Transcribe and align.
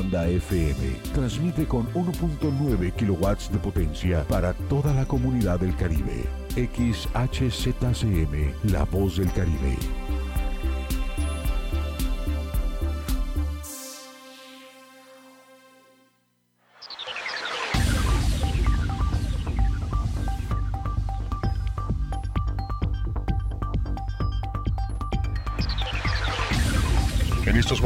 banda 0.00 0.26
FM. 0.26 0.96
Transmite 1.12 1.66
con 1.66 1.86
1.9 1.92 2.92
kilowatts 2.92 3.52
de 3.52 3.58
potencia 3.58 4.24
para 4.28 4.54
toda 4.68 4.94
la 4.94 5.04
comunidad 5.04 5.60
del 5.60 5.76
Caribe. 5.76 6.24
XHZCM, 6.54 7.12
La 8.72 8.84
Voz 8.84 9.18
del 9.18 9.30
Caribe. 9.32 9.76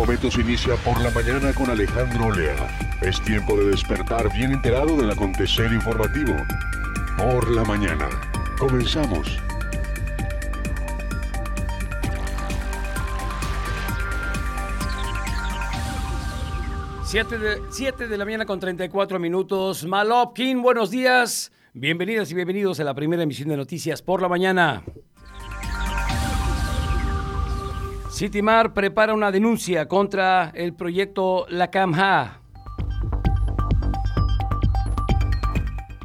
Momentos 0.04 0.36
inicia 0.36 0.76
por 0.84 1.00
la 1.00 1.10
mañana 1.12 1.54
con 1.54 1.70
Alejandro 1.70 2.26
Olea. 2.26 2.54
Es 3.00 3.22
tiempo 3.22 3.56
de 3.56 3.70
despertar 3.70 4.30
bien 4.34 4.52
enterado 4.52 4.98
del 4.98 5.10
acontecer 5.10 5.72
informativo. 5.72 6.34
Por 7.16 7.50
la 7.50 7.64
mañana. 7.64 8.10
Comenzamos. 8.58 9.38
Siete 17.06 17.38
de, 17.38 17.62
siete 17.70 18.06
de 18.06 18.18
la 18.18 18.26
mañana 18.26 18.44
con 18.44 18.60
34 18.60 19.18
minutos. 19.18 19.86
Malopkin, 19.86 20.60
buenos 20.60 20.90
días. 20.90 21.50
Bienvenidas 21.72 22.30
y 22.30 22.34
bienvenidos 22.34 22.78
a 22.78 22.84
la 22.84 22.92
primera 22.92 23.22
emisión 23.22 23.48
de 23.48 23.56
Noticias 23.56 24.02
por 24.02 24.20
la 24.20 24.28
mañana. 24.28 24.82
Citimar 28.14 28.74
prepara 28.74 29.12
una 29.12 29.32
denuncia 29.32 29.88
contra 29.88 30.52
el 30.54 30.72
proyecto 30.72 31.46
La 31.48 31.72
Camja. 31.72 32.38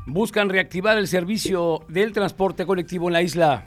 Buscan 0.08 0.50
reactivar 0.50 0.98
el 0.98 1.08
servicio 1.08 1.86
del 1.88 2.12
transporte 2.12 2.66
colectivo 2.66 3.10
en 3.10 3.14
la 3.14 3.22
isla. 3.22 3.66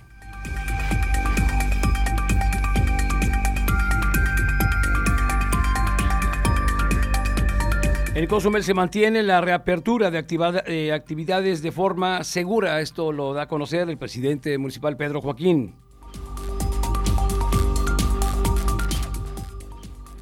En 8.17 8.27
Cozumel 8.27 8.65
se 8.65 8.75
mantiene 8.75 9.23
la 9.23 9.41
reapertura 9.41 10.11
de 10.11 10.27
eh, 10.67 10.93
actividades 10.93 11.63
de 11.63 11.71
forma 11.71 12.25
segura. 12.25 12.81
Esto 12.81 13.13
lo 13.13 13.35
da 13.35 13.43
a 13.43 13.47
conocer 13.47 13.89
el 13.89 13.99
presidente 13.99 14.59
municipal 14.59 14.97
Pedro 14.97 15.21
Joaquín. 15.21 15.77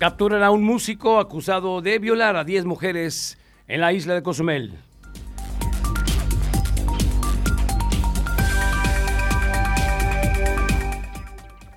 Capturan 0.01 0.43
a 0.43 0.51
un 0.51 0.63
músico 0.65 1.19
acusado 1.19 1.83
de 1.83 1.99
violar 1.99 2.35
a 2.35 2.43
10 2.43 2.65
mujeres 2.65 3.37
en 3.69 3.83
la 3.83 3.93
isla 3.93 4.15
de 4.15 4.23
Cozumel. 4.23 4.79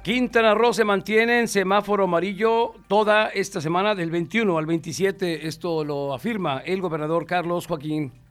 Quintana 0.03 0.53
Roo 0.53 0.71
se 0.71 0.85
mantiene 0.85 1.41
en 1.41 1.49
semáforo 1.49 2.05
amarillo 2.05 2.75
toda 2.87 3.27
esta 3.27 3.59
semana 3.59 3.93
del 3.93 4.09
21 4.09 4.57
al 4.57 4.67
27. 4.67 5.45
Esto 5.45 5.83
lo 5.83 6.13
afirma 6.13 6.59
el 6.59 6.79
gobernador 6.79 7.25
Carlos 7.25 7.67
Joaquín. 7.67 8.22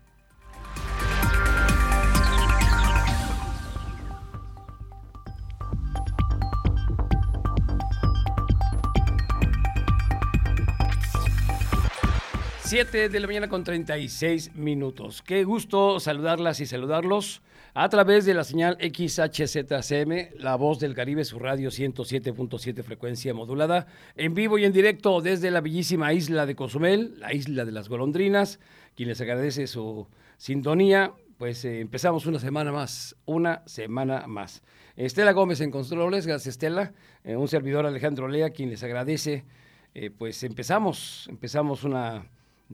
Siete 12.73 13.11
de 13.11 13.20
la 13.20 13.27
mañana 13.27 13.51
con 13.51 13.65
36 13.65 14.55
minutos. 14.55 15.20
Qué 15.20 15.45
gusto 15.45 16.01
saludarlas 16.01 16.59
y 16.61 16.65
saludarlos 16.65 17.42
a 17.75 17.87
través 17.91 18.25
de 18.25 18.33
la 18.33 18.45
señal 18.45 18.79
XHZCM, 18.81 20.39
La 20.39 20.57
Voz 20.57 20.80
del 20.80 20.95
Caribe, 20.95 21.27
su 21.27 21.39
radio 21.39 21.69
107.7 21.69 22.83
frecuencia 22.83 23.35
modulada, 23.35 23.89
en 24.17 24.33
vivo 24.33 24.57
y 24.57 24.64
en 24.64 24.73
directo 24.73 25.20
desde 25.20 25.51
la 25.51 25.61
bellísima 25.61 26.14
isla 26.14 26.46
de 26.46 26.57
Cozumel, 26.57 27.14
la 27.19 27.35
isla 27.35 27.67
de 27.67 27.73
las 27.73 27.91
golondrinas, 27.91 28.58
quien 28.96 29.11
les 29.11 29.20
agradece 29.20 29.67
su 29.67 30.08
sintonía. 30.39 31.13
Pues 31.36 31.67
eh, 31.67 31.79
empezamos 31.79 32.25
una 32.25 32.39
semana 32.39 32.73
más, 32.73 33.14
una 33.27 33.63
semana 33.67 34.27
más. 34.27 34.63
Estela 34.96 35.33
Gómez 35.33 35.61
en 35.61 35.70
controles, 35.70 36.27
gracias 36.27 36.55
Estela, 36.55 36.95
Eh, 37.23 37.36
un 37.36 37.48
servidor 37.48 37.85
Alejandro 37.85 38.29
Lea, 38.29 38.48
quien 38.48 38.70
les 38.70 38.83
agradece. 38.83 39.45
Eh, 39.92 40.08
pues 40.08 40.42
empezamos, 40.42 41.27
empezamos 41.29 41.85
una, 41.85 42.25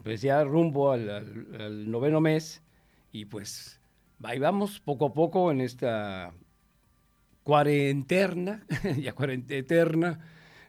pues 0.03 0.23
ya 0.23 0.45
rumbo 0.45 0.93
al, 0.93 1.09
al- 1.11 1.91
noveno 1.91 2.21
mes 2.21 2.63
y 3.13 3.25
pues 3.27 3.81
ahí 4.23 4.39
vamos 4.39 4.81
poco 4.81 5.07
a 5.07 5.15
poco 5.15 5.51
en 5.51 5.61
esta 5.61 6.33
cuarentena, 7.43 8.65
ya 8.99 9.13
cuarentena, 9.15 10.21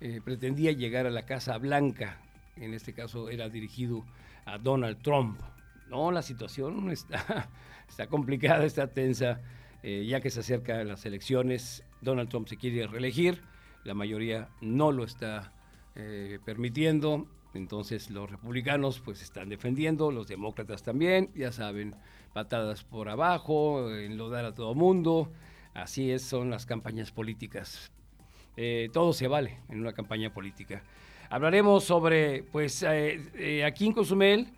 eh, 0.00 0.20
pretendía 0.22 0.72
llegar 0.72 1.06
a 1.06 1.10
la 1.10 1.24
Casa 1.24 1.56
Blanca, 1.58 2.20
en 2.56 2.74
este 2.74 2.92
caso 2.92 3.30
era 3.30 3.48
dirigido 3.48 4.04
a 4.44 4.58
Donald 4.58 5.00
Trump. 5.02 5.40
No, 5.88 6.10
la 6.10 6.22
situación 6.22 6.90
está, 6.90 8.06
complicada, 8.08 8.64
está 8.64 8.88
tensa, 8.88 9.40
eh, 9.82 10.04
ya 10.06 10.20
que 10.20 10.30
se 10.30 10.40
acercan 10.40 10.86
las 10.88 11.06
elecciones, 11.06 11.82
Donald 12.00 12.28
Trump 12.28 12.48
se 12.48 12.56
quiere 12.56 12.86
reelegir, 12.86 13.40
la 13.84 13.94
mayoría 13.94 14.48
no 14.60 14.92
lo 14.92 15.04
está 15.04 15.52
eh, 15.94 16.40
permitiendo, 16.44 17.26
entonces 17.54 18.10
los 18.10 18.30
republicanos 18.30 19.00
pues 19.00 19.22
están 19.22 19.48
defendiendo, 19.48 20.10
los 20.10 20.28
demócratas 20.28 20.82
también, 20.82 21.30
ya 21.34 21.52
saben, 21.52 21.94
patadas 22.34 22.84
por 22.84 23.08
abajo, 23.08 23.90
enlodar 23.94 24.44
a 24.44 24.54
todo 24.54 24.74
mundo, 24.74 25.32
así 25.72 26.10
es, 26.10 26.22
son 26.22 26.50
las 26.50 26.66
campañas 26.66 27.12
políticas. 27.12 27.90
Eh, 28.56 28.88
todo 28.92 29.12
se 29.12 29.28
vale 29.28 29.58
en 29.68 29.80
una 29.80 29.92
campaña 29.92 30.32
política. 30.32 30.82
Hablaremos 31.28 31.84
sobre, 31.84 32.42
pues, 32.44 32.82
eh, 32.82 33.20
eh, 33.34 33.64
aquí 33.64 33.86
en 33.86 33.92
Cozumel, 33.92 34.48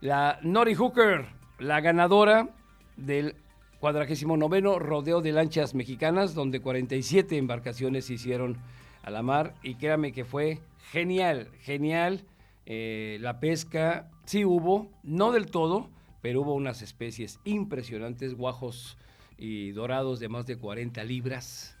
la 0.00 0.38
Nori 0.42 0.74
Hooker, 0.74 1.26
la 1.58 1.80
ganadora 1.80 2.50
del 2.96 3.36
49 3.80 4.60
Rodeo 4.78 5.22
de 5.22 5.32
Lanchas 5.32 5.74
Mexicanas, 5.74 6.34
donde 6.34 6.60
47 6.60 7.36
embarcaciones 7.38 8.06
se 8.06 8.14
hicieron 8.14 8.58
a 9.02 9.10
la 9.10 9.22
mar 9.22 9.54
y 9.62 9.76
créame 9.76 10.12
que 10.12 10.24
fue 10.24 10.60
genial, 10.90 11.48
genial. 11.62 12.24
La 12.66 13.40
pesca 13.40 14.10
sí 14.26 14.44
hubo, 14.44 14.90
no 15.02 15.32
del 15.32 15.46
todo, 15.46 15.88
pero 16.20 16.42
hubo 16.42 16.54
unas 16.54 16.82
especies 16.82 17.40
impresionantes, 17.44 18.34
guajos 18.34 18.98
y 19.38 19.70
dorados 19.70 20.20
de 20.20 20.28
más 20.28 20.44
de 20.46 20.58
40 20.58 21.02
libras. 21.04 21.78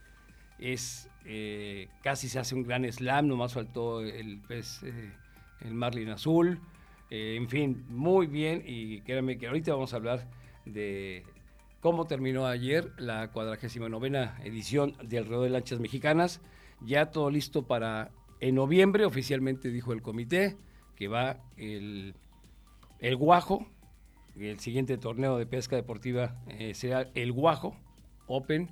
Es 0.58 1.07
eh, 1.30 1.88
casi 2.02 2.26
se 2.26 2.38
hace 2.38 2.54
un 2.54 2.62
gran 2.62 2.90
slam, 2.90 3.28
nomás 3.28 3.52
faltó 3.52 4.00
el 4.00 4.40
pez, 4.48 4.82
eh, 4.82 5.12
el 5.60 5.74
marlin 5.74 6.08
azul. 6.08 6.58
Eh, 7.10 7.36
en 7.36 7.50
fin, 7.50 7.84
muy 7.90 8.26
bien 8.26 8.62
y 8.66 9.02
créanme 9.02 9.36
que 9.36 9.46
ahorita 9.46 9.72
vamos 9.72 9.92
a 9.92 9.96
hablar 9.96 10.26
de 10.64 11.24
cómo 11.80 12.06
terminó 12.06 12.46
ayer 12.46 12.92
la 12.96 13.30
49 13.30 14.30
edición 14.42 14.94
del 15.04 15.26
Rodeo 15.26 15.42
de 15.42 15.50
Lanchas 15.50 15.80
Mexicanas. 15.80 16.40
Ya 16.80 17.10
todo 17.10 17.28
listo 17.28 17.66
para 17.66 18.10
en 18.40 18.54
noviembre, 18.54 19.04
oficialmente 19.04 19.68
dijo 19.68 19.92
el 19.92 20.00
comité, 20.00 20.56
que 20.96 21.08
va 21.08 21.42
el, 21.58 22.14
el 23.00 23.16
Guajo, 23.16 23.66
el 24.34 24.60
siguiente 24.60 24.96
torneo 24.96 25.36
de 25.36 25.44
pesca 25.44 25.76
deportiva 25.76 26.40
será 26.72 27.10
el 27.14 27.32
Guajo 27.32 27.76
Open 28.28 28.70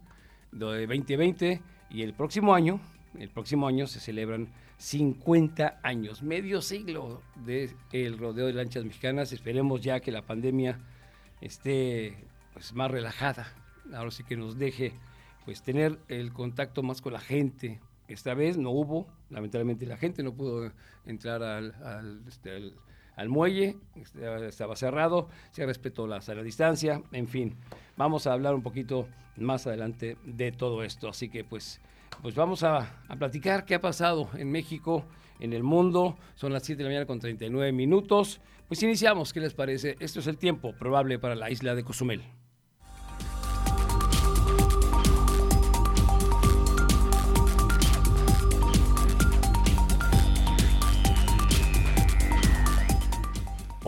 de 0.53 0.87
2020 0.87 1.61
y 1.91 2.03
el 2.03 2.15
próximo 2.15 2.55
año, 2.55 2.81
el 3.19 3.29
próximo 3.29 3.67
año 3.69 3.87
se 3.87 4.01
celebran 4.01 4.49
50 4.79 5.81
años, 5.83 6.23
medio 6.23 6.61
siglo 6.61 7.23
del 7.45 7.71
el 7.93 8.19
rodeo 8.19 8.47
de 8.47 8.53
lanchas 8.53 8.85
mexicanas. 8.85 9.33
Esperemos 9.33 9.81
ya 9.81 10.01
que 10.01 10.13
la 10.13 10.23
pandemia 10.23 10.79
esté 11.41 12.17
pues, 12.53 12.73
más 12.75 12.91
relajada. 12.91 13.53
Ahora 13.95 14.11
sí 14.11 14.25
que 14.25 14.37
nos 14.37 14.59
deje 14.59 14.93
pues 15.45 15.63
tener 15.63 15.99
el 16.09 16.33
contacto 16.33 16.83
más 16.83 17.01
con 17.01 17.13
la 17.13 17.21
gente. 17.21 17.81
Esta 18.09 18.35
vez 18.35 18.57
no 18.59 18.71
hubo, 18.71 19.07
lamentablemente 19.31 19.87
la 19.87 19.97
gente 19.97 20.23
no 20.23 20.35
pudo 20.35 20.73
entrar 21.07 21.43
al, 21.43 21.75
al, 21.85 22.23
este, 22.29 22.73
muelle, 23.29 23.77
este, 23.95 24.47
estaba 24.47 24.77
cerrado, 24.77 25.29
se 25.51 25.65
respetó 25.65 26.07
la 26.07 26.21
sana 26.21 26.43
distancia, 26.43 27.03
en 27.13 27.27
fin, 27.29 27.57
vamos 27.97 28.27
a 28.27 28.33
hablar 28.33 28.55
un 28.55 28.63
poquito 28.63 29.09
más 29.37 29.67
adelante 29.67 30.17
de 30.25 30.53
todo 30.53 30.83
esto. 30.83 31.09
Así 31.09 31.29
que 31.29 31.45
pues 31.45 31.81
pues 32.23 32.35
vamos 32.35 32.63
a, 32.63 32.89
platicar 33.19 33.65
qué 33.65 33.75
ha 33.75 33.81
pasado 33.81 34.29
en 34.37 34.51
México, 34.51 35.05
en 35.39 35.53
el 35.53 35.63
mundo. 35.63 36.17
Son 36.35 36.53
las 36.53 36.65
7 36.65 36.79
de 36.79 36.85
la 36.85 36.89
mañana 36.91 37.07
con 37.07 37.21
39 37.21 37.73
minutos. 37.73 38.41
Pues 38.69 38.83
iniciamos, 38.83 39.33
¿qué 39.33 39.41
les 39.41 39.55
parece? 39.55 39.97
Esto 40.01 40.21
es 40.21 40.27
el 40.27 40.39
tiempo 40.39 40.73
probable 40.73 41.19
para 41.19 41.35
la 41.35 41.51
isla 41.51 41.75
de 41.75 41.85
Cozumel. 41.85 42.23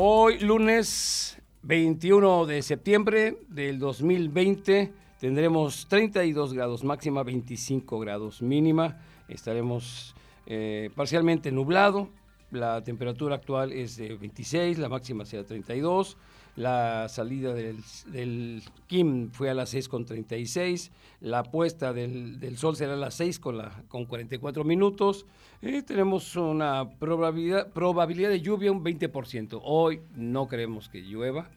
Hoy 0.01 0.39
lunes 0.39 1.43
21 1.63 2.47
de 2.47 2.63
septiembre 2.63 3.37
del 3.49 3.81
2020 3.81 4.93
Tendremos 5.19 5.89
32 5.89 6.53
grados 6.53 6.85
máxima, 6.85 7.25
25 7.25 7.99
grados 7.99 8.41
mínima. 8.41 8.97
Estaremos 9.27 10.15
eh, 10.47 10.91
parcialmente 10.95 11.51
nublado. 11.51 12.11
La 12.53 12.85
temperatura 12.85 13.35
actual 13.35 13.73
es 13.73 13.97
de 13.97 14.15
26, 14.15 14.79
la 14.79 14.89
máxima 14.89 15.25
será 15.25 15.43
32. 15.43 16.17
La 16.59 17.09
salida 17.09 17.55
del, 17.55 18.65
Kim 18.89 19.31
fue 19.31 19.49
a 19.49 19.55
las 19.55 19.73
6.36. 19.73 20.91
La 21.21 21.45
puesta 21.45 21.93
del, 21.93 22.57
sol 22.57 22.75
será 22.75 22.95
a 22.95 22.97
las 22.97 23.15
6 23.15 23.39
con, 23.39 23.59
la, 23.59 23.85
con 23.87 24.07
44 24.07 24.65
minutos. 24.65 25.25
Tenemos 25.61 26.35
una 26.35 26.91
probabilidad, 26.99 27.69
probabilidad 27.69 28.31
de 28.31 28.41
lluvia 28.41 28.73
un 28.73 28.83
20%. 28.83 29.61
Hoy 29.63 30.01
no 30.17 30.49
creemos 30.49 30.89
que 30.89 31.01
llueva. 31.01 31.49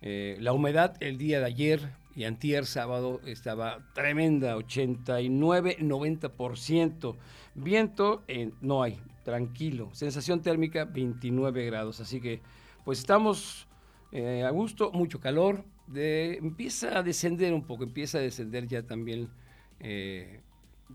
Eh, 0.00 0.36
la 0.38 0.52
humedad 0.52 0.94
el 1.00 1.18
día 1.18 1.40
de 1.40 1.46
ayer 1.46 1.80
y 2.14 2.22
antier 2.22 2.66
sábado 2.66 3.20
estaba 3.26 3.80
tremenda, 3.94 4.54
89, 4.54 5.78
90%. 5.80 7.16
Viento 7.56 8.22
eh, 8.28 8.52
no 8.60 8.84
hay, 8.84 9.00
tranquilo. 9.24 9.88
Sensación 9.92 10.40
térmica 10.40 10.84
29 10.84 11.66
grados, 11.66 11.98
así 11.98 12.20
que 12.20 12.40
pues 12.84 13.00
estamos 13.00 13.65
eh, 14.16 14.44
a 14.44 14.50
gusto, 14.50 14.92
mucho 14.92 15.20
calor. 15.20 15.64
Empieza 15.94 16.98
a 16.98 17.02
descender 17.02 17.52
un 17.52 17.64
poco, 17.64 17.84
empieza 17.84 18.18
a 18.18 18.22
descender 18.22 18.66
ya 18.66 18.82
también, 18.82 19.28
eh, 19.80 20.40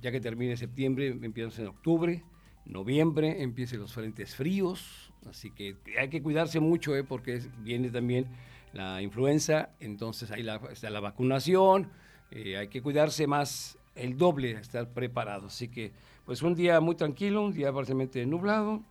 ya 0.02 0.12
que 0.12 0.20
termine 0.20 0.58
septiembre, 0.58 1.08
empieza 1.08 1.62
en 1.62 1.68
octubre, 1.68 2.24
noviembre, 2.66 3.42
empiezan 3.44 3.80
los 3.80 3.94
frentes 3.94 4.36
fríos, 4.36 5.14
así 5.30 5.52
que 5.52 5.78
hay 6.00 6.10
que 6.10 6.22
cuidarse 6.22 6.60
mucho, 6.60 6.96
eh, 6.96 7.04
porque 7.04 7.42
viene 7.60 7.90
también 7.90 8.26
la 8.74 9.02
influenza, 9.02 9.70
entonces 9.80 10.32
ahí 10.32 10.44
la, 10.44 10.56
está 10.72 10.90
la 10.90 11.00
vacunación, 11.00 11.90
eh, 12.32 12.58
hay 12.58 12.70
que 12.70 12.82
cuidarse 12.82 13.28
más 13.28 13.78
el 13.96 14.18
doble, 14.18 14.52
estar 14.52 14.90
preparado. 14.90 15.48
Así 15.48 15.68
que, 15.68 15.92
pues 16.26 16.42
un 16.42 16.56
día 16.56 16.80
muy 16.80 16.96
tranquilo, 16.96 17.44
un 17.44 17.54
día 17.54 17.72
parcialmente 17.72 18.26
nublado, 18.26 18.82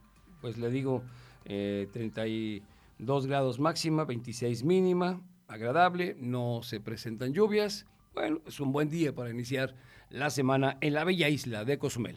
pues 0.41 0.57
le 0.57 0.71
digo, 0.71 1.03
eh, 1.47 1.89
30 1.93 2.27
y... 2.29 2.63
2 3.01 3.27
grados 3.27 3.59
máxima, 3.59 4.05
26 4.05 4.63
mínima, 4.65 5.23
agradable, 5.49 6.17
no 6.19 6.61
se 6.63 6.81
presentan 6.81 7.33
lluvias. 7.33 7.87
Bueno, 8.15 8.41
es 8.47 8.61
un 8.61 8.73
buen 8.73 8.91
día 8.91 9.15
para 9.15 9.31
iniciar 9.31 9.75
la 10.11 10.31
semana 10.31 10.77
en 10.81 10.95
la 10.95 11.05
bella 11.05 11.29
isla 11.29 11.65
de 11.65 11.79
Cozumel. 11.79 12.17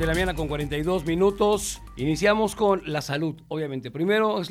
De 0.00 0.06
la 0.06 0.14
mañana 0.14 0.34
con 0.34 0.48
42 0.48 1.04
minutos. 1.04 1.82
Iniciamos 1.98 2.56
con 2.56 2.80
la 2.90 3.02
salud, 3.02 3.34
obviamente. 3.48 3.90
Primero 3.90 4.40
es 4.40 4.50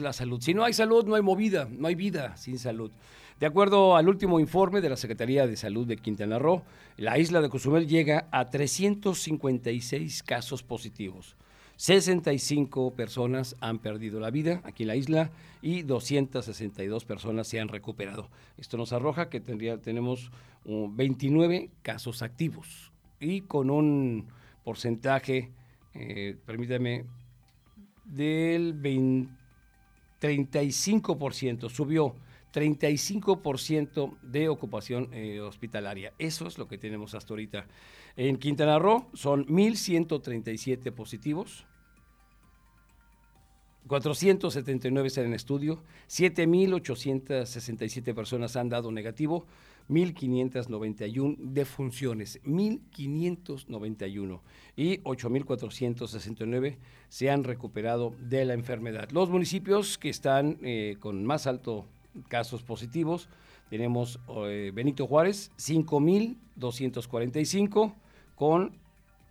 la, 0.00 0.12
salud. 0.12 0.40
Si 0.42 0.54
no 0.54 0.64
hay 0.64 0.72
salud, 0.72 1.06
no 1.06 1.14
hay 1.14 1.22
movida, 1.22 1.68
no 1.70 1.86
hay 1.86 1.94
vida 1.94 2.36
sin 2.36 2.58
salud. 2.58 2.90
De 3.38 3.46
acuerdo 3.46 3.94
al 3.96 4.08
último 4.08 4.40
informe 4.40 4.80
de 4.80 4.90
la 4.90 4.96
Secretaría 4.96 5.46
de 5.46 5.56
Salud 5.56 5.86
de 5.86 5.98
Quintana 5.98 6.40
Roo, 6.40 6.64
la 6.96 7.16
isla 7.16 7.40
de 7.40 7.48
Cozumel 7.48 7.86
llega 7.86 8.26
a 8.32 8.50
356 8.50 10.24
casos 10.24 10.64
positivos. 10.64 11.36
65 11.76 12.90
personas 12.94 13.54
han 13.60 13.78
perdido 13.78 14.18
la 14.18 14.32
vida 14.32 14.62
aquí 14.64 14.82
en 14.82 14.88
la 14.88 14.96
isla 14.96 15.30
y 15.62 15.82
262 15.82 17.04
personas 17.04 17.46
se 17.46 17.60
han 17.60 17.68
recuperado. 17.68 18.28
Esto 18.56 18.76
nos 18.76 18.92
arroja 18.92 19.28
que 19.28 19.38
tendría, 19.38 19.78
tenemos 19.78 20.32
29 20.64 21.70
casos 21.82 22.22
activos 22.22 22.90
y 23.20 23.42
con 23.42 23.70
un 23.70 24.36
porcentaje, 24.68 25.48
eh, 25.94 26.36
permítame, 26.44 27.06
del 28.04 28.74
35%, 30.20 31.70
subió 31.70 32.14
35% 32.52 34.18
de 34.20 34.50
ocupación 34.50 35.08
eh, 35.14 35.40
hospitalaria. 35.40 36.12
Eso 36.18 36.46
es 36.46 36.58
lo 36.58 36.68
que 36.68 36.76
tenemos 36.76 37.14
hasta 37.14 37.32
ahorita. 37.32 37.66
En 38.14 38.36
Quintana 38.36 38.78
Roo 38.78 39.06
son 39.14 39.46
1.137 39.46 40.92
positivos, 40.92 41.64
479 43.86 45.08
están 45.08 45.24
en 45.24 45.32
estudio, 45.32 45.82
7.867 46.08 48.14
personas 48.14 48.54
han 48.56 48.68
dado 48.68 48.92
negativo, 48.92 49.46
1.591 49.88 51.36
defunciones, 51.38 52.42
1.591 52.44 54.40
y 54.76 54.98
8.469 54.98 56.76
se 57.08 57.30
han 57.30 57.44
recuperado 57.44 58.14
de 58.20 58.44
la 58.44 58.52
enfermedad. 58.54 59.10
Los 59.10 59.30
municipios 59.30 59.98
que 59.98 60.10
están 60.10 60.58
eh, 60.62 60.96
con 61.00 61.24
más 61.24 61.46
alto 61.46 61.86
casos 62.28 62.62
positivos, 62.62 63.28
tenemos 63.70 64.20
eh, 64.46 64.72
Benito 64.74 65.06
Juárez, 65.06 65.52
5.245 65.58 67.94
con 68.34 68.76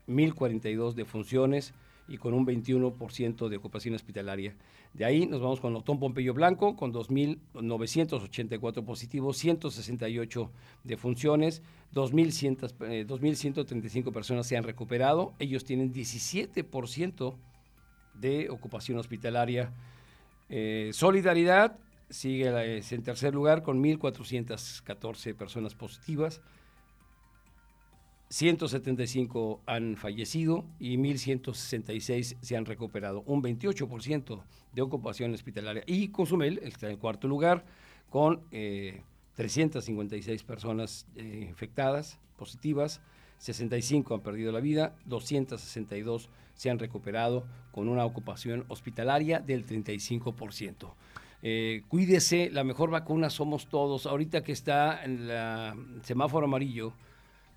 1.042 0.08 0.94
defunciones 0.94 1.74
y 2.08 2.18
con 2.18 2.34
un 2.34 2.46
21% 2.46 3.50
de 3.50 3.58
ocupación 3.58 3.96
hospitalaria. 3.96 4.56
De 4.98 5.06
ahí 5.06 5.26
nos 5.28 5.42
vamos 5.42 5.60
con 5.60 5.76
Otón 5.76 6.00
Pompeyo 6.00 6.34
Blanco, 6.34 6.76
con 6.76 6.92
2.984 6.92 8.84
positivos, 8.84 9.38
168 9.38 10.52
defunciones, 10.84 11.62
2.135 11.94 14.08
eh, 14.08 14.12
personas 14.12 14.48
se 14.48 14.58
han 14.58 14.64
recuperado. 14.64 15.36
Ellos 15.38 15.66
tienen 15.66 15.94
17% 15.94 17.36
de 18.16 18.50
ocupación 18.50 18.98
hospitalaria. 18.98 19.72
Eh, 20.50 20.90
Solidaridad 20.94 21.78
sigue 22.10 22.80
en 22.80 23.04
tercer 23.04 23.36
lugar 23.36 23.62
con 23.62 23.84
1.414 23.84 25.36
personas 25.36 25.76
positivas. 25.76 26.42
175 28.30 29.62
han 29.66 29.96
fallecido 29.96 30.66
y 30.80 30.98
1.166 30.98 32.38
se 32.42 32.58
han 32.58 32.66
recuperado, 32.66 33.24
un 33.26 33.42
28% 33.42 34.42
de 34.74 34.82
ocupación 34.82 35.34
hospitalaria. 35.34 35.84
Y 35.88 36.10
Cozumel 36.10 36.60
está 36.64 36.90
en 36.90 36.98
cuarto 36.98 37.28
lugar 37.28 37.66
con 38.10 38.42
356 38.50 40.42
eh, 40.42 40.46
personas 40.46 41.08
eh, 41.16 41.46
infectadas, 41.48 42.20
positivas, 42.38 43.02
65 43.40 44.16
han 44.16 44.22
perdido 44.22 44.52
la 44.52 44.60
vida, 44.60 44.96
262 45.06 46.30
se 46.56 46.70
han 46.70 46.80
recuperado 46.80 47.46
con 47.72 47.88
una 47.88 48.04
ocupación 48.04 48.66
hospitalaria 48.68 49.40
del 49.40 49.66
35%. 49.66 50.94
Eh, 51.44 51.84
cuídese, 51.88 52.50
la 52.50 52.64
mejor 52.64 52.90
vacuna 52.90 53.30
somos 53.30 53.68
todos. 53.68 54.08
Ahorita 54.08 54.44
que 54.44 54.52
está 54.52 55.04
en 55.04 55.30
el 55.30 56.02
semáforo 56.04 56.48
amarillo, 56.48 56.94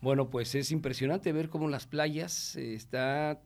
bueno, 0.00 0.30
pues 0.30 0.54
es 0.54 0.70
impresionante 0.70 1.32
ver 1.32 1.50
cómo 1.50 1.68
las 1.68 1.86
playas 1.86 2.56
eh, 2.56 2.74
está 2.74 3.38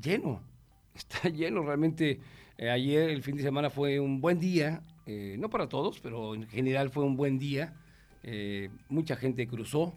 lleno, 0.00 0.42
está 0.94 1.28
lleno 1.28 1.62
realmente. 1.62 2.20
Eh, 2.56 2.70
ayer, 2.70 3.10
el 3.10 3.22
fin 3.22 3.36
de 3.36 3.42
semana, 3.42 3.70
fue 3.70 4.00
un 4.00 4.20
buen 4.20 4.40
día, 4.40 4.82
eh, 5.06 5.36
no 5.38 5.48
para 5.48 5.68
todos, 5.68 6.00
pero 6.00 6.34
en 6.34 6.48
general 6.48 6.90
fue 6.90 7.04
un 7.04 7.16
buen 7.16 7.38
día. 7.38 7.74
mucha 8.88 9.16
gente 9.16 9.46
cruzó, 9.46 9.94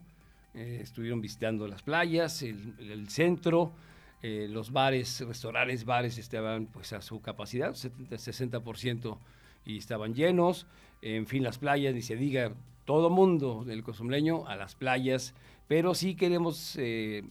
estuvieron 0.53 1.19
visitando 1.21 1.67
las 1.67 1.81
playas, 1.81 2.43
el, 2.43 3.09
centro, 3.09 3.73
los 4.21 4.71
bares, 4.71 5.19
restaurantes, 5.27 5.83
bares 5.83 6.17
estaban 6.17 6.67
pues 6.67 6.93
a 6.93 7.01
su 7.01 7.19
capacidad, 7.19 7.73
70, 7.73 8.15
60% 8.15 9.17
y 9.65 9.79
estaban 9.79 10.13
llenos. 10.13 10.67
En 11.01 11.25
fin, 11.25 11.43
las 11.43 11.57
playas, 11.57 11.93
ni 11.95 12.03
se 12.03 12.15
diga, 12.15 12.53
todo 12.85 13.09
mundo 13.09 13.63
del 13.65 13.83
cosumleño 13.83 14.47
a 14.47 14.55
las 14.55 14.75
playas, 14.75 15.33
pero 15.67 15.93
sí 15.93 16.15
queremos 16.15 16.75
eh, 16.77 17.23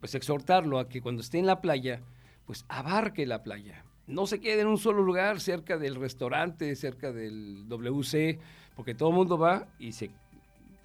pues 0.00 0.14
exhortarlo 0.14 0.78
a 0.78 0.88
que 0.88 1.00
cuando 1.00 1.22
esté 1.22 1.38
en 1.38 1.46
la 1.46 1.60
playa, 1.60 2.02
pues 2.46 2.64
abarque 2.68 3.26
la 3.26 3.42
playa. 3.42 3.84
No 4.06 4.26
se 4.26 4.40
quede 4.40 4.62
en 4.62 4.66
un 4.66 4.78
solo 4.78 5.02
lugar, 5.02 5.40
cerca 5.40 5.78
del 5.78 5.94
restaurante, 5.94 6.76
cerca 6.76 7.12
del 7.12 7.68
WC, 7.68 8.38
porque 8.76 8.94
todo 8.94 9.08
el 9.10 9.14
mundo 9.14 9.38
va 9.38 9.66
y 9.78 9.92
se, 9.92 10.10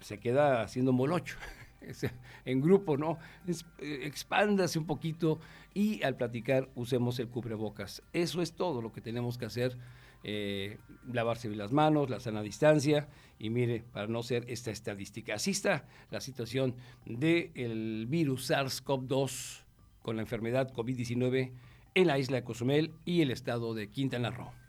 se 0.00 0.18
queda 0.18 0.62
haciendo 0.62 0.92
molocho. 0.92 1.36
en 2.44 2.60
grupo, 2.60 2.96
¿no? 2.96 3.18
Eh, 3.46 4.00
expándase 4.04 4.78
un 4.78 4.86
poquito 4.86 5.38
y 5.74 6.02
al 6.02 6.16
platicar 6.16 6.68
usemos 6.74 7.18
el 7.18 7.28
cubrebocas. 7.28 8.02
Eso 8.12 8.42
es 8.42 8.52
todo 8.52 8.82
lo 8.82 8.92
que 8.92 9.00
tenemos 9.00 9.38
que 9.38 9.46
hacer 9.46 9.76
eh, 10.22 10.78
lavarse 11.12 11.48
las 11.50 11.72
manos, 11.72 12.10
la 12.10 12.20
sana 12.20 12.42
distancia 12.42 13.08
y 13.38 13.50
mire, 13.50 13.84
para 13.92 14.06
no 14.06 14.22
ser 14.22 14.44
esta 14.48 14.70
estadística. 14.70 15.34
Así 15.34 15.52
está 15.52 15.86
la 16.10 16.20
situación 16.20 16.74
del 17.06 18.06
virus 18.06 18.50
SARS-CoV-2 18.50 19.62
con 20.02 20.16
la 20.16 20.22
enfermedad 20.22 20.72
COVID-19 20.72 21.52
en 21.94 22.06
la 22.06 22.18
isla 22.18 22.36
de 22.36 22.44
Cozumel 22.44 22.92
y 23.04 23.22
el 23.22 23.30
estado 23.30 23.74
de 23.74 23.88
Quintana 23.88 24.30
Roo. 24.30 24.59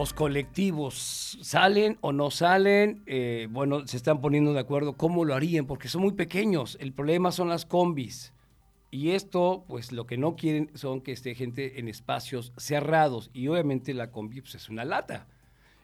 Los 0.00 0.14
colectivos 0.14 1.36
salen 1.42 1.98
o 2.00 2.10
no 2.12 2.30
salen, 2.30 3.02
eh, 3.04 3.48
bueno, 3.50 3.86
se 3.86 3.98
están 3.98 4.22
poniendo 4.22 4.54
de 4.54 4.60
acuerdo 4.60 4.94
cómo 4.94 5.26
lo 5.26 5.34
harían, 5.34 5.66
porque 5.66 5.88
son 5.88 6.00
muy 6.00 6.12
pequeños. 6.12 6.78
El 6.80 6.94
problema 6.94 7.32
son 7.32 7.50
las 7.50 7.66
combis. 7.66 8.32
Y 8.90 9.10
esto, 9.10 9.62
pues 9.68 9.92
lo 9.92 10.06
que 10.06 10.16
no 10.16 10.36
quieren 10.36 10.70
son 10.72 11.02
que 11.02 11.12
esté 11.12 11.34
gente 11.34 11.80
en 11.80 11.86
espacios 11.86 12.54
cerrados. 12.56 13.28
Y 13.34 13.48
obviamente 13.48 13.92
la 13.92 14.10
combi 14.10 14.40
pues, 14.40 14.54
es 14.54 14.70
una 14.70 14.86
lata. 14.86 15.26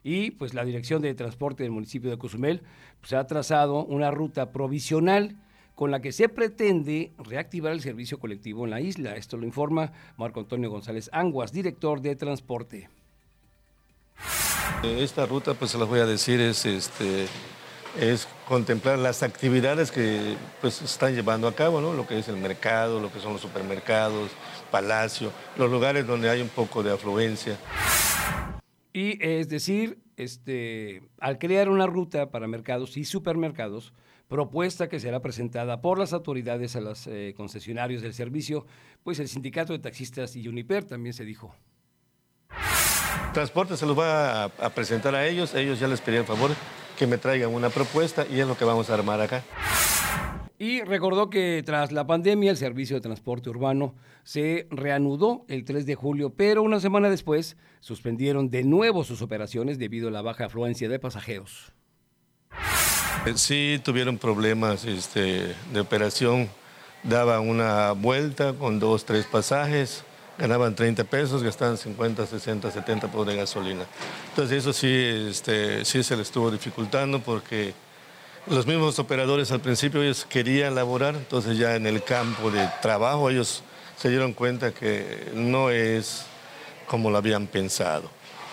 Y 0.02 0.30
pues 0.30 0.54
la 0.54 0.64
Dirección 0.64 1.02
de 1.02 1.14
Transporte 1.14 1.64
del 1.64 1.72
municipio 1.72 2.08
de 2.08 2.16
Cozumel 2.16 2.62
pues, 3.02 3.12
ha 3.12 3.26
trazado 3.26 3.84
una 3.84 4.10
ruta 4.10 4.50
provisional 4.50 5.36
con 5.74 5.90
la 5.90 6.00
que 6.00 6.12
se 6.12 6.30
pretende 6.30 7.12
reactivar 7.18 7.72
el 7.72 7.82
servicio 7.82 8.18
colectivo 8.18 8.64
en 8.64 8.70
la 8.70 8.80
isla. 8.80 9.14
Esto 9.14 9.36
lo 9.36 9.44
informa 9.44 9.92
Marco 10.16 10.40
Antonio 10.40 10.70
González 10.70 11.10
Anguas, 11.12 11.52
director 11.52 12.00
de 12.00 12.16
Transporte. 12.16 12.88
Esta 14.82 15.26
ruta, 15.26 15.54
pues 15.54 15.70
se 15.70 15.78
las 15.78 15.88
voy 15.88 16.00
a 16.00 16.06
decir, 16.06 16.40
es, 16.40 16.64
este, 16.66 17.26
es 17.98 18.28
contemplar 18.46 18.98
las 18.98 19.22
actividades 19.22 19.90
que 19.90 20.36
pues, 20.60 20.82
están 20.82 21.14
llevando 21.14 21.48
a 21.48 21.54
cabo, 21.54 21.80
¿no? 21.80 21.94
lo 21.94 22.06
que 22.06 22.18
es 22.18 22.28
el 22.28 22.36
mercado, 22.36 23.00
lo 23.00 23.12
que 23.12 23.20
son 23.20 23.32
los 23.32 23.40
supermercados, 23.40 24.30
palacio, 24.70 25.32
los 25.56 25.70
lugares 25.70 26.06
donde 26.06 26.28
hay 26.28 26.40
un 26.40 26.48
poco 26.48 26.82
de 26.82 26.92
afluencia. 26.92 27.58
Y 28.92 29.22
es 29.24 29.48
decir, 29.48 29.98
este, 30.16 31.02
al 31.18 31.38
crear 31.38 31.68
una 31.68 31.86
ruta 31.86 32.30
para 32.30 32.46
mercados 32.46 32.96
y 32.96 33.04
supermercados, 33.04 33.92
propuesta 34.28 34.88
que 34.88 35.00
será 35.00 35.20
presentada 35.20 35.80
por 35.80 35.98
las 35.98 36.12
autoridades 36.12 36.76
a 36.76 36.80
los 36.80 37.06
eh, 37.06 37.34
concesionarios 37.36 38.02
del 38.02 38.14
servicio, 38.14 38.66
pues 39.04 39.18
el 39.20 39.28
sindicato 39.28 39.72
de 39.72 39.78
taxistas 39.78 40.34
y 40.36 40.48
Uniper 40.48 40.84
también 40.84 41.12
se 41.12 41.24
dijo. 41.24 41.54
Transporte 43.36 43.76
se 43.76 43.84
los 43.84 43.98
va 43.98 44.44
a, 44.44 44.70
presentar 44.70 45.14
a 45.14 45.26
ellos, 45.26 45.54
ellos 45.54 45.78
ya 45.78 45.86
les 45.86 46.00
pedí 46.00 46.16
el 46.16 46.24
favor 46.24 46.52
que 46.98 47.06
me 47.06 47.18
traigan 47.18 47.52
una 47.52 47.68
propuesta 47.68 48.24
y 48.30 48.40
es 48.40 48.48
lo 48.48 48.56
que 48.56 48.64
vamos 48.64 48.88
a 48.88 48.94
armar 48.94 49.20
acá. 49.20 49.44
Y 50.58 50.80
recordó 50.80 51.28
que 51.28 51.62
tras 51.62 51.92
la 51.92 52.06
pandemia 52.06 52.50
el 52.50 52.56
servicio 52.56 52.96
de 52.96 53.02
transporte 53.02 53.50
urbano 53.50 53.94
se 54.24 54.66
reanudó 54.70 55.44
el 55.48 55.66
3 55.66 55.84
de 55.84 55.94
julio, 55.96 56.32
pero 56.34 56.62
una 56.62 56.80
semana 56.80 57.10
después 57.10 57.58
suspendieron 57.80 58.48
de 58.48 58.64
nuevo 58.64 59.04
sus 59.04 59.20
operaciones 59.20 59.78
debido 59.78 60.08
a 60.08 60.12
la 60.12 60.22
baja 60.22 60.46
afluencia 60.46 60.88
de 60.88 60.98
pasajeros. 60.98 61.74
Eh, 63.26 63.34
sí, 63.34 63.78
tuvieron 63.84 64.16
problemas 64.16 64.86
este, 64.86 65.54
de 65.74 65.80
operación, 65.80 66.48
daban 67.02 67.46
una 67.46 67.92
vuelta 67.92 68.54
con 68.54 68.78
dos, 68.78 69.04
tres 69.04 69.26
pasajes 69.26 70.06
ganaban 70.38 70.74
30 70.74 71.04
pesos, 71.04 71.42
gastaban 71.42 71.76
50, 71.76 72.26
60, 72.26 72.70
70 72.70 73.08
por 73.08 73.26
de 73.26 73.36
gasolina. 73.36 73.84
Entonces 74.30 74.58
eso 74.58 74.72
sí, 74.72 75.28
este, 75.30 75.84
sí 75.84 76.02
se 76.02 76.16
les 76.16 76.28
estuvo 76.28 76.50
dificultando 76.50 77.20
porque 77.20 77.74
los 78.46 78.66
mismos 78.66 78.98
operadores 78.98 79.50
al 79.50 79.60
principio 79.60 80.02
ellos 80.02 80.26
querían 80.28 80.74
laborar, 80.74 81.14
entonces 81.14 81.58
ya 81.58 81.74
en 81.74 81.86
el 81.86 82.02
campo 82.02 82.50
de 82.50 82.68
trabajo 82.82 83.30
ellos 83.30 83.62
se 83.96 84.10
dieron 84.10 84.34
cuenta 84.34 84.72
que 84.72 85.32
no 85.34 85.70
es 85.70 86.26
como 86.86 87.10
lo 87.10 87.18
habían 87.18 87.46
pensado. 87.46 88.10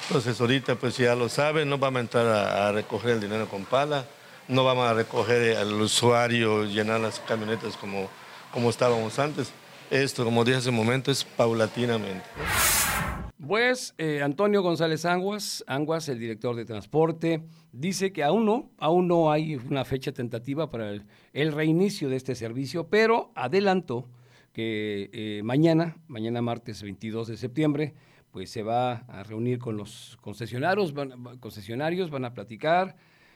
Entonces 0.07 0.39
ahorita 0.39 0.75
pues 0.75 0.97
ya 0.97 1.15
lo 1.15 1.29
saben, 1.29 1.69
no 1.69 1.77
vamos 1.77 1.97
a 1.97 2.01
entrar 2.01 2.27
a, 2.27 2.67
a 2.69 2.71
recoger 2.71 3.11
el 3.11 3.21
dinero 3.21 3.47
con 3.47 3.65
pala, 3.65 4.05
no 4.47 4.63
vamos 4.63 4.87
a 4.87 4.93
recoger 4.93 5.57
al 5.57 5.73
usuario, 5.73 6.65
llenar 6.65 6.99
las 6.99 7.19
camionetas 7.19 7.77
como, 7.77 8.09
como 8.51 8.69
estábamos 8.69 9.19
antes 9.19 9.51
esto, 9.93 10.25
como 10.25 10.43
dije 10.43 10.57
hace 10.57 10.69
un 10.69 10.75
momento, 10.75 11.11
es 11.11 11.23
paulatinamente. 11.23 12.23
Pues 13.45 13.93
eh, 13.97 14.21
Antonio 14.23 14.63
González 14.63 15.05
Anguas, 15.05 15.63
Anguas, 15.67 16.07
el 16.09 16.17
director 16.17 16.55
de 16.55 16.65
transporte, 16.65 17.43
dice 17.71 18.13
que 18.13 18.23
aún 18.23 18.45
no, 18.45 18.71
aún 18.77 19.07
no 19.07 19.31
hay 19.31 19.55
una 19.55 19.85
fecha 19.85 20.11
tentativa 20.13 20.69
para 20.69 20.91
el, 21.33 21.51
reinicio 21.51 22.09
de 22.09 22.15
este 22.15 22.35
servicio, 22.35 22.87
pero 22.87 23.31
adelanto 23.35 24.09
que 24.53 25.09
eh, 25.13 25.41
mañana, 25.43 25.97
mañana 26.07 26.41
martes 26.41 26.81
22 26.81 27.27
de 27.27 27.37
septiembre, 27.37 27.93
pues 28.31 28.49
se 28.49 28.63
va 28.63 29.03
a 29.07 29.23
reunir 29.23 29.59
con 29.59 29.77
los 29.77 30.17
concesionarios, 30.21 30.93
van, 30.93 31.37
concesionarios, 31.39 32.09
van 32.09 32.25
a 32.25 32.33
platicar. 32.33 32.95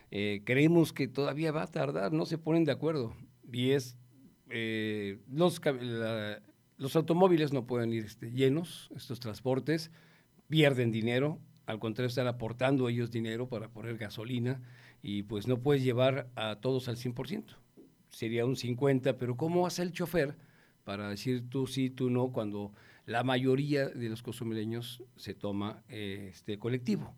Eh, 0.10 0.42
creemos 0.46 0.94
que 0.94 1.08
todavía 1.08 1.52
va 1.52 1.64
a 1.64 1.68
tardar, 1.68 2.14
no 2.14 2.26
se 2.26 2.38
ponen 2.38 2.64
de 2.64 2.72
acuerdo. 2.72 3.14
Y 3.52 3.72
es 3.72 3.98
los, 5.28 5.60
los 6.78 6.96
automóviles 6.96 7.54
no 7.54 7.66
pueden 7.66 7.94
ir 7.94 8.06
este, 8.06 8.32
llenos, 8.32 8.90
estos 8.96 9.20
transportes, 9.20 9.92
pierden 10.48 10.92
dinero, 10.92 11.40
al 11.66 11.80
contrario 11.80 12.08
están 12.08 12.28
aportando 12.28 12.88
ellos 12.88 13.12
dinero 13.12 13.50
para 13.50 13.70
poner 13.70 13.98
gasolina 13.98 14.62
y 15.02 15.24
pues 15.24 15.48
no 15.48 15.60
puedes 15.60 15.84
llevar 15.84 16.30
a 16.36 16.58
todos 16.62 16.88
al 16.88 16.96
100%. 16.96 17.44
Sería 18.10 18.46
un 18.46 18.56
50, 18.56 19.18
pero 19.18 19.36
¿cómo 19.36 19.68
hace 19.68 19.82
el 19.82 19.92
chofer 19.92 20.38
para 20.84 21.10
decir 21.10 21.50
tú 21.50 21.68
sí, 21.68 21.90
tú 21.90 22.10
no, 22.10 22.32
cuando 22.32 22.72
la 23.06 23.24
mayoría 23.24 23.90
de 23.90 24.10
los 24.10 24.24
costumbreños 24.24 25.04
se 25.18 25.34
toma 25.34 25.84
este 25.90 26.58
colectivo? 26.58 27.14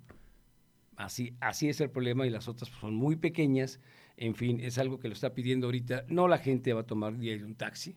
Así, 0.96 1.36
así 1.39 1.70
es 1.70 1.80
el 1.80 1.92
problema 1.92 2.25
y 2.25 2.30
las 2.30 2.48
otras 2.48 2.72
son 2.82 2.96
muy 2.96 3.16
pequeñas 3.16 3.80
en 4.22 4.36
fin, 4.36 4.60
es 4.60 4.78
algo 4.78 5.00
que 5.00 5.08
lo 5.08 5.13
está 5.13 5.34
pidiendo 5.34 5.68
ahorita. 5.68 6.04
No 6.10 6.28
la 6.28 6.39
gente 6.39 6.74
va 6.74 6.82
a 6.82 6.86
tomar 6.86 7.18
diario 7.18 7.46
un 7.46 7.56
taxi, 7.56 7.96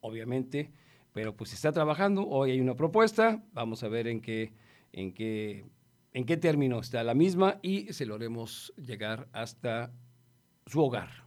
obviamente, 0.00 0.70
pero 1.14 1.36
pues 1.36 1.54
está 1.54 1.72
trabajando. 1.72 2.26
Hoy 2.28 2.50
hay 2.50 2.60
una 2.60 2.74
propuesta, 2.74 3.40
vamos 3.52 3.84
a 3.84 3.88
ver 3.88 4.08
en 4.08 4.20
qué, 4.20 4.52
en 4.92 5.14
qué, 5.14 5.64
en 6.12 6.26
qué 6.26 6.36
término 6.36 6.80
está 6.80 7.04
la 7.04 7.14
misma 7.14 7.60
y 7.62 7.92
se 7.92 8.04
lo 8.04 8.16
haremos 8.16 8.74
llegar 8.76 9.28
hasta 9.32 9.92
su 10.66 10.82
hogar. 10.82 11.24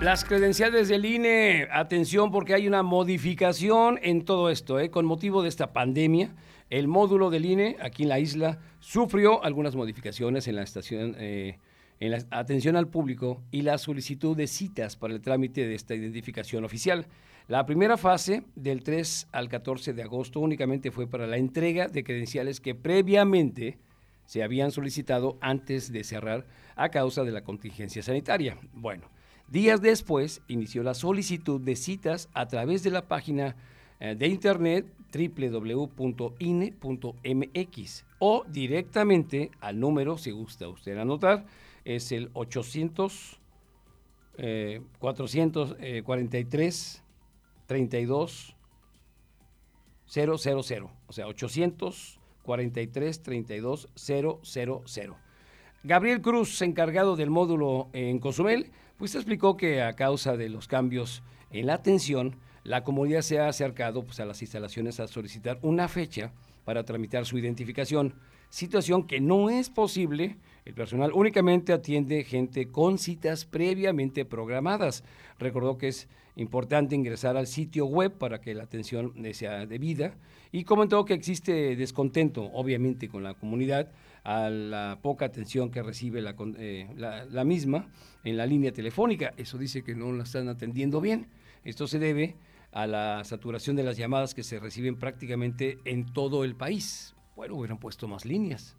Las 0.00 0.24
credenciales 0.24 0.88
del 0.88 1.04
INE, 1.04 1.68
atención 1.72 2.30
porque 2.30 2.54
hay 2.54 2.66
una 2.66 2.82
modificación 2.82 3.98
en 4.02 4.24
todo 4.24 4.48
esto, 4.48 4.80
¿eh? 4.80 4.90
con 4.90 5.04
motivo 5.04 5.42
de 5.42 5.50
esta 5.50 5.74
pandemia. 5.74 6.34
El 6.74 6.88
módulo 6.88 7.30
del 7.30 7.46
INE 7.46 7.76
aquí 7.80 8.02
en 8.02 8.08
la 8.08 8.18
isla 8.18 8.58
sufrió 8.80 9.44
algunas 9.44 9.76
modificaciones 9.76 10.48
en 10.48 10.56
la 10.56 10.64
estación, 10.64 11.14
eh, 11.20 11.60
en 12.00 12.10
la 12.10 12.18
atención 12.30 12.74
al 12.74 12.88
público 12.88 13.44
y 13.52 13.62
la 13.62 13.78
solicitud 13.78 14.36
de 14.36 14.48
citas 14.48 14.96
para 14.96 15.14
el 15.14 15.20
trámite 15.20 15.68
de 15.68 15.76
esta 15.76 15.94
identificación 15.94 16.64
oficial. 16.64 17.06
La 17.46 17.64
primera 17.64 17.96
fase, 17.96 18.42
del 18.56 18.82
3 18.82 19.28
al 19.30 19.48
14 19.48 19.92
de 19.92 20.02
agosto, 20.02 20.40
únicamente 20.40 20.90
fue 20.90 21.06
para 21.06 21.28
la 21.28 21.36
entrega 21.36 21.86
de 21.86 22.02
credenciales 22.02 22.60
que 22.60 22.74
previamente 22.74 23.78
se 24.26 24.42
habían 24.42 24.72
solicitado 24.72 25.38
antes 25.40 25.92
de 25.92 26.02
cerrar 26.02 26.44
a 26.74 26.88
causa 26.88 27.22
de 27.22 27.30
la 27.30 27.44
contingencia 27.44 28.02
sanitaria. 28.02 28.58
Bueno, 28.72 29.08
Días 29.46 29.80
después 29.80 30.42
inició 30.48 30.82
la 30.82 30.94
solicitud 30.94 31.60
de 31.60 31.76
citas 31.76 32.30
a 32.32 32.48
través 32.48 32.82
de 32.82 32.90
la 32.90 33.06
página 33.06 33.54
eh, 34.00 34.16
de 34.16 34.26
internet 34.26 34.86
www.ine.mx 35.14 36.74
o 38.18 38.44
directamente 38.48 39.52
al 39.60 39.78
número, 39.78 40.18
si 40.18 40.32
gusta 40.32 40.68
usted 40.68 40.98
anotar, 40.98 41.46
es 41.84 42.10
el 42.12 42.30
800 42.32 43.40
443 44.98 47.02
32 47.66 48.56
000, 50.06 50.32
o 50.32 50.38
sea, 51.12 51.26
843 51.26 53.22
32 53.22 53.88
000. 53.94 54.40
Gabriel 55.82 56.22
Cruz, 56.22 56.62
encargado 56.62 57.14
del 57.14 57.28
módulo 57.30 57.90
en 57.92 58.18
Cozumel, 58.18 58.72
pues 58.96 59.14
explicó 59.14 59.56
que 59.56 59.82
a 59.82 59.94
causa 59.94 60.36
de 60.36 60.48
los 60.48 60.66
cambios 60.66 61.22
en 61.50 61.66
la 61.66 61.74
atención, 61.74 62.34
la 62.64 62.82
comunidad 62.82 63.20
se 63.20 63.38
ha 63.38 63.48
acercado 63.48 64.04
pues, 64.04 64.20
a 64.20 64.24
las 64.24 64.40
instalaciones 64.40 64.98
a 64.98 65.06
solicitar 65.06 65.58
una 65.62 65.86
fecha 65.86 66.32
para 66.64 66.84
tramitar 66.84 67.26
su 67.26 67.38
identificación, 67.38 68.14
situación 68.48 69.06
que 69.06 69.20
no 69.20 69.50
es 69.50 69.68
posible. 69.68 70.38
El 70.64 70.72
personal 70.72 71.12
únicamente 71.12 71.74
atiende 71.74 72.24
gente 72.24 72.68
con 72.68 72.98
citas 72.98 73.44
previamente 73.44 74.24
programadas. 74.24 75.04
Recordó 75.38 75.76
que 75.76 75.88
es 75.88 76.08
importante 76.36 76.94
ingresar 76.94 77.36
al 77.36 77.46
sitio 77.46 77.84
web 77.84 78.12
para 78.12 78.40
que 78.40 78.54
la 78.54 78.64
atención 78.64 79.12
sea 79.34 79.66
debida 79.66 80.14
y 80.50 80.64
comentó 80.64 81.04
que 81.04 81.12
existe 81.12 81.76
descontento, 81.76 82.44
obviamente, 82.44 83.08
con 83.08 83.22
la 83.22 83.34
comunidad 83.34 83.90
a 84.24 84.48
la 84.48 84.98
poca 85.02 85.26
atención 85.26 85.70
que 85.70 85.82
recibe 85.82 86.24
eh, 86.58 86.88
la, 86.96 87.26
la, 87.26 87.44
misma 87.44 87.88
en 88.24 88.38
la 88.38 88.46
línea 88.46 88.72
telefónica. 88.72 89.34
Eso 89.36 89.58
dice 89.58 89.84
que 89.84 89.94
no 89.94 90.10
la 90.12 90.22
están 90.22 90.48
atendiendo 90.48 91.02
bien. 91.02 91.26
Esto 91.62 91.86
se 91.86 91.98
debe 91.98 92.36
a 92.74 92.88
la 92.88 93.22
saturación 93.22 93.76
de 93.76 93.84
las 93.84 93.96
llamadas 93.96 94.34
que 94.34 94.42
se 94.42 94.58
reciben 94.58 94.96
prácticamente 94.96 95.78
en 95.84 96.12
todo 96.12 96.44
el 96.44 96.56
país. 96.56 97.14
Bueno, 97.36 97.54
hubieran 97.54 97.78
puesto 97.78 98.08
más 98.08 98.24
líneas. 98.24 98.76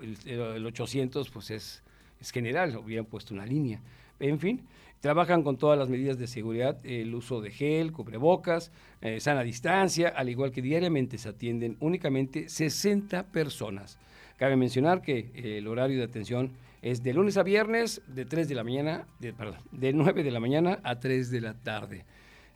El, 0.00 0.64
800 0.64 1.28
pues 1.28 1.50
es, 1.50 1.82
es 2.20 2.30
general, 2.30 2.76
hubieran 2.76 3.04
puesto 3.04 3.34
una 3.34 3.44
línea. 3.44 3.80
En 4.20 4.38
fin, 4.38 4.62
trabajan 5.00 5.42
con 5.42 5.58
todas 5.58 5.76
las 5.76 5.88
medidas 5.88 6.18
de 6.18 6.28
seguridad, 6.28 6.78
el 6.84 7.12
uso 7.12 7.40
de 7.40 7.50
gel, 7.50 7.90
cubrebocas, 7.90 8.70
eh, 9.00 9.18
sana 9.18 9.42
distancia, 9.42 10.10
al 10.10 10.28
igual 10.28 10.52
que 10.52 10.62
diariamente 10.62 11.18
se 11.18 11.28
atienden 11.28 11.76
únicamente 11.80 12.48
60 12.48 13.24
personas. 13.32 13.98
Cabe 14.36 14.54
mencionar 14.54 15.02
que 15.02 15.32
eh, 15.34 15.58
el 15.58 15.66
horario 15.66 15.98
de 15.98 16.04
atención 16.04 16.52
es 16.80 17.02
de 17.02 17.12
lunes 17.12 17.36
a 17.36 17.42
viernes 17.42 18.02
de 18.06 18.24
3 18.24 18.48
de 18.48 18.54
la 18.54 18.62
mañana, 18.62 19.06
de, 19.18 19.34
de 19.72 19.92
9 19.92 20.22
de 20.22 20.30
la 20.30 20.38
mañana 20.38 20.78
a 20.84 21.00
3 21.00 21.28
de 21.32 21.40
la 21.40 21.54
tarde. 21.54 22.04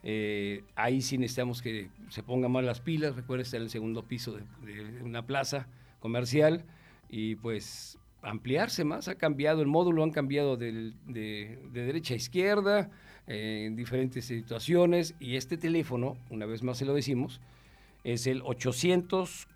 Eh, 0.09 0.63
ahí 0.75 1.01
sí 1.01 1.17
necesitamos 1.17 1.61
que 1.61 1.89
se 2.07 2.23
pongan 2.23 2.49
más 2.49 2.63
las 2.63 2.79
pilas, 2.79 3.17
recuerda 3.17 3.43
estar 3.43 3.57
en 3.57 3.63
el 3.63 3.69
segundo 3.69 4.03
piso 4.03 4.31
de, 4.31 5.01
una 5.03 5.25
plaza 5.25 5.67
comercial 5.99 6.63
y 7.09 7.35
pues 7.35 7.99
ampliarse 8.21 8.85
más, 8.85 9.09
ha 9.09 9.15
cambiado 9.15 9.61
el 9.61 9.67
módulo, 9.67 10.03
han 10.03 10.11
cambiado 10.11 10.55
de, 10.55 10.93
derecha 11.73 12.13
a 12.13 12.17
izquierda 12.17 12.89
eh, 13.27 13.65
en 13.67 13.75
diferentes 13.75 14.23
situaciones 14.23 15.13
y 15.19 15.35
este 15.35 15.57
teléfono, 15.57 16.15
una 16.29 16.45
vez 16.45 16.63
más 16.63 16.77
se 16.77 16.85
lo 16.85 16.93
decimos, 16.93 17.41
es 18.05 18.27
el 18.27 18.43
800 18.45 19.49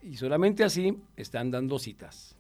y 0.03 0.17
solamente 0.17 0.65
así 0.65 0.97
están 1.17 1.51
dando 1.51 1.79
citas. 1.79 2.39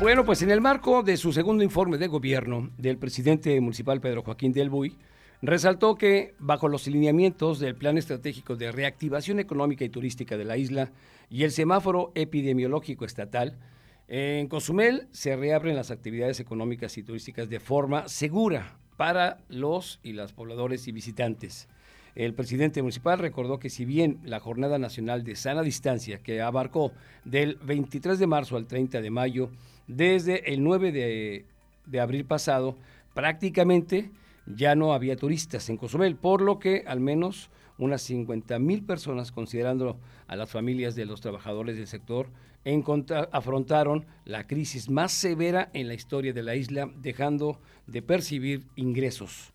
Bueno, 0.00 0.24
pues 0.24 0.40
en 0.40 0.50
el 0.50 0.62
marco 0.62 1.02
de 1.02 1.18
su 1.18 1.30
segundo 1.30 1.62
informe 1.62 1.98
de 1.98 2.06
gobierno 2.06 2.70
del 2.78 2.96
presidente 2.96 3.60
municipal 3.60 4.00
Pedro 4.00 4.22
Joaquín 4.22 4.50
del 4.50 4.70
Buy, 4.70 4.96
resaltó 5.42 5.96
que 5.96 6.34
bajo 6.38 6.68
los 6.68 6.86
lineamientos 6.86 7.60
del 7.60 7.74
Plan 7.74 7.98
Estratégico 7.98 8.56
de 8.56 8.72
Reactivación 8.72 9.40
Económica 9.40 9.84
y 9.84 9.88
Turística 9.88 10.36
de 10.36 10.44
la 10.44 10.56
isla 10.56 10.90
y 11.30 11.44
el 11.44 11.52
semáforo 11.52 12.12
epidemiológico 12.14 13.04
estatal, 13.04 13.56
en 14.08 14.48
Cozumel 14.48 15.06
se 15.12 15.36
reabren 15.36 15.76
las 15.76 15.90
actividades 15.90 16.40
económicas 16.40 16.98
y 16.98 17.04
turísticas 17.04 17.48
de 17.48 17.60
forma 17.60 18.08
segura 18.08 18.76
para 18.96 19.38
los 19.48 20.00
y 20.02 20.12
las 20.12 20.32
pobladores 20.32 20.88
y 20.88 20.92
visitantes. 20.92 21.68
El 22.14 22.34
presidente 22.34 22.82
municipal 22.82 23.18
recordó 23.18 23.58
que 23.58 23.70
si 23.70 23.84
bien 23.84 24.18
la 24.24 24.40
Jornada 24.40 24.78
Nacional 24.78 25.22
de 25.22 25.36
Sana 25.36 25.62
Distancia, 25.62 26.18
que 26.18 26.42
abarcó 26.42 26.92
del 27.24 27.54
23 27.62 28.18
de 28.18 28.26
marzo 28.26 28.56
al 28.56 28.66
30 28.66 29.00
de 29.00 29.10
mayo, 29.10 29.50
desde 29.86 30.52
el 30.52 30.62
9 30.62 30.92
de, 30.92 32.00
abril 32.00 32.24
pasado, 32.24 32.76
prácticamente 33.14 34.10
ya 34.54 34.74
no 34.74 34.92
había 34.92 35.16
turistas 35.16 35.68
en 35.68 35.76
Cozumel, 35.76 36.16
por 36.16 36.40
lo 36.40 36.58
que 36.58 36.84
al 36.86 37.00
menos 37.00 37.50
unas 37.78 38.02
50 38.02 38.58
mil 38.58 38.84
personas, 38.84 39.32
considerando 39.32 39.98
a 40.26 40.36
las 40.36 40.50
familias 40.50 40.94
de 40.94 41.06
los 41.06 41.20
trabajadores 41.20 41.76
del 41.76 41.86
sector, 41.86 42.28
afrontaron 43.32 44.06
la 44.24 44.46
crisis 44.46 44.90
más 44.90 45.12
severa 45.12 45.70
en 45.72 45.88
la 45.88 45.94
historia 45.94 46.32
de 46.32 46.42
la 46.42 46.56
isla, 46.56 46.90
dejando 47.00 47.58
de 47.86 48.02
percibir 48.02 48.66
ingresos. 48.76 49.52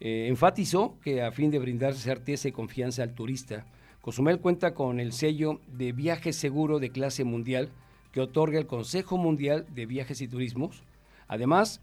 Eh, 0.00 0.26
enfatizó 0.28 0.98
que 1.02 1.22
a 1.22 1.30
fin 1.30 1.50
de 1.50 1.58
brindar 1.58 1.94
certeza 1.94 2.48
y 2.48 2.52
confianza 2.52 3.02
al 3.02 3.14
turista, 3.14 3.66
Cozumel 4.00 4.40
cuenta 4.40 4.72
con 4.72 4.98
el 4.98 5.12
sello 5.12 5.60
de 5.68 5.92
viaje 5.92 6.32
seguro 6.32 6.78
de 6.78 6.90
clase 6.90 7.22
mundial 7.22 7.68
que 8.12 8.20
otorga 8.20 8.58
el 8.58 8.66
Consejo 8.66 9.18
Mundial 9.18 9.66
de 9.74 9.86
Viajes 9.86 10.20
y 10.20 10.26
Turismos. 10.26 10.82
Además, 11.28 11.80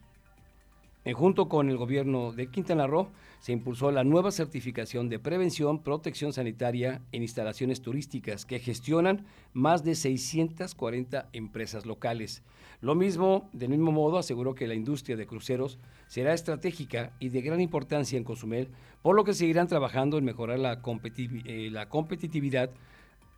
eh, 1.08 1.14
junto 1.14 1.48
con 1.48 1.70
el 1.70 1.78
gobierno 1.78 2.34
de 2.34 2.52
Quintana 2.52 2.86
Roo, 2.86 3.08
se 3.40 3.54
impulsó 3.54 3.92
la 3.92 4.04
nueva 4.04 4.30
certificación 4.30 5.08
de 5.08 5.20
prevención, 5.20 5.82
protección 5.82 6.34
sanitaria 6.34 7.02
en 7.14 7.22
instalaciones 7.22 7.82
turísticas 7.82 8.46
que 8.46 8.60
gestionan 8.60 9.26
más 9.54 9.86
de 9.86 9.96
640 9.96 11.30
empresas 11.32 11.86
locales. 11.86 12.44
Lo 12.82 12.94
mismo, 12.94 13.50
del 13.54 13.70
mismo 13.70 13.94
modo, 13.94 14.18
aseguró 14.18 14.54
que 14.54 14.68
la 14.68 14.76
industria 14.76 15.16
de 15.16 15.26
cruceros 15.26 15.80
será 16.08 16.34
estratégica 16.34 17.14
y 17.22 17.30
de 17.30 17.42
gran 17.42 17.62
importancia 17.62 18.18
en 18.18 18.26
Cozumel, 18.26 18.68
por 19.02 19.16
lo 19.16 19.24
que 19.24 19.34
seguirán 19.34 19.68
trabajando 19.68 20.18
en 20.18 20.26
mejorar 20.26 20.60
la, 20.60 20.82
eh, 21.16 21.70
la 21.72 21.88
competitividad 21.88 22.70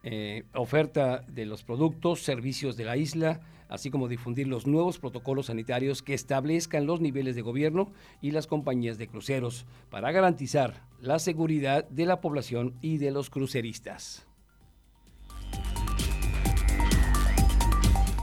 eh, 0.02 0.44
oferta 0.54 1.26
de 1.28 1.46
los 1.46 1.64
productos, 1.64 2.22
servicios 2.22 2.78
de 2.78 2.86
la 2.86 2.96
isla, 2.96 3.42
así 3.68 3.92
como 3.92 4.08
difundir 4.08 4.48
los 4.48 4.66
nuevos 4.66 4.98
protocolos 4.98 5.48
sanitarios 5.48 6.02
que 6.02 6.14
establezcan 6.14 6.86
los 6.86 7.02
niveles 7.02 7.36
de 7.36 7.42
gobierno 7.42 7.92
y 8.22 8.32
las 8.32 8.48
compañías 8.48 8.98
de 8.98 9.08
cruceros 9.08 9.66
para 9.90 10.12
garantizar 10.12 10.86
la 11.02 11.20
seguridad 11.20 11.88
de 11.90 12.06
la 12.06 12.22
población 12.22 12.76
y 12.82 12.98
de 12.98 13.12
los 13.12 13.30
cruceristas. 13.30 14.26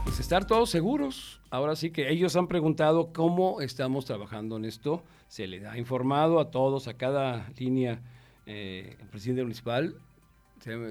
Pues 0.04 0.18
estar 0.18 0.46
todos 0.46 0.70
seguros. 0.70 1.42
Ahora 1.50 1.76
sí 1.76 1.90
que 1.90 2.10
ellos 2.10 2.36
han 2.36 2.48
preguntado 2.48 3.12
cómo 3.12 3.60
estamos 3.60 4.06
trabajando 4.06 4.56
en 4.56 4.64
esto. 4.64 5.04
Se 5.28 5.46
le 5.46 5.66
ha 5.66 5.76
informado 5.76 6.40
a 6.40 6.50
todos, 6.50 6.88
a 6.88 6.94
cada 6.94 7.50
línea, 7.58 8.00
eh, 8.46 8.96
el 8.98 9.08
presidente 9.08 9.42
municipal 9.42 10.00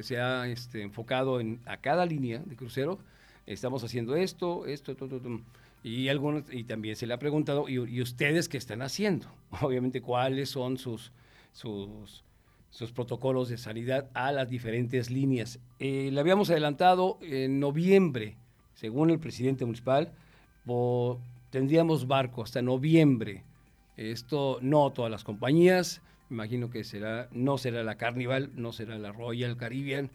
se, 0.01 0.19
ha 0.19 0.47
este, 0.47 0.81
enfocado 0.81 1.39
en, 1.39 1.59
a 1.65 1.77
cada 1.77 2.05
línea 2.05 2.39
de 2.45 2.55
crucero, 2.55 2.99
estamos 3.45 3.83
haciendo 3.83 4.15
esto, 4.15 4.65
esto, 4.65 4.95
y 5.83 6.07
algunos, 6.07 6.43
y 6.51 6.63
también 6.63 6.95
se 6.95 7.05
le 7.05 7.13
ha 7.13 7.19
preguntado, 7.19 7.67
y, 7.67 8.01
ustedes 8.01 8.47
qué 8.47 8.57
están 8.57 8.81
haciendo? 8.81 9.27
Obviamente, 9.61 10.01
cuáles 10.01 10.49
son 10.49 10.77
sus, 10.77 11.11
sus, 11.51 12.91
protocolos 12.93 13.49
de 13.49 13.57
sanidad 13.57 14.09
a 14.13 14.31
las 14.31 14.49
diferentes 14.49 15.09
líneas. 15.09 15.59
Eh, 15.79 16.09
le 16.11 16.19
habíamos 16.19 16.49
adelantado 16.49 17.19
en 17.21 17.59
noviembre, 17.59 18.37
según 18.75 19.09
el 19.09 19.19
presidente 19.19 19.65
municipal, 19.65 20.11
tendríamos 21.49 22.07
barco 22.07 22.43
hasta 22.43 22.61
noviembre. 22.61 23.43
Esto 23.97 24.59
no 24.61 24.91
todas 24.91 25.11
las 25.11 25.23
compañías, 25.23 26.01
imagino 26.29 26.69
que 26.69 26.83
será, 26.83 27.29
no 27.31 27.57
será 27.57 27.83
la 27.83 27.95
Carnival, 27.95 28.51
no 28.55 28.73
será 28.73 28.97
la 28.97 29.11
Royal 29.11 29.57
Caribbean, 29.57 30.09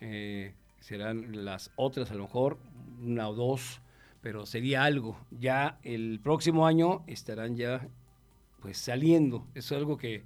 eh, 0.00 0.52
serán 0.80 1.44
las 1.44 1.70
otras 1.76 2.10
a 2.10 2.14
lo 2.14 2.24
mejor, 2.24 2.58
una 3.04 3.28
o 3.28 3.34
dos, 3.34 3.80
pero 4.22 4.46
sería 4.46 4.84
algo. 4.84 5.18
Ya 5.30 5.78
el 5.82 6.20
próximo 6.22 6.66
año 6.66 7.04
estarán 7.06 7.56
ya 7.56 7.86
pues 8.60 8.78
saliendo. 8.78 9.46
Es 9.54 9.70
algo 9.72 9.96
que 9.96 10.24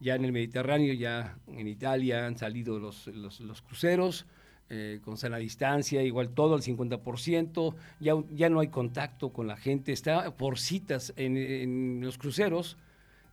ya 0.00 0.14
en 0.14 0.24
el 0.24 0.32
Mediterráneo, 0.32 0.94
ya 0.94 1.36
en 1.48 1.68
Italia 1.68 2.26
han 2.26 2.36
salido 2.36 2.78
los, 2.78 3.06
los, 3.08 3.62
cruceros 3.62 4.26
eh, 4.70 5.00
con 5.04 5.16
sana 5.16 5.36
distancia, 5.36 6.02
igual 6.02 6.30
todo 6.30 6.54
al 6.54 6.62
50%, 6.62 7.74
ya, 8.00 8.14
ya 8.30 8.48
no 8.48 8.60
hay 8.60 8.68
contacto 8.68 9.32
con 9.32 9.46
la 9.46 9.56
gente, 9.56 9.92
está 9.92 10.36
por 10.36 10.58
citas 10.58 11.12
en, 11.16 12.00
los 12.00 12.16
cruceros, 12.16 12.76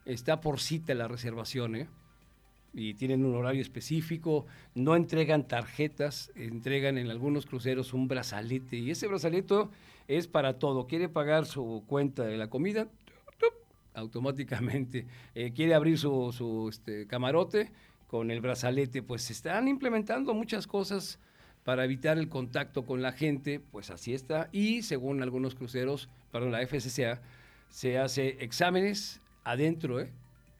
está 0.08 0.42
por 0.42 0.60
cita 0.60 0.94
la 0.96 1.08
reservación, 1.08 1.76
¿eh? 1.76 1.88
y 2.74 2.94
tienen 2.94 3.26
un 3.26 3.36
horario 3.36 3.62
específico, 3.62 4.46
no 4.76 4.96
entregan 4.96 5.48
tarjetas, 5.48 6.32
entregan 6.36 6.98
en 6.98 7.10
algunos 7.10 7.46
cruceros 7.46 7.94
un 7.94 8.08
brazalete 8.08 8.78
y 8.78 8.92
ese 8.92 9.08
brazalete 9.08 9.68
es 10.08 10.28
para 10.28 10.60
todo. 10.60 10.86
Quiere 10.86 11.10
pagar 11.10 11.46
su 11.48 11.84
cuenta 11.88 12.24
de 12.24 12.38
la 12.38 12.50
comida, 12.50 12.88
automáticamente. 13.96 15.08
Eh, 15.34 15.54
quiere 15.54 15.74
abrir 15.74 15.98
su, 15.98 16.68
este, 16.70 17.08
camarote 17.08 17.72
con 18.08 18.32
el 18.32 18.42
brazalete, 18.42 19.02
pues 19.02 19.24
se 19.24 19.34
están 19.34 19.68
implementando 19.68 20.34
muchas 20.34 20.68
cosas 20.68 21.20
para 21.64 21.84
evitar 21.84 22.18
el 22.18 22.30
contacto 22.30 22.86
con 22.86 23.02
la 23.02 23.12
gente, 23.12 23.60
pues 23.60 23.90
así 23.90 24.14
está. 24.14 24.50
Y 24.52 24.84
según 24.84 25.24
algunos 25.24 25.56
cruceros, 25.56 26.10
perdón, 26.32 26.52
la 26.52 26.66
FCCA, 26.66 27.22
se 27.70 27.98
hace 27.98 28.38
exámenes 28.40 29.20
adentro, 29.48 30.00
¿eh? 30.00 30.12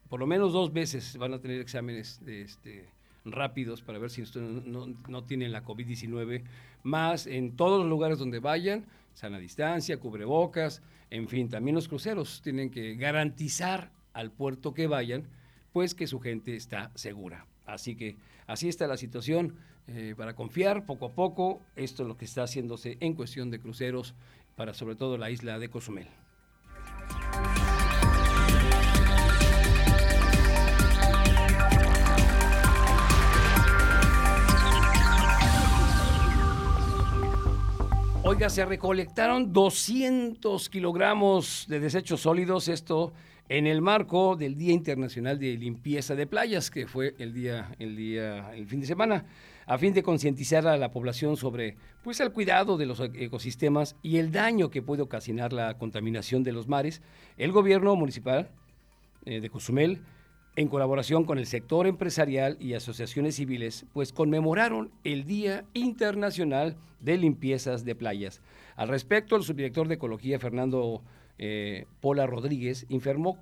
por 0.10 0.20
lo 0.20 0.28
menos 0.28 0.54
dos 0.54 0.72
veces 0.72 1.18
van 1.18 1.34
a 1.34 1.40
tener 1.40 1.60
exámenes 1.60 2.24
de 2.24 2.42
este, 2.42 2.90
rápidos 3.26 3.82
para 3.82 4.00
ver 4.00 4.10
si 4.10 4.24
no, 4.36 4.88
no 5.08 5.24
tienen 5.24 5.52
la 5.52 5.64
COVID-19, 5.64 6.44
más 6.84 7.28
en 7.28 7.56
todos 7.56 7.82
los 7.82 7.90
lugares 7.90 8.18
donde 8.18 8.40
vayan, 8.40 8.86
sana 9.14 9.40
distancia, 9.40 10.00
cubrebocas, 10.00 10.82
en 11.10 11.28
fin, 11.28 11.50
también 11.50 11.76
los 11.76 11.88
cruceros 11.88 12.42
tienen 12.42 12.70
que 12.70 12.96
garantizar 12.96 13.92
al 14.14 14.32
puerto 14.32 14.74
que 14.74 14.88
vayan, 14.88 15.28
pues 15.74 15.94
que 15.94 16.08
su 16.08 16.20
gente 16.20 16.56
está 16.56 16.92
segura. 16.96 17.46
Así 17.66 17.96
que 17.96 18.16
así 18.48 18.70
está 18.70 18.88
la 18.88 18.98
situación 18.98 19.56
eh, 19.88 20.16
para 20.18 20.34
confiar 20.36 20.86
poco 20.86 21.08
a 21.08 21.12
poco. 21.12 21.62
Esto 21.76 22.04
es 22.04 22.10
lo 22.10 22.18
que 22.18 22.26
está 22.26 22.44
haciéndose 22.44 22.98
en 23.02 23.14
cuestión 23.14 23.52
de 23.52 23.60
cruceros 23.60 24.16
para 24.56 24.74
sobre 24.74 24.96
todo 24.96 25.18
la 25.18 25.30
isla 25.30 25.60
de 25.60 25.70
Cozumel. 25.70 26.08
Oiga, 38.28 38.50
se 38.50 38.66
recolectaron 38.66 39.54
200 39.54 40.68
kilogramos 40.68 41.66
de 41.70 41.80
desechos 41.80 42.20
sólidos, 42.20 42.68
esto 42.68 43.14
en 43.48 43.68
el 43.68 43.82
marco 43.82 44.36
del 44.36 44.58
Día 44.58 44.74
Internacional 44.74 45.40
de 45.40 45.56
Limpieza 45.56 46.14
de 46.14 46.28
Playas, 46.28 46.70
que 46.70 46.88
fue 46.88 47.16
el 47.20 47.34
día, 47.34 47.74
el 47.80 47.96
día, 47.96 48.54
el 48.54 48.68
fin 48.68 48.82
de 48.82 48.86
semana, 48.86 49.24
a 49.66 49.78
fin 49.78 49.94
de 49.94 50.04
concientizar 50.04 50.68
a 50.68 50.76
la 50.76 50.92
población 50.92 51.38
sobre, 51.38 51.78
pues, 52.04 52.20
el 52.20 52.34
cuidado 52.34 52.76
de 52.76 52.86
los 52.86 53.00
ecosistemas 53.00 53.96
y 54.04 54.18
el 54.18 54.34
daño 54.34 54.70
que 54.70 54.82
puede 54.82 55.04
ocasionar 55.04 55.54
la 55.54 55.78
contaminación 55.78 56.44
de 56.44 56.52
los 56.52 56.68
mares. 56.68 57.02
El 57.38 57.54
gobierno 57.54 57.96
municipal 57.96 58.50
eh, 59.24 59.40
de 59.40 59.50
Cozumel 59.50 60.02
en 60.58 60.70
colaboración 60.70 61.24
con 61.24 61.38
el 61.38 61.46
sector 61.46 61.86
empresarial 61.86 62.58
y 62.60 62.74
asociaciones 62.74 63.36
civiles, 63.36 63.86
pues 63.94 64.12
conmemoraron 64.12 64.90
el 65.04 65.24
Día 65.24 65.66
Internacional 65.76 66.76
de 67.00 67.16
Limpiezas 67.16 67.86
de 67.86 67.94
Playas. 67.94 68.42
Al 68.76 68.88
respecto, 68.88 69.36
el 69.36 69.44
subdirector 69.44 69.88
de 69.88 69.94
Ecología, 69.94 70.40
Fernando 70.40 71.04
eh, 71.38 71.86
Pola 72.02 72.26
Rodríguez, 72.26 72.88
informó, 72.90 73.38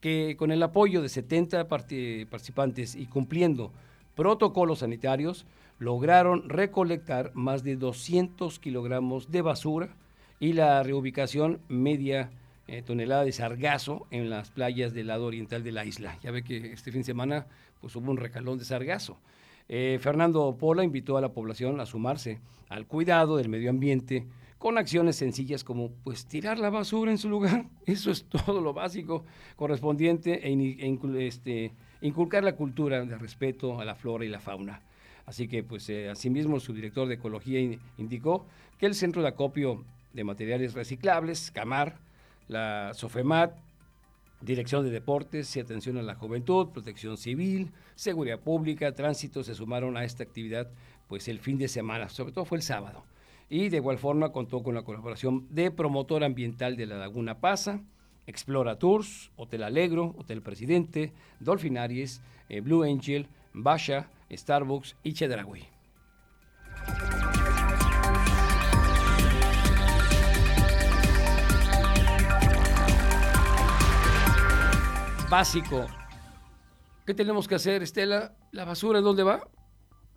que 0.00 0.36
con 0.36 0.52
el 0.52 0.62
apoyo 0.62 1.02
de 1.02 1.08
70 1.08 1.66
participantes 1.66 2.94
y 2.94 3.06
cumpliendo 3.06 3.72
protocolos 4.14 4.78
sanitarios, 4.78 5.44
lograron 5.80 6.48
recolectar 6.48 7.32
más 7.34 7.64
de 7.64 7.74
200 7.74 8.60
kilogramos 8.60 9.32
de 9.32 9.42
basura 9.42 9.96
y 10.38 10.52
la 10.52 10.84
reubicación 10.84 11.60
media 11.66 12.30
eh, 12.68 12.82
tonelada 12.82 13.24
de 13.24 13.32
sargazo 13.32 14.06
en 14.10 14.28
las 14.28 14.50
playas 14.50 14.92
del 14.92 15.08
lado 15.08 15.24
oriental 15.24 15.64
de 15.64 15.72
la 15.72 15.86
isla. 15.86 16.18
Ya 16.22 16.30
ve 16.30 16.44
que 16.44 16.72
este 16.72 16.92
fin 16.92 17.00
de 17.00 17.06
semana 17.06 17.46
pues, 17.80 17.96
hubo 17.96 18.10
un 18.10 18.18
recalón 18.18 18.58
de 18.58 18.66
sargazo. 18.66 19.18
Eh, 19.70 19.98
Fernando 20.00 20.56
Pola 20.58 20.84
invitó 20.84 21.16
a 21.16 21.20
la 21.20 21.32
población 21.32 21.80
a 21.80 21.86
sumarse 21.86 22.40
al 22.68 22.86
cuidado 22.86 23.38
del 23.38 23.48
medio 23.48 23.70
ambiente 23.70 24.26
con 24.58 24.76
acciones 24.76 25.16
sencillas 25.16 25.64
como 25.64 25.90
pues 26.04 26.26
tirar 26.26 26.58
la 26.58 26.68
basura 26.68 27.10
en 27.10 27.18
su 27.18 27.28
lugar, 27.28 27.66
eso 27.86 28.10
es 28.10 28.24
todo 28.24 28.60
lo 28.60 28.74
básico 28.74 29.24
correspondiente 29.56 30.46
e, 30.46 30.52
e 30.52 31.26
este, 31.26 31.72
inculcar 32.02 32.44
la 32.44 32.56
cultura 32.56 33.04
de 33.04 33.16
respeto 33.16 33.80
a 33.80 33.84
la 33.84 33.94
flora 33.94 34.24
y 34.24 34.28
la 34.28 34.40
fauna. 34.40 34.82
Así 35.26 35.48
que 35.48 35.62
pues 35.62 35.88
eh, 35.88 36.08
asimismo 36.08 36.56
el 36.56 36.60
subdirector 36.60 37.08
de 37.08 37.14
Ecología 37.14 37.60
indicó 37.98 38.46
que 38.78 38.86
el 38.86 38.94
Centro 38.94 39.22
de 39.22 39.28
Acopio 39.28 39.84
de 40.12 40.24
Materiales 40.24 40.74
Reciclables, 40.74 41.50
CAMAR, 41.50 41.98
la 42.48 42.92
SOFEMAT, 42.94 43.56
Dirección 44.40 44.84
de 44.84 44.90
Deportes 44.90 45.56
y 45.56 45.60
Atención 45.60 45.98
a 45.98 46.02
la 46.02 46.14
Juventud, 46.14 46.68
Protección 46.68 47.16
Civil, 47.16 47.72
Seguridad 47.94 48.38
Pública, 48.38 48.92
Tránsito 48.92 49.42
se 49.42 49.54
sumaron 49.54 49.96
a 49.96 50.04
esta 50.04 50.22
actividad 50.22 50.68
pues 51.08 51.26
el 51.28 51.40
fin 51.40 51.58
de 51.58 51.68
semana, 51.68 52.08
sobre 52.08 52.32
todo 52.32 52.44
fue 52.44 52.58
el 52.58 52.62
sábado. 52.62 53.04
Y 53.50 53.70
de 53.70 53.78
igual 53.78 53.98
forma 53.98 54.30
contó 54.30 54.62
con 54.62 54.74
la 54.74 54.82
colaboración 54.82 55.46
de 55.50 55.70
Promotor 55.70 56.22
Ambiental 56.22 56.76
de 56.76 56.86
la 56.86 56.98
Laguna 56.98 57.40
Pasa, 57.40 57.80
Explora 58.26 58.78
Tours, 58.78 59.30
Hotel 59.36 59.62
Alegro, 59.62 60.14
Hotel 60.18 60.42
Presidente, 60.42 61.12
Dolphinaries, 61.40 62.20
eh, 62.50 62.60
Blue 62.60 62.82
Angel, 62.84 63.26
Basha, 63.54 64.10
Starbucks 64.30 64.96
y 65.02 65.14
Chedraui. 65.14 65.66
Básico. 75.30 75.86
¿Qué 77.04 77.12
tenemos 77.12 77.46
que 77.46 77.54
hacer, 77.54 77.82
Estela? 77.82 78.34
¿La 78.50 78.64
basura 78.64 78.98
en 78.98 79.04
dónde 79.04 79.22
va? 79.22 79.46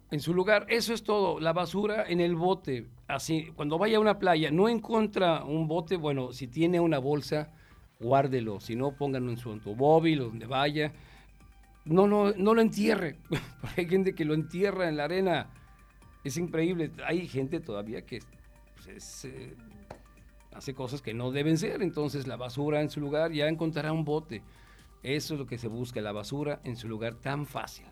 En 0.09 0.21
su 0.21 0.33
lugar. 0.33 0.65
Eso 0.69 0.93
es 0.93 1.03
todo. 1.03 1.39
La 1.39 1.51
basura 1.53 2.05
en 2.07 2.21
el 2.21 2.35
bote. 2.35 2.87
Así, 3.07 3.51
cuando 3.55 3.77
vaya 3.77 3.97
a 3.97 3.99
una 3.99 4.19
playa, 4.19 4.51
no 4.51 4.69
encuentra 4.69 5.43
un 5.43 5.67
bote, 5.67 5.97
bueno, 5.97 6.31
si 6.31 6.47
tiene 6.47 6.79
una 6.79 6.99
bolsa, 6.99 7.51
guárdelo. 7.99 8.59
Si 8.61 8.75
no, 8.75 8.95
pónganlo 8.95 9.31
en 9.31 9.37
su 9.37 9.51
automóvil 9.51 10.19
donde 10.19 10.45
vaya. 10.45 10.93
No, 11.83 12.07
no, 12.07 12.31
no 12.31 12.53
lo 12.53 12.61
entierre. 12.61 13.17
hay 13.75 13.87
gente 13.87 14.15
que 14.15 14.23
lo 14.23 14.33
entierra 14.33 14.87
en 14.87 14.95
la 14.95 15.05
arena. 15.05 15.49
Es 16.23 16.37
increíble. 16.37 16.91
Hay 17.05 17.27
gente 17.27 17.59
todavía 17.59 18.05
que 18.05 18.19
pues, 18.75 19.25
eh, 19.25 19.57
hace 20.53 20.73
cosas 20.73 21.01
que 21.01 21.13
no 21.13 21.31
deben 21.31 21.57
ser. 21.57 21.81
Entonces, 21.81 22.27
la 22.27 22.37
basura 22.37 22.81
en 22.81 22.89
su 22.89 23.01
lugar 23.01 23.33
ya 23.33 23.47
encontrará 23.47 23.91
un 23.91 24.05
bote. 24.05 24.41
Eso 25.03 25.33
es 25.33 25.39
lo 25.39 25.47
que 25.47 25.57
se 25.57 25.67
busca, 25.67 26.01
la 26.01 26.11
basura 26.11 26.61
en 26.63 26.75
su 26.75 26.87
lugar 26.87 27.15
tan 27.15 27.45
fácil. 27.45 27.85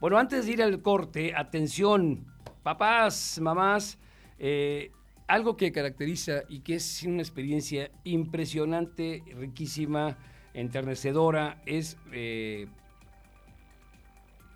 Bueno, 0.00 0.18
antes 0.18 0.46
de 0.46 0.52
ir 0.52 0.62
al 0.62 0.80
corte, 0.80 1.34
atención, 1.34 2.26
papás, 2.62 3.38
mamás, 3.40 3.98
eh, 4.38 4.90
algo 5.26 5.56
que 5.56 5.72
caracteriza 5.72 6.42
y 6.48 6.60
que 6.60 6.76
es 6.76 7.02
una 7.04 7.22
experiencia 7.22 7.90
impresionante, 8.04 9.22
riquísima, 9.36 10.18
enternecedora, 10.54 11.62
es 11.66 11.96
eh, 12.12 12.66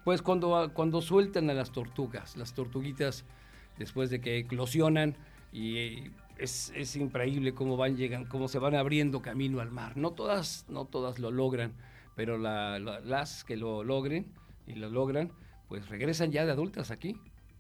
pues 0.04 0.22
cuando, 0.22 0.70
cuando 0.74 1.00
sueltan 1.00 1.50
a 1.50 1.54
las 1.54 1.72
tortugas, 1.72 2.36
las 2.36 2.52
tortuguitas 2.54 3.24
después 3.78 4.10
de 4.10 4.20
que 4.20 4.38
eclosionan 4.38 5.16
y 5.52 5.76
eh, 5.78 6.10
es, 6.38 6.72
es, 6.76 6.94
increíble 6.96 7.54
cómo 7.54 7.76
van 7.76 7.96
llegan, 7.96 8.26
cómo 8.26 8.46
se 8.46 8.58
van 8.58 8.74
abriendo 8.74 9.22
camino 9.22 9.60
al 9.60 9.70
mar. 9.70 9.96
No 9.96 10.12
todas, 10.12 10.66
no 10.68 10.84
todas 10.84 11.18
lo 11.18 11.30
logran 11.30 11.72
pero 12.16 12.38
las 12.38 13.44
que 13.44 13.56
lo 13.56 13.84
logren 13.84 14.26
y 14.66 14.74
lo 14.74 14.90
logran, 14.90 15.30
pues 15.68 15.88
regresan 15.88 16.32
ya 16.32 16.44
de 16.44 16.52
adultas 16.52 16.90
aquí. 16.90 17.16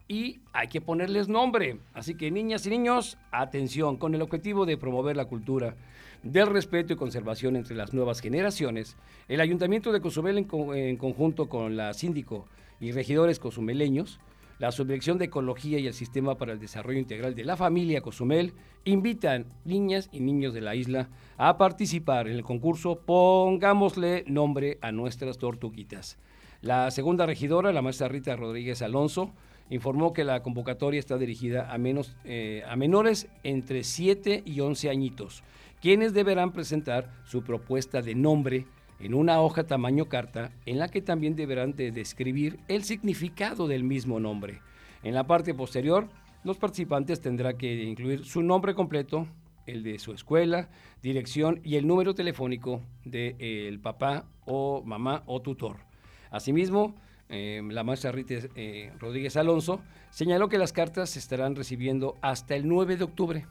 y 0.08 0.38
hay 0.52 0.68
que 0.68 0.80
ponerles 0.80 1.28
nombre. 1.28 1.80
Así 1.92 2.14
que 2.14 2.30
niñas 2.30 2.64
y 2.66 2.70
niños, 2.70 3.18
atención, 3.32 3.96
con 3.96 4.14
el 4.14 4.22
objetivo 4.22 4.64
de 4.64 4.76
promover 4.76 5.16
la 5.16 5.24
cultura 5.24 5.74
del 6.22 6.46
respeto 6.46 6.92
y 6.92 6.96
conservación 6.96 7.56
entre 7.56 7.76
las 7.76 7.92
nuevas 7.92 8.20
generaciones, 8.20 8.96
el 9.28 9.40
Ayuntamiento 9.40 9.92
de 9.92 10.00
Cozumel 10.00 10.38
en, 10.38 10.96
conjunto 10.96 11.48
con 11.48 11.76
la 11.76 11.92
síndico 11.92 12.46
y 12.80 12.92
regidores 12.92 13.38
cozumeleños, 13.38 14.20
la 14.58 14.72
Subdirección 14.72 15.18
de 15.18 15.26
Ecología 15.26 15.78
y 15.78 15.86
el 15.86 15.94
Sistema 15.94 16.36
para 16.36 16.52
el 16.52 16.58
Desarrollo 16.58 16.98
Integral 16.98 17.34
de 17.34 17.44
la 17.44 17.56
Familia 17.56 18.00
Cozumel 18.00 18.54
invitan 18.84 19.46
niñas 19.64 20.08
y 20.12 20.20
niños 20.20 20.54
de 20.54 20.62
la 20.62 20.74
isla 20.74 21.08
a 21.36 21.58
participar 21.58 22.28
en 22.28 22.36
el 22.36 22.42
concurso 22.42 23.00
Pongámosle 23.04 24.24
nombre 24.26 24.78
a 24.80 24.92
nuestras 24.92 25.38
tortuguitas. 25.38 26.18
La 26.62 26.90
segunda 26.90 27.26
regidora, 27.26 27.72
la 27.72 27.82
maestra 27.82 28.08
Rita 28.08 28.34
Rodríguez 28.34 28.80
Alonso, 28.80 29.32
informó 29.68 30.12
que 30.12 30.24
la 30.24 30.42
convocatoria 30.42 31.00
está 31.00 31.18
dirigida 31.18 31.72
a, 31.72 31.76
menos, 31.76 32.16
eh, 32.24 32.62
a 32.68 32.76
menores 32.76 33.28
entre 33.42 33.84
7 33.84 34.42
y 34.44 34.60
11 34.60 34.88
añitos, 34.88 35.42
quienes 35.82 36.14
deberán 36.14 36.52
presentar 36.52 37.10
su 37.24 37.42
propuesta 37.42 38.00
de 38.00 38.14
nombre 38.14 38.66
en 39.00 39.14
una 39.14 39.40
hoja 39.40 39.64
tamaño 39.64 40.06
carta 40.06 40.52
en 40.64 40.78
la 40.78 40.88
que 40.88 41.02
también 41.02 41.36
deberán 41.36 41.74
de 41.74 41.92
describir 41.92 42.58
el 42.68 42.84
significado 42.84 43.68
del 43.68 43.84
mismo 43.84 44.20
nombre. 44.20 44.60
En 45.02 45.14
la 45.14 45.26
parte 45.26 45.54
posterior, 45.54 46.08
los 46.44 46.56
participantes 46.56 47.20
tendrán 47.20 47.56
que 47.56 47.84
incluir 47.84 48.24
su 48.24 48.42
nombre 48.42 48.74
completo, 48.74 49.26
el 49.66 49.82
de 49.82 49.98
su 49.98 50.12
escuela, 50.12 50.68
dirección 51.02 51.60
y 51.64 51.76
el 51.76 51.86
número 51.86 52.14
telefónico 52.14 52.82
del 53.04 53.36
de, 53.36 53.80
papá 53.82 54.26
o 54.44 54.82
mamá 54.84 55.22
o 55.26 55.42
tutor. 55.42 55.78
Asimismo, 56.30 56.94
eh, 57.28 57.60
la 57.68 57.82
maestra 57.82 58.12
Rita 58.12 58.34
eh, 58.54 58.92
Rodríguez 59.00 59.36
Alonso 59.36 59.80
señaló 60.10 60.48
que 60.48 60.58
las 60.58 60.72
cartas 60.72 61.10
se 61.10 61.18
estarán 61.18 61.56
recibiendo 61.56 62.16
hasta 62.22 62.54
el 62.54 62.68
9 62.68 62.96
de 62.96 63.04
octubre. 63.04 63.46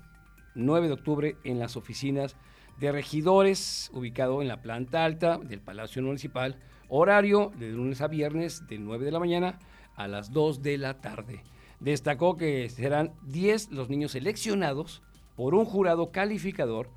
9 0.55 0.88
de 0.88 0.93
octubre 0.93 1.36
en 1.43 1.60
las 1.60 1.75
oficinas 1.75 2.38
de 2.79 2.91
regidores 2.91 3.89
ubicado 3.93 4.41
en 4.41 4.47
la 4.47 4.61
planta 4.61 5.05
alta 5.05 5.38
del 5.38 5.61
Palacio 5.61 6.01
Municipal, 6.03 6.57
horario 6.89 7.51
de 7.57 7.69
lunes 7.69 8.01
a 8.01 8.07
viernes 8.07 8.67
de 8.67 8.77
9 8.77 9.05
de 9.05 9.11
la 9.11 9.19
mañana 9.19 9.59
a 9.95 10.07
las 10.07 10.31
2 10.31 10.61
de 10.61 10.77
la 10.77 11.01
tarde. 11.01 11.43
Destacó 11.79 12.38
que 12.38 12.69
serán 12.69 13.13
10 13.23 13.71
los 13.71 13.89
niños 13.89 14.11
seleccionados 14.11 15.01
por 15.35 15.55
un 15.55 15.65
jurado 15.65 16.11
calificador, 16.11 16.89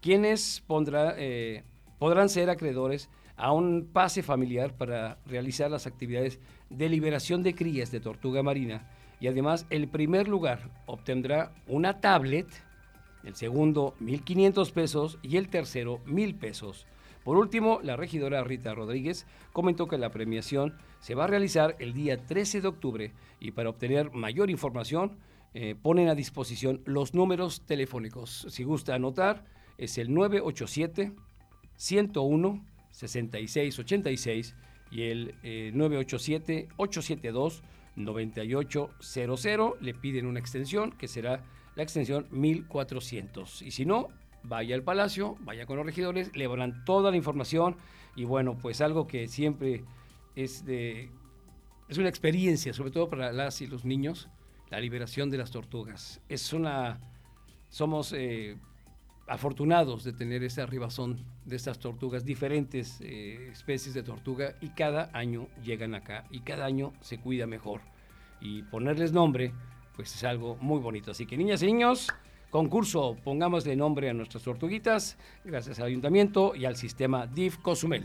quienes 0.00 0.62
eh, 1.16 1.62
podrán 1.98 2.28
ser 2.28 2.50
acreedores 2.50 3.08
a 3.36 3.52
un 3.52 3.88
pase 3.92 4.22
familiar 4.22 4.76
para 4.76 5.18
realizar 5.26 5.70
las 5.70 5.86
actividades 5.86 6.38
de 6.70 6.88
liberación 6.88 7.42
de 7.42 7.54
crías 7.54 7.90
de 7.90 8.00
tortuga 8.00 8.42
marina 8.42 8.88
y 9.20 9.28
además 9.28 9.66
el 9.70 9.88
primer 9.88 10.28
lugar 10.28 10.70
obtendrá 10.86 11.52
una 11.68 12.00
tablet 12.00 12.46
el 13.24 13.34
segundo 13.34 13.94
1.500 14.00 14.72
pesos 14.72 15.18
y 15.22 15.36
el 15.36 15.48
tercero 15.48 16.00
1.000 16.06 16.38
pesos. 16.38 16.86
Por 17.24 17.36
último, 17.36 17.80
la 17.82 17.96
regidora 17.96 18.42
Rita 18.42 18.74
Rodríguez 18.74 19.26
comentó 19.52 19.86
que 19.86 19.98
la 19.98 20.10
premiación 20.10 20.74
se 21.00 21.14
va 21.14 21.24
a 21.24 21.28
realizar 21.28 21.76
el 21.78 21.92
día 21.92 22.26
13 22.26 22.60
de 22.60 22.68
octubre 22.68 23.12
y 23.38 23.52
para 23.52 23.70
obtener 23.70 24.12
mayor 24.12 24.50
información 24.50 25.18
eh, 25.54 25.74
ponen 25.80 26.08
a 26.08 26.14
disposición 26.14 26.80
los 26.84 27.14
números 27.14 27.62
telefónicos. 27.66 28.46
Si 28.48 28.64
gusta 28.64 28.94
anotar, 28.94 29.44
es 29.78 29.98
el 29.98 30.12
987 30.12 31.12
101 31.76 32.64
6686 32.90 34.54
y 34.90 35.02
el 35.02 35.34
987 35.74 36.68
872 36.76 37.62
9800. 37.96 39.80
Le 39.80 39.94
piden 39.94 40.26
una 40.26 40.40
extensión 40.40 40.92
que 40.92 41.08
será 41.08 41.44
la 41.74 41.82
extensión 41.82 42.26
1400. 42.30 43.62
Y 43.62 43.70
si 43.70 43.84
no, 43.84 44.08
vaya 44.42 44.74
al 44.74 44.82
palacio, 44.82 45.36
vaya 45.40 45.66
con 45.66 45.76
los 45.76 45.86
regidores, 45.86 46.34
le 46.36 46.48
darán 46.48 46.84
toda 46.84 47.10
la 47.10 47.16
información 47.16 47.76
y 48.16 48.24
bueno, 48.24 48.56
pues 48.58 48.80
algo 48.80 49.06
que 49.06 49.28
siempre 49.28 49.84
es 50.36 50.64
de 50.64 51.10
es 51.88 51.98
una 51.98 52.08
experiencia, 52.08 52.72
sobre 52.72 52.90
todo 52.90 53.10
para 53.10 53.32
las 53.32 53.60
y 53.60 53.66
los 53.66 53.84
niños, 53.84 54.28
la 54.70 54.80
liberación 54.80 55.28
de 55.30 55.38
las 55.38 55.50
tortugas. 55.50 56.22
Es 56.28 56.52
una 56.52 57.00
somos 57.68 58.12
eh, 58.12 58.56
afortunados 59.26 60.04
de 60.04 60.12
tener 60.12 60.42
esa 60.42 60.62
arribazón 60.62 61.24
de 61.44 61.56
estas 61.56 61.78
tortugas, 61.78 62.24
diferentes 62.24 63.00
eh, 63.00 63.48
especies 63.50 63.94
de 63.94 64.02
tortuga 64.02 64.56
y 64.60 64.70
cada 64.70 65.10
año 65.12 65.48
llegan 65.64 65.94
acá 65.94 66.24
y 66.30 66.40
cada 66.40 66.66
año 66.66 66.92
se 67.00 67.18
cuida 67.18 67.46
mejor. 67.46 67.80
Y 68.40 68.62
ponerles 68.64 69.12
nombre 69.12 69.52
pues 69.96 70.14
es 70.14 70.24
algo 70.24 70.56
muy 70.60 70.80
bonito. 70.80 71.10
Así 71.10 71.26
que 71.26 71.36
niñas 71.36 71.62
y 71.62 71.66
niños, 71.66 72.08
concurso, 72.50 73.16
pongámosle 73.24 73.76
nombre 73.76 74.10
a 74.10 74.14
nuestras 74.14 74.42
tortuguitas, 74.42 75.16
gracias 75.44 75.78
al 75.80 75.86
ayuntamiento 75.86 76.54
y 76.54 76.64
al 76.64 76.76
sistema 76.76 77.26
DIF 77.26 77.58
Cozumel. 77.58 78.04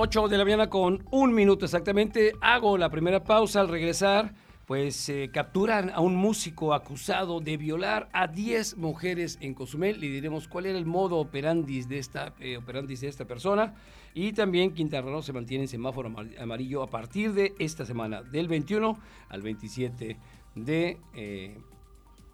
8 0.00 0.28
de 0.28 0.38
la 0.38 0.44
mañana 0.44 0.70
con 0.70 1.04
un 1.10 1.34
minuto 1.34 1.64
exactamente. 1.64 2.32
Hago 2.40 2.78
la 2.78 2.88
primera 2.88 3.24
pausa 3.24 3.60
al 3.60 3.68
regresar 3.68 4.32
pues 4.68 5.08
eh, 5.08 5.30
capturan 5.32 5.90
a 5.90 6.00
un 6.00 6.14
músico 6.14 6.74
acusado 6.74 7.40
de 7.40 7.56
violar 7.56 8.08
a 8.12 8.26
10 8.26 8.76
mujeres 8.76 9.38
en 9.40 9.54
Cozumel. 9.54 9.98
Le 9.98 10.08
diremos 10.08 10.46
cuál 10.46 10.66
era 10.66 10.78
el 10.78 10.84
modo 10.84 11.16
operandis 11.16 11.88
de 11.88 11.98
esta, 11.98 12.34
eh, 12.38 12.58
operandis 12.58 13.00
de 13.00 13.08
esta 13.08 13.24
persona. 13.24 13.74
Y 14.20 14.32
también 14.32 14.74
Quintana 14.74 15.08
Roo 15.08 15.22
se 15.22 15.32
mantiene 15.32 15.62
en 15.62 15.68
semáforo 15.68 16.12
amarillo 16.40 16.82
a 16.82 16.90
partir 16.90 17.34
de 17.34 17.54
esta 17.60 17.86
semana, 17.86 18.20
del 18.20 18.48
21 18.48 18.98
al 19.28 19.42
27 19.42 20.16
de, 20.56 20.98
eh, 21.14 21.56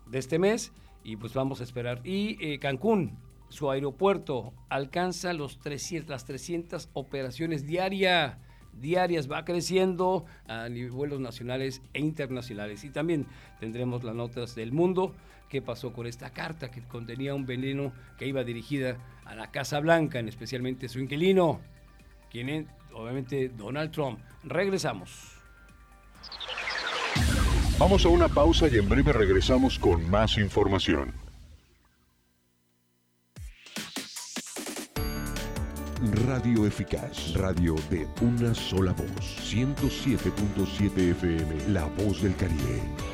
de 0.06 0.18
este 0.18 0.38
mes. 0.38 0.72
Y 1.02 1.16
pues 1.16 1.34
vamos 1.34 1.60
a 1.60 1.64
esperar. 1.64 2.00
Y 2.02 2.56
Cancún, 2.56 3.18
su 3.50 3.70
aeropuerto, 3.70 4.54
alcanza 4.70 5.34
los 5.34 5.58
300, 5.58 6.08
las 6.08 6.24
300 6.24 6.88
operaciones 6.94 7.66
diarias 7.66 8.38
diarias, 8.80 9.30
va 9.30 9.44
creciendo 9.44 10.24
a 10.48 10.68
vuelos 10.90 11.20
nacionales 11.20 11.82
e 11.92 12.00
internacionales. 12.00 12.82
Y 12.84 12.90
también 12.90 13.26
tendremos 13.60 14.04
las 14.04 14.14
notas 14.14 14.54
del 14.54 14.72
mundo, 14.72 15.14
qué 15.54 15.62
pasó 15.62 15.92
con 15.92 16.08
esta 16.08 16.30
carta 16.30 16.68
que 16.68 16.82
contenía 16.82 17.32
un 17.32 17.46
veneno 17.46 17.92
que 18.18 18.26
iba 18.26 18.42
dirigida 18.42 18.96
a 19.24 19.36
la 19.36 19.52
Casa 19.52 19.78
Blanca, 19.78 20.18
en 20.18 20.28
especialmente 20.28 20.88
su 20.88 20.98
inquilino, 20.98 21.60
quien 22.28 22.48
es 22.48 22.66
obviamente 22.92 23.50
Donald 23.50 23.92
Trump. 23.92 24.18
Regresamos. 24.42 25.10
Vamos 27.78 28.04
a 28.04 28.08
una 28.08 28.26
pausa 28.26 28.66
y 28.66 28.78
en 28.78 28.88
breve 28.88 29.12
regresamos 29.12 29.78
con 29.78 30.10
más 30.10 30.38
información. 30.38 31.14
Radio 36.26 36.66
Eficaz, 36.66 37.32
radio 37.34 37.76
de 37.90 38.08
una 38.22 38.52
sola 38.56 38.92
voz, 38.92 39.54
107.7 39.54 41.10
FM, 41.12 41.68
La 41.68 41.84
Voz 41.84 42.22
del 42.22 42.34
Caribe. 42.34 43.13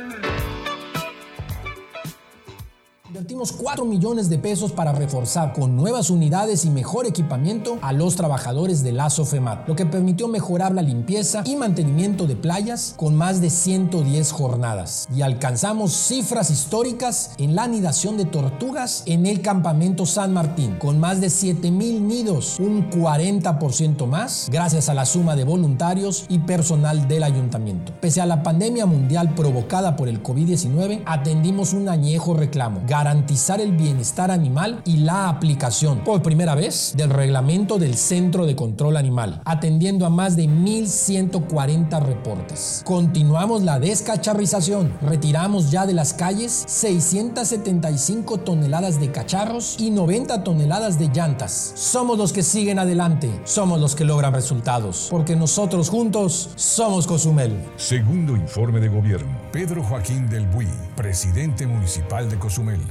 Invertimos 3.11 3.51
4 3.51 3.83
millones 3.83 4.29
de 4.29 4.37
pesos 4.37 4.71
para 4.71 4.93
reforzar 4.93 5.51
con 5.51 5.75
nuevas 5.75 6.09
unidades 6.09 6.63
y 6.63 6.69
mejor 6.69 7.05
equipamiento 7.05 7.77
a 7.81 7.91
los 7.91 8.15
trabajadores 8.15 8.83
de 8.83 8.93
la 8.93 9.09
SOFEMAT, 9.09 9.67
lo 9.67 9.75
que 9.75 9.85
permitió 9.85 10.29
mejorar 10.29 10.73
la 10.73 10.81
limpieza 10.81 11.43
y 11.43 11.57
mantenimiento 11.57 12.25
de 12.25 12.37
playas 12.37 12.93
con 12.95 13.17
más 13.17 13.41
de 13.41 13.49
110 13.49 14.31
jornadas. 14.31 15.09
Y 15.13 15.23
alcanzamos 15.23 15.91
cifras 15.91 16.51
históricas 16.51 17.31
en 17.37 17.53
la 17.53 17.63
anidación 17.63 18.15
de 18.15 18.23
tortugas 18.23 19.03
en 19.05 19.25
el 19.25 19.41
campamento 19.41 20.05
San 20.05 20.31
Martín, 20.31 20.77
con 20.79 20.97
más 20.97 21.19
de 21.19 21.29
7 21.29 21.69
mil 21.69 22.07
nidos, 22.07 22.61
un 22.61 22.89
40% 22.89 24.07
más, 24.07 24.47
gracias 24.49 24.87
a 24.87 24.93
la 24.93 25.05
suma 25.05 25.35
de 25.35 25.43
voluntarios 25.43 26.23
y 26.29 26.39
personal 26.39 27.09
del 27.09 27.23
ayuntamiento. 27.23 27.91
Pese 27.99 28.21
a 28.21 28.25
la 28.25 28.41
pandemia 28.41 28.85
mundial 28.85 29.35
provocada 29.35 29.97
por 29.97 30.07
el 30.07 30.23
COVID-19, 30.23 31.03
atendimos 31.05 31.73
un 31.73 31.89
añejo 31.89 32.35
reclamo 32.35 32.79
garantizar 33.01 33.59
el 33.59 33.71
bienestar 33.71 34.29
animal 34.29 34.83
y 34.85 34.97
la 34.97 35.27
aplicación 35.27 36.03
por 36.03 36.21
primera 36.21 36.53
vez 36.53 36.93
del 36.95 37.09
reglamento 37.09 37.79
del 37.79 37.95
Centro 37.95 38.45
de 38.45 38.55
Control 38.55 38.95
Animal, 38.95 39.41
atendiendo 39.43 40.05
a 40.05 40.11
más 40.11 40.35
de 40.35 40.43
1.140 40.43 41.99
reportes. 41.99 42.83
Continuamos 42.85 43.63
la 43.63 43.79
descacharrización, 43.79 44.93
retiramos 45.01 45.71
ya 45.71 45.87
de 45.87 45.93
las 45.93 46.13
calles 46.13 46.63
675 46.67 48.37
toneladas 48.41 48.99
de 48.99 49.11
cacharros 49.11 49.77
y 49.79 49.89
90 49.89 50.43
toneladas 50.43 50.99
de 50.99 51.07
llantas. 51.07 51.73
Somos 51.73 52.19
los 52.19 52.31
que 52.31 52.43
siguen 52.43 52.77
adelante, 52.77 53.31
somos 53.45 53.79
los 53.79 53.95
que 53.95 54.05
logran 54.05 54.35
resultados, 54.35 55.07
porque 55.09 55.35
nosotros 55.35 55.89
juntos 55.89 56.51
somos 56.55 57.07
Cozumel. 57.07 57.67
Segundo 57.77 58.35
informe 58.35 58.79
de 58.79 58.89
gobierno, 58.89 59.35
Pedro 59.51 59.81
Joaquín 59.81 60.29
del 60.29 60.45
Buy, 60.45 60.67
presidente 60.95 61.65
municipal 61.65 62.29
de 62.29 62.37
Cozumel 62.37 62.90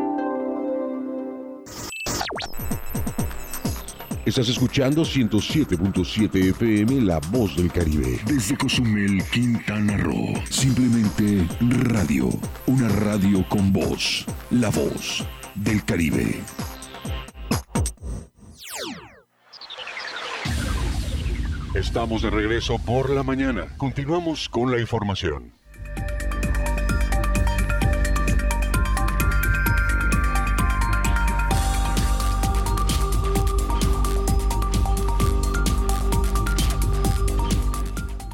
Estás 4.23 4.49
escuchando 4.49 5.01
107.7 5.01 6.51
FM 6.51 7.01
La 7.01 7.19
Voz 7.31 7.55
del 7.55 7.71
Caribe. 7.71 8.19
Desde 8.25 8.55
Cozumel, 8.55 9.23
Quintana 9.31 9.97
Roo. 9.97 10.33
Simplemente 10.49 11.47
radio. 11.59 12.29
Una 12.67 12.87
radio 12.87 13.43
con 13.49 13.73
voz. 13.73 14.25
La 14.51 14.69
Voz 14.69 15.25
del 15.55 15.83
Caribe. 15.83 16.39
Estamos 21.73 22.21
de 22.21 22.29
regreso 22.29 22.77
por 22.79 23.09
la 23.09 23.23
mañana. 23.23 23.75
Continuamos 23.77 24.49
con 24.49 24.71
la 24.71 24.79
información. 24.79 25.51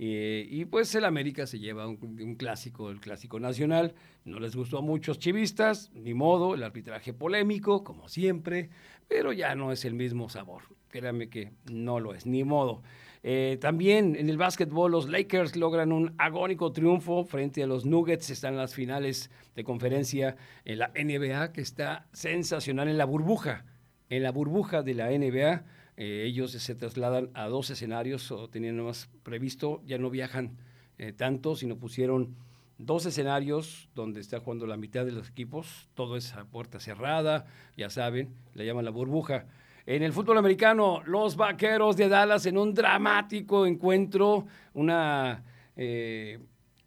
Eh, 0.00 0.46
y 0.48 0.64
pues 0.64 0.94
el 0.94 1.04
América 1.04 1.44
se 1.48 1.58
lleva 1.58 1.88
un, 1.88 2.36
clásico, 2.36 2.90
el 2.90 3.00
clásico 3.00 3.40
nacional. 3.40 3.94
No 4.24 4.38
les 4.38 4.54
gustó 4.54 4.78
a 4.78 4.82
muchos 4.82 5.18
chivistas, 5.18 5.90
ni 5.92 6.14
modo, 6.14 6.54
el 6.54 6.62
arbitraje 6.62 7.12
polémico, 7.12 7.82
como 7.82 8.08
siempre, 8.08 8.70
pero 9.08 9.32
ya 9.32 9.56
no 9.56 9.72
es 9.72 9.84
el 9.84 9.94
mismo 9.94 10.28
sabor. 10.28 10.62
créanme 10.88 11.28
que 11.28 11.50
no 11.70 11.98
lo 11.98 12.14
es, 12.14 12.26
ni 12.26 12.44
modo. 12.44 12.82
Eh, 13.24 13.58
también 13.60 14.14
en 14.14 14.30
el 14.30 14.38
básquetbol 14.38 14.92
los 14.92 15.08
Lakers 15.08 15.56
logran 15.56 15.90
un 15.90 16.14
agónico 16.18 16.70
triunfo 16.70 17.24
frente 17.24 17.64
a 17.64 17.66
los 17.66 17.84
Nuggets, 17.84 18.30
están 18.30 18.56
las 18.56 18.74
finales 18.74 19.30
de 19.56 19.64
conferencia 19.64 20.36
en 20.64 20.78
la 20.78 20.92
NBA 20.94 21.52
que 21.52 21.60
está 21.60 22.06
sensacional 22.12 22.86
en 22.86 22.98
la 22.98 23.04
burbuja, 23.04 23.64
en 24.08 24.22
la 24.22 24.30
burbuja 24.30 24.82
de 24.82 24.94
la 24.94 25.10
NBA. 25.10 25.64
Eh, 26.00 26.22
ellos 26.26 26.52
se 26.52 26.74
trasladan 26.76 27.28
a 27.34 27.48
dos 27.48 27.70
escenarios 27.70 28.30
o 28.30 28.46
tenían 28.46 28.80
más 28.80 29.10
previsto, 29.24 29.82
ya 29.84 29.98
no 29.98 30.10
viajan 30.10 30.56
eh, 30.96 31.12
tanto, 31.12 31.56
sino 31.56 31.76
pusieron 31.76 32.36
dos 32.78 33.04
escenarios 33.04 33.88
donde 33.96 34.20
está 34.20 34.38
jugando 34.38 34.64
la 34.68 34.76
mitad 34.76 35.04
de 35.04 35.10
los 35.10 35.28
equipos, 35.28 35.88
todo 35.94 36.16
es 36.16 36.34
a 36.34 36.44
puerta 36.44 36.78
cerrada, 36.78 37.46
ya 37.76 37.90
saben, 37.90 38.32
le 38.54 38.64
llaman 38.64 38.84
la 38.84 38.92
burbuja. 38.92 39.46
En 39.86 40.04
el 40.04 40.12
fútbol 40.12 40.38
americano, 40.38 41.02
los 41.04 41.34
Vaqueros 41.34 41.96
de 41.96 42.08
Dallas 42.08 42.46
en 42.46 42.58
un 42.58 42.74
dramático 42.74 43.66
encuentro, 43.66 44.46
una, 44.74 45.42
eh, 45.74 46.38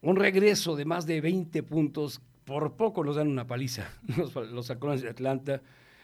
un 0.04 0.16
regreso 0.16 0.78
de 0.78 0.86
más 0.86 1.06
de 1.06 1.20
20 1.20 1.64
puntos, 1.64 2.22
por 2.46 2.78
poco 2.78 3.04
nos 3.04 3.18
dan 3.18 3.28
una 3.28 3.46
paliza 3.46 3.90
los, 4.18 4.34
los 4.34 5.02
de 5.02 5.10
Atlanta. 5.10 5.62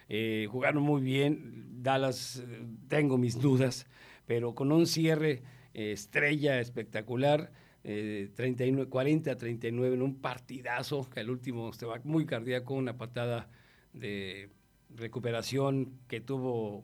Eh, 0.10 0.48
jugaron 0.50 0.84
muy 0.84 1.02
bien, 1.02 1.84
Dallas 1.84 2.44
eh, 2.46 2.66
tengo 2.88 3.18
mis 3.18 3.40
dudas, 3.40 3.88
pero 4.26 4.56
con 4.56 4.72
un 4.72 4.86
cierre 4.88 5.44
estrella 5.74 6.60
espectacular. 6.60 7.52
39, 7.84 8.90
40 8.90 9.38
39 9.38 9.96
en 9.96 10.02
un 10.02 10.16
partidazo, 10.16 11.10
que 11.10 11.22
al 11.22 11.30
último 11.30 11.72
se 11.72 11.86
va 11.86 12.02
muy 12.04 12.26
cardíaco, 12.26 12.74
una 12.74 12.98
patada 12.98 13.48
de 13.94 14.50
recuperación 14.94 15.94
que 16.10 16.20
tuvo 16.20 16.84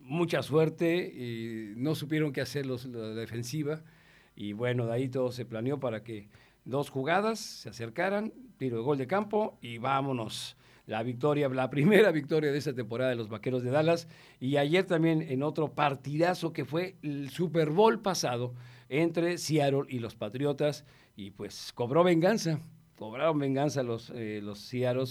mucha 0.00 0.42
suerte 0.42 1.06
y 1.06 1.74
no 1.76 1.94
supieron 1.94 2.32
qué 2.32 2.40
hacer 2.40 2.66
los, 2.66 2.86
la 2.86 3.14
defensiva. 3.14 3.82
Y 4.34 4.52
bueno, 4.52 4.86
de 4.86 4.92
ahí 4.94 5.08
todo 5.08 5.32
se 5.32 5.44
planeó 5.44 5.80
para 5.80 6.02
que 6.02 6.28
dos 6.64 6.90
jugadas 6.90 7.40
se 7.40 7.68
acercaran, 7.68 8.32
tiro 8.56 8.78
de 8.78 8.82
gol 8.82 8.98
de 8.98 9.06
campo 9.06 9.58
y 9.60 9.78
vámonos. 9.78 10.56
La 10.88 11.04
victoria, 11.04 11.48
la 11.48 11.70
primera 11.70 12.10
victoria 12.12 12.50
de 12.50 12.58
esta 12.58 12.74
temporada 12.74 13.10
de 13.10 13.16
los 13.16 13.28
Vaqueros 13.28 13.62
de 13.62 13.70
Dallas. 13.70 14.08
Y 14.40 14.56
ayer 14.56 14.84
también 14.84 15.22
en 15.22 15.44
otro 15.44 15.72
partidazo 15.72 16.52
que 16.52 16.64
fue 16.64 16.96
el 17.02 17.30
Super 17.30 17.70
Bowl 17.70 18.00
pasado 18.00 18.54
entre 18.88 19.38
Seattle 19.38 19.84
y 19.88 20.00
los 20.00 20.16
Patriotas. 20.16 20.84
Y 21.14 21.30
pues 21.30 21.72
cobró 21.72 22.02
venganza, 22.02 22.58
cobraron 22.96 23.38
venganza 23.38 23.84
los, 23.84 24.10
eh, 24.16 24.40
los 24.42 24.58
Seattle, 24.58 25.04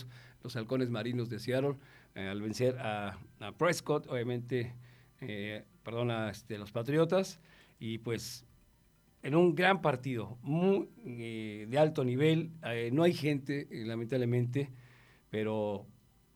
los 0.43 0.55
halcones 0.57 0.89
marinos 0.89 1.29
de 1.29 1.39
Seattle 1.39 1.75
eh, 2.17 2.27
al 2.27 2.41
vencer 2.41 2.75
a, 2.79 3.15
Prescott, 3.59 4.07
obviamente, 4.07 4.73
eh, 5.21 5.63
perdona, 5.83 6.31
este, 6.31 6.57
los 6.57 6.71
Patriotas, 6.71 7.39
y 7.79 7.99
pues 7.99 8.43
en 9.21 9.35
un 9.35 9.53
gran 9.53 9.81
partido, 9.81 10.39
muy 10.41 10.89
eh, 11.05 11.67
de 11.69 11.77
alto 11.77 12.03
nivel, 12.03 12.49
no 12.91 13.03
hay 13.03 13.13
gente, 13.13 13.67
lamentablemente, 13.69 14.71
pero 15.29 15.85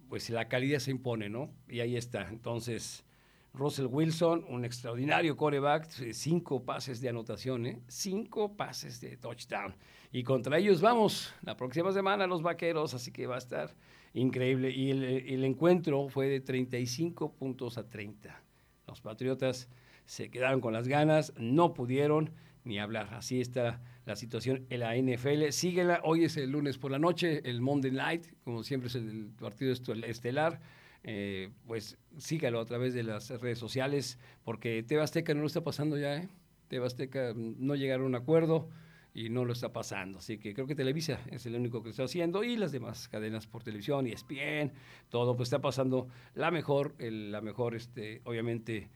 pues 0.10 0.30
la 0.30 0.48
calidad 0.48 0.80
se 0.80 0.92
impone, 0.92 1.30
¿no? 1.30 1.54
Y 1.68 1.80
ahí 1.80 1.96
está. 1.96 2.28
Entonces, 2.28 3.06
Russell 3.54 3.88
Wilson, 3.88 4.46
un 4.48 4.64
extraordinario 4.64 5.36
coreback, 5.36 5.88
cinco 6.14 6.64
pases 6.64 7.02
de 7.02 7.10
anotación, 7.10 7.66
¿eh? 7.66 7.82
cinco 7.88 8.56
pases 8.56 9.02
de 9.02 9.18
touchdown. 9.18 9.76
Y 10.12 10.24
contra 10.24 10.58
ellos 10.58 10.82
vamos 10.82 11.34
la 11.42 11.56
próxima 11.58 11.92
semana 11.92 12.28
los 12.28 12.42
vaqueros, 12.42 12.94
así 12.94 13.12
que 13.12 13.28
va 13.28 13.36
a 13.36 13.40
estar 13.40 13.76
increíble. 14.14 14.72
Y 14.72 14.92
el, 14.92 15.44
encuentro 15.44 16.08
fue 16.08 16.28
de 16.28 16.40
35 16.40 17.34
puntos 17.34 17.78
a 17.78 17.88
30. 17.88 18.42
Los 18.88 19.02
Patriotas 19.02 19.70
se 20.06 20.30
quedaron 20.30 20.62
con 20.62 20.74
las 20.74 20.88
ganas, 20.88 21.34
no 21.38 21.74
pudieron 21.74 22.32
ni 22.64 22.80
hablar. 22.80 23.14
Así 23.14 23.42
está 23.42 23.82
la 24.06 24.16
situación 24.16 24.66
en 24.70 24.80
la 24.80 24.96
NFL. 24.96 25.50
Síguela, 25.52 26.02
hoy 26.04 26.26
es 26.26 26.38
el 26.38 26.52
lunes 26.52 26.78
por 26.78 26.92
la 26.92 27.00
noche, 27.00 27.42
el 27.50 27.62
Monday 27.62 27.92
Night, 27.92 28.28
como 28.44 28.64
siempre 28.64 28.88
es 28.88 28.96
el 28.96 29.32
partido 29.40 29.74
estelar. 29.74 30.62
Eh, 31.04 31.50
pues 31.66 31.98
sígalo 32.18 32.60
a 32.60 32.66
través 32.66 32.94
de 32.94 33.04
las 33.04 33.30
redes 33.42 33.58
sociales, 33.58 34.20
porque 34.44 34.84
Tebasteca 34.84 35.34
no 35.34 35.42
lo 35.42 35.48
está 35.48 35.64
pasando 35.64 35.98
ya, 35.98 36.16
¿eh? 36.16 36.30
Tebasteca 36.68 37.34
no 37.36 37.76
llegaron 37.76 38.06
a 38.06 38.08
un 38.10 38.16
acuerdo 38.16 38.70
y 39.14 39.30
no 39.30 39.44
lo 39.44 39.54
está 39.54 39.74
pasando. 39.74 40.20
Así 40.20 40.38
que 40.38 40.54
creo 40.54 40.68
que 40.68 40.76
Televisa 40.76 41.20
es 41.30 41.46
el 41.46 41.56
único 41.56 41.84
que 41.84 41.90
está 41.90 42.04
haciendo 42.04 42.44
y 42.44 42.56
las 42.56 42.72
demás 42.72 43.08
cadenas 43.10 43.48
por 43.48 43.64
televisión 43.64 44.08
y 44.08 44.12
ESPN, 44.12 44.74
todo 45.10 45.36
pues 45.36 45.48
está 45.48 45.60
pasando 45.60 46.08
la 46.34 46.52
mejor, 46.52 46.96
la 47.00 47.42
mejor, 47.42 47.76
este, 47.76 48.22
obviamente, 48.24 48.90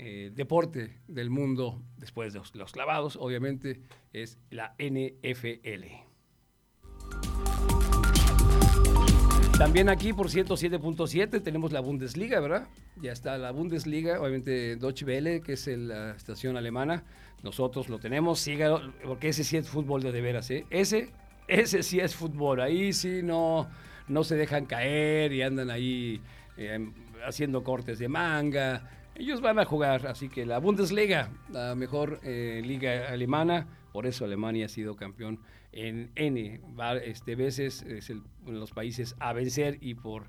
eh, 0.00 0.30
deporte 0.32 1.00
del 1.08 1.28
mundo 1.28 1.82
después 1.96 2.32
de 2.32 2.40
los, 2.54 2.72
clavados, 2.72 3.16
obviamente, 3.16 3.80
es 4.12 4.38
la 4.50 4.76
NFL. 4.78 5.86
También 9.58 9.88
aquí 9.88 10.12
por 10.12 10.28
107.7 10.28 11.42
tenemos 11.42 11.72
la 11.72 11.80
Bundesliga, 11.80 12.38
¿verdad? 12.38 12.68
Ya 13.02 13.10
está 13.10 13.36
la 13.38 13.50
Bundesliga, 13.50 14.20
obviamente 14.20 14.76
Deutsche 14.76 15.04
Welle, 15.04 15.40
que 15.40 15.54
es 15.54 15.66
la 15.66 16.12
estación 16.12 16.56
alemana, 16.56 17.02
nosotros 17.42 17.88
lo 17.88 17.98
tenemos, 17.98 18.38
sígalo, 18.38 18.92
porque 19.04 19.30
ese 19.30 19.42
sí 19.42 19.56
es 19.56 19.68
fútbol 19.68 20.02
de, 20.02 20.12
de 20.12 20.20
veras, 20.20 20.48
¿eh? 20.52 20.64
Ese, 20.70 21.10
ese 21.48 21.82
sí 21.82 21.98
es 21.98 22.14
fútbol, 22.14 22.60
ahí 22.60 22.92
sí 22.92 23.20
no, 23.24 23.68
no 24.06 24.22
se 24.22 24.36
dejan 24.36 24.66
caer 24.66 25.32
y 25.32 25.42
andan 25.42 25.70
ahí 25.70 26.20
eh, 26.56 26.88
haciendo 27.26 27.64
cortes 27.64 27.98
de 27.98 28.08
manga. 28.08 28.97
Ellos 29.18 29.40
van 29.40 29.58
a 29.58 29.64
jugar, 29.64 30.06
así 30.06 30.28
que 30.28 30.46
la 30.46 30.58
Bundesliga, 30.58 31.28
la 31.50 31.74
mejor 31.74 32.20
eh, 32.22 32.62
liga 32.64 33.08
alemana, 33.08 33.66
por 33.92 34.06
eso 34.06 34.24
Alemania 34.24 34.66
ha 34.66 34.68
sido 34.68 34.94
campeón 34.94 35.40
en 35.72 36.12
N 36.14 36.60
este, 37.04 37.34
veces, 37.34 37.82
es 37.82 38.10
el, 38.10 38.22
los 38.46 38.70
países 38.70 39.16
a 39.18 39.32
vencer 39.32 39.78
y 39.80 39.94
por, 39.94 40.28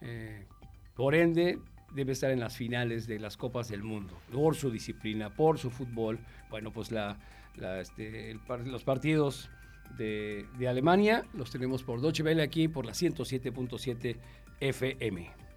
eh, 0.00 0.46
por 0.94 1.14
ende 1.14 1.58
debe 1.94 2.12
estar 2.12 2.30
en 2.30 2.40
las 2.40 2.56
finales 2.56 3.06
de 3.06 3.18
las 3.18 3.36
Copas 3.36 3.68
del 3.68 3.82
Mundo, 3.82 4.18
por 4.32 4.56
su 4.56 4.70
disciplina, 4.70 5.28
por 5.28 5.58
su 5.58 5.70
fútbol. 5.70 6.18
Bueno, 6.48 6.72
pues 6.72 6.90
la, 6.90 7.18
este, 7.82 8.38
los 8.64 8.82
partidos 8.82 9.50
de, 9.98 10.46
de, 10.58 10.68
Alemania 10.68 11.26
los 11.34 11.50
tenemos 11.50 11.82
por 11.82 12.00
Deutsche 12.00 12.22
Welle 12.22 12.42
aquí 12.42 12.66
por 12.66 12.86
la 12.86 12.92
107.7 12.92 14.16
FM. 14.60 15.51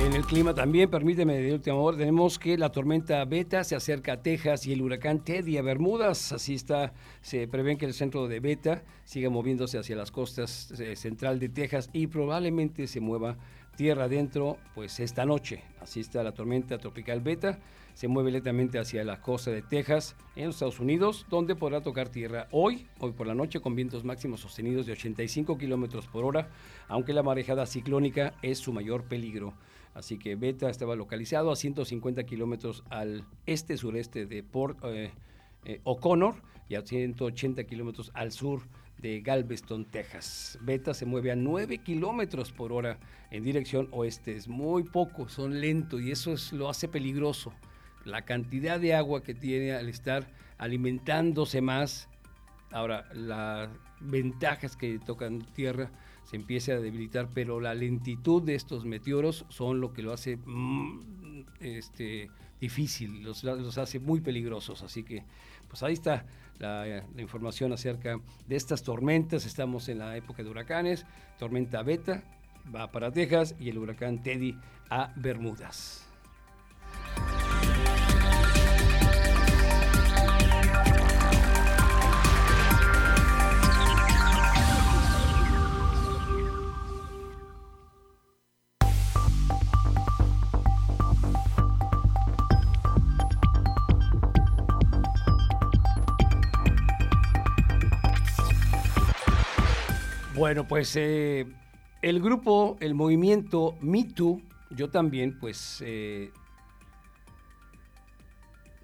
En 0.00 0.14
el 0.14 0.24
clima 0.24 0.54
también, 0.54 0.88
permíteme 0.88 1.34
de 1.38 1.52
última 1.52 1.76
hora, 1.76 1.98
tenemos 1.98 2.38
que 2.38 2.56
la 2.56 2.72
tormenta 2.72 3.22
Beta 3.26 3.62
se 3.64 3.76
acerca 3.76 4.14
a 4.14 4.22
Texas 4.22 4.66
y 4.66 4.72
el 4.72 4.80
huracán 4.80 5.22
Teddy 5.22 5.58
a 5.58 5.62
Bermudas. 5.62 6.32
Así 6.32 6.54
está, 6.54 6.94
se 7.20 7.46
prevén 7.46 7.76
que 7.76 7.84
el 7.84 7.92
centro 7.92 8.26
de 8.26 8.40
Beta 8.40 8.82
siga 9.04 9.28
moviéndose 9.28 9.76
hacia 9.76 9.96
las 9.96 10.10
costas 10.10 10.72
eh, 10.80 10.96
central 10.96 11.38
de 11.38 11.50
Texas 11.50 11.90
y 11.92 12.06
probablemente 12.06 12.86
se 12.86 13.00
mueva 13.00 13.36
tierra 13.76 14.04
adentro 14.04 14.56
pues 14.74 15.00
esta 15.00 15.26
noche. 15.26 15.62
Así 15.80 16.00
está 16.00 16.22
la 16.22 16.32
tormenta 16.32 16.78
tropical 16.78 17.20
Beta, 17.20 17.58
se 17.92 18.08
mueve 18.08 18.30
lentamente 18.30 18.78
hacia 18.78 19.04
la 19.04 19.20
costa 19.20 19.50
de 19.50 19.60
Texas 19.60 20.16
en 20.34 20.48
Estados 20.48 20.80
Unidos, 20.80 21.26
donde 21.28 21.54
podrá 21.54 21.82
tocar 21.82 22.08
tierra 22.08 22.48
hoy, 22.52 22.86
hoy 23.00 23.12
por 23.12 23.26
la 23.26 23.34
noche, 23.34 23.60
con 23.60 23.74
vientos 23.74 24.02
máximos 24.02 24.40
sostenidos 24.40 24.86
de 24.86 24.92
85 24.92 25.58
kilómetros 25.58 26.06
por 26.06 26.24
hora, 26.24 26.48
aunque 26.88 27.12
la 27.12 27.22
marejada 27.22 27.66
ciclónica 27.66 28.32
es 28.40 28.58
su 28.58 28.72
mayor 28.72 29.04
peligro. 29.04 29.52
Así 30.00 30.16
que 30.16 30.34
Beta 30.34 30.70
estaba 30.70 30.96
localizado 30.96 31.52
a 31.52 31.56
150 31.56 32.24
kilómetros 32.24 32.82
al 32.88 33.26
este-sureste 33.44 34.24
de 34.24 34.42
Port 34.42 34.78
eh, 34.82 35.10
eh, 35.66 35.80
O'Connor 35.84 36.36
y 36.70 36.76
a 36.76 36.80
180 36.80 37.64
kilómetros 37.64 38.10
al 38.14 38.32
sur 38.32 38.62
de 38.96 39.20
Galveston, 39.20 39.84
Texas. 39.84 40.58
Beta 40.62 40.94
se 40.94 41.04
mueve 41.04 41.32
a 41.32 41.36
9 41.36 41.78
kilómetros 41.84 42.50
por 42.50 42.72
hora 42.72 42.98
en 43.30 43.44
dirección 43.44 43.88
oeste. 43.90 44.34
Es 44.36 44.48
muy 44.48 44.84
poco, 44.84 45.28
son 45.28 45.60
lentos 45.60 46.00
y 46.00 46.12
eso 46.12 46.32
es, 46.32 46.50
lo 46.54 46.70
hace 46.70 46.88
peligroso. 46.88 47.52
La 48.06 48.22
cantidad 48.22 48.80
de 48.80 48.94
agua 48.94 49.22
que 49.22 49.34
tiene 49.34 49.74
al 49.74 49.90
estar 49.90 50.26
alimentándose 50.56 51.60
más. 51.60 52.08
Ahora, 52.72 53.06
las 53.12 53.68
ventajas 54.00 54.78
que 54.78 54.98
tocan 54.98 55.42
tierra 55.52 55.90
se 56.30 56.36
empiece 56.36 56.70
a 56.70 56.78
debilitar, 56.78 57.28
pero 57.34 57.58
la 57.58 57.74
lentitud 57.74 58.40
de 58.40 58.54
estos 58.54 58.84
meteoros 58.84 59.44
son 59.48 59.80
lo 59.80 59.92
que 59.92 60.00
lo 60.00 60.12
hace 60.12 60.36
mm, 60.36 61.42
este, 61.58 62.30
difícil, 62.60 63.24
los, 63.24 63.44
hace 63.78 63.98
muy 63.98 64.20
peligrosos. 64.20 64.84
Así 64.84 65.02
que, 65.02 65.24
pues 65.66 65.82
ahí 65.82 65.94
está 65.94 66.24
la, 66.60 66.86
la, 66.86 67.20
información 67.20 67.72
acerca 67.72 68.20
de 68.46 68.54
estas 68.54 68.84
tormentas. 68.84 69.44
Estamos 69.44 69.88
en 69.88 69.98
la 69.98 70.16
época 70.16 70.44
de 70.44 70.50
huracanes, 70.50 71.04
tormenta 71.36 71.82
Beta 71.82 72.22
va 72.72 72.92
para 72.92 73.10
Texas 73.10 73.56
y 73.58 73.68
el 73.70 73.78
huracán 73.78 74.22
Teddy 74.22 74.56
a 74.88 75.12
Bermudas. 75.16 76.09
Bueno, 100.50 100.66
pues 100.66 100.96
eh, 100.96 101.46
el 102.02 102.20
grupo, 102.20 102.76
el 102.80 102.92
movimiento 102.96 103.76
Me 103.80 104.02
Too, 104.02 104.42
yo 104.70 104.90
también, 104.90 105.38
pues 105.38 105.80
eh, 105.86 106.32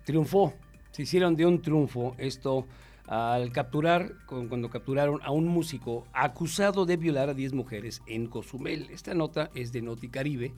triunfó. 0.04 0.54
Se 0.92 1.02
hicieron 1.02 1.34
de 1.34 1.44
un 1.44 1.60
triunfo 1.60 2.14
esto 2.18 2.68
al 3.08 3.50
capturar, 3.50 4.12
cuando 4.26 4.70
capturaron 4.70 5.18
a 5.24 5.32
un 5.32 5.48
músico 5.48 6.06
acusado 6.12 6.86
de 6.86 6.98
violar 6.98 7.30
a 7.30 7.34
10 7.34 7.52
mujeres 7.54 8.00
en 8.06 8.28
Cozumel. 8.28 8.88
Esta 8.92 9.14
nota 9.14 9.50
es 9.52 9.72
de 9.72 9.82
Noti 9.82 10.08
Caribe 10.08 10.54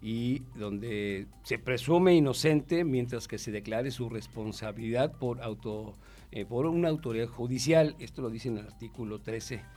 y 0.00 0.44
donde 0.54 1.26
se 1.42 1.58
presume 1.58 2.14
inocente 2.14 2.84
mientras 2.84 3.28
que 3.28 3.36
se 3.36 3.50
declare 3.50 3.90
su 3.90 4.08
responsabilidad 4.08 5.12
por, 5.12 5.42
auto, 5.42 5.92
eh, 6.32 6.46
por 6.46 6.64
una 6.64 6.88
autoridad 6.88 7.28
judicial. 7.28 7.96
Esto 7.98 8.22
lo 8.22 8.30
dice 8.30 8.48
en 8.48 8.56
el 8.56 8.64
artículo 8.64 9.20
13. 9.20 9.76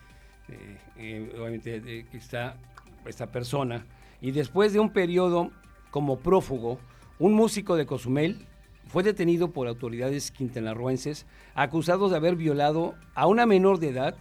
Eh, 0.52 0.78
eh, 0.98 1.34
obviamente 1.40 2.06
está 2.14 2.58
esta 3.06 3.32
persona. 3.32 3.86
Y 4.22 4.32
después 4.32 4.74
de 4.74 4.80
un 4.80 4.92
periodo 4.92 5.52
como 5.90 6.20
prófugo, 6.20 6.80
un 7.20 7.34
músico 7.34 7.76
de 7.76 7.86
Cozumel 7.86 8.46
fue 8.88 9.04
detenido 9.04 9.52
por 9.52 9.68
autoridades 9.68 10.32
quintanarroenses 10.32 11.26
acusados 11.56 12.12
de 12.12 12.18
haber 12.18 12.36
violado 12.36 12.96
a 13.16 13.28
una 13.28 13.46
menor 13.46 13.80
de 13.80 13.90
edad. 13.90 14.16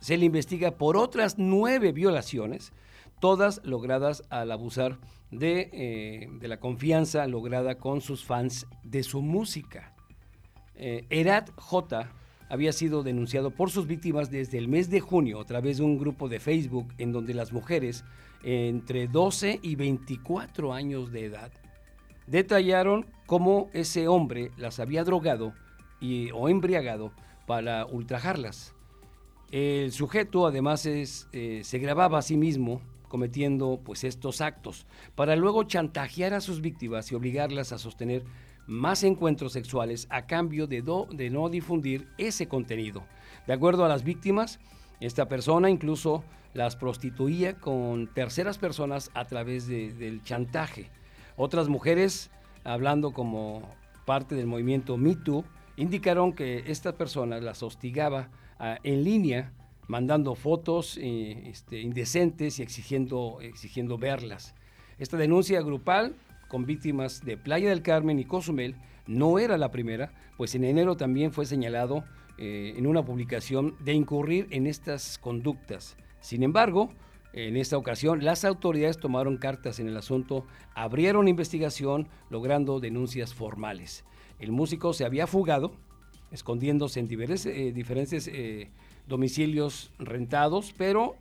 Se 0.00 0.16
le 0.16 0.26
investiga 0.26 0.72
por 0.72 0.96
otras 0.96 1.38
nueve 1.38 1.92
violaciones, 1.92 2.72
todas 3.20 3.60
logradas 3.64 4.24
al 4.30 4.50
abusar 4.52 4.98
de, 5.30 5.70
eh, 5.72 6.28
la 6.46 6.60
confianza 6.60 7.26
lograda 7.26 7.76
con 7.76 8.00
sus 8.00 8.24
fans 8.24 8.66
de 8.82 9.02
su 9.02 9.22
música. 9.22 9.94
Eh, 10.74 11.06
Erat 11.10 11.50
J 11.56 12.10
había 12.52 12.74
sido 12.74 13.02
denunciado 13.02 13.50
por 13.50 13.70
sus 13.70 13.86
víctimas 13.86 14.30
desde 14.30 14.58
el 14.58 14.68
mes 14.68 14.90
de 14.90 15.00
junio 15.00 15.40
a 15.40 15.46
través 15.46 15.78
de 15.78 15.84
un 15.84 15.96
grupo 15.96 16.28
de 16.28 16.38
Facebook 16.38 16.86
en 16.98 17.10
donde 17.10 17.32
las 17.32 17.50
mujeres 17.50 18.04
entre 18.42 19.08
12 19.08 19.60
y 19.62 19.74
24 19.74 20.74
años 20.74 21.10
de 21.12 21.24
edad 21.24 21.50
detallaron 22.26 23.06
cómo 23.24 23.70
ese 23.72 24.06
hombre 24.06 24.50
las 24.58 24.80
había 24.80 25.02
drogado 25.02 25.54
y, 25.98 26.30
o 26.32 26.50
embriagado 26.50 27.12
para 27.46 27.86
ultrajarlas. 27.86 28.74
El 29.50 29.90
sujeto 29.90 30.46
además 30.46 30.84
es, 30.84 31.28
eh, 31.32 31.62
se 31.64 31.78
grababa 31.78 32.18
a 32.18 32.22
sí 32.22 32.36
mismo 32.36 32.82
cometiendo 33.08 33.80
pues 33.82 34.04
estos 34.04 34.42
actos 34.42 34.86
para 35.14 35.36
luego 35.36 35.64
chantajear 35.64 36.34
a 36.34 36.42
sus 36.42 36.60
víctimas 36.60 37.10
y 37.10 37.14
obligarlas 37.14 37.72
a 37.72 37.78
sostener 37.78 38.24
más 38.66 39.02
encuentros 39.02 39.52
sexuales 39.52 40.06
a 40.10 40.26
cambio 40.26 40.66
de, 40.66 40.82
de 41.10 41.30
no 41.30 41.48
difundir 41.48 42.08
ese 42.18 42.48
contenido. 42.48 43.04
De 43.46 43.52
acuerdo 43.52 43.84
a 43.84 43.88
las 43.88 44.04
víctimas, 44.04 44.60
esta 45.00 45.28
persona 45.28 45.68
incluso 45.68 46.22
las 46.54 46.76
prostituía 46.76 47.58
con 47.58 48.08
terceras 48.12 48.58
personas 48.58 49.10
a 49.14 49.24
través 49.24 49.66
del 49.66 50.22
chantaje. 50.22 50.90
Otras 51.36 51.68
mujeres, 51.68 52.30
hablando 52.64 53.12
como 53.12 53.74
parte 54.04 54.34
del 54.34 54.46
movimiento 54.46 54.96
MeToo, 54.96 55.44
indicaron 55.76 56.32
que 56.32 56.64
esta 56.66 56.92
persona 56.92 57.40
las 57.40 57.62
hostigaba 57.62 58.28
ah, 58.58 58.78
en 58.82 59.02
línea, 59.02 59.52
mandando 59.88 60.34
fotos 60.34 60.98
eh, 60.98 61.48
este, 61.48 61.80
indecentes 61.80 62.58
y 62.58 62.62
exigiendo, 62.62 63.38
exigiendo 63.40 63.98
verlas. 63.98 64.54
Esta 64.98 65.16
denuncia 65.16 65.60
grupal 65.62 66.14
con 66.52 66.66
víctimas 66.66 67.24
de 67.24 67.38
Playa 67.38 67.70
del 67.70 67.80
Carmen 67.80 68.18
y 68.18 68.26
Cozumel 68.26 68.76
no 69.06 69.38
era 69.38 69.56
la 69.56 69.70
primera, 69.70 70.12
pues 70.36 70.54
en 70.54 70.64
enero 70.64 70.98
también 70.98 71.32
fue 71.32 71.46
señalado 71.46 72.04
eh, 72.36 72.74
en 72.76 72.86
una 72.86 73.02
publicación 73.02 73.74
de 73.80 73.94
incurrir 73.94 74.48
en 74.50 74.66
estas 74.66 75.16
conductas. 75.16 75.96
Sin 76.20 76.42
embargo, 76.42 76.90
en 77.32 77.56
esta 77.56 77.78
ocasión, 77.78 78.22
las 78.22 78.44
autoridades 78.44 78.98
tomaron 78.98 79.38
cartas 79.38 79.80
en 79.80 79.88
el 79.88 79.96
asunto, 79.96 80.44
abrieron 80.74 81.26
investigación, 81.26 82.06
logrando 82.28 82.80
denuncias 82.80 83.32
formales. 83.32 84.04
El 84.38 84.52
músico 84.52 84.92
se 84.92 85.06
había 85.06 85.26
fugado, 85.26 85.72
escondiéndose 86.32 87.00
en 87.00 87.08
eh, 87.10 87.72
diferentes 87.72 88.28
eh, 88.28 88.68
domicilios 89.08 89.90
rentados, 89.98 90.74
pero 90.76 91.16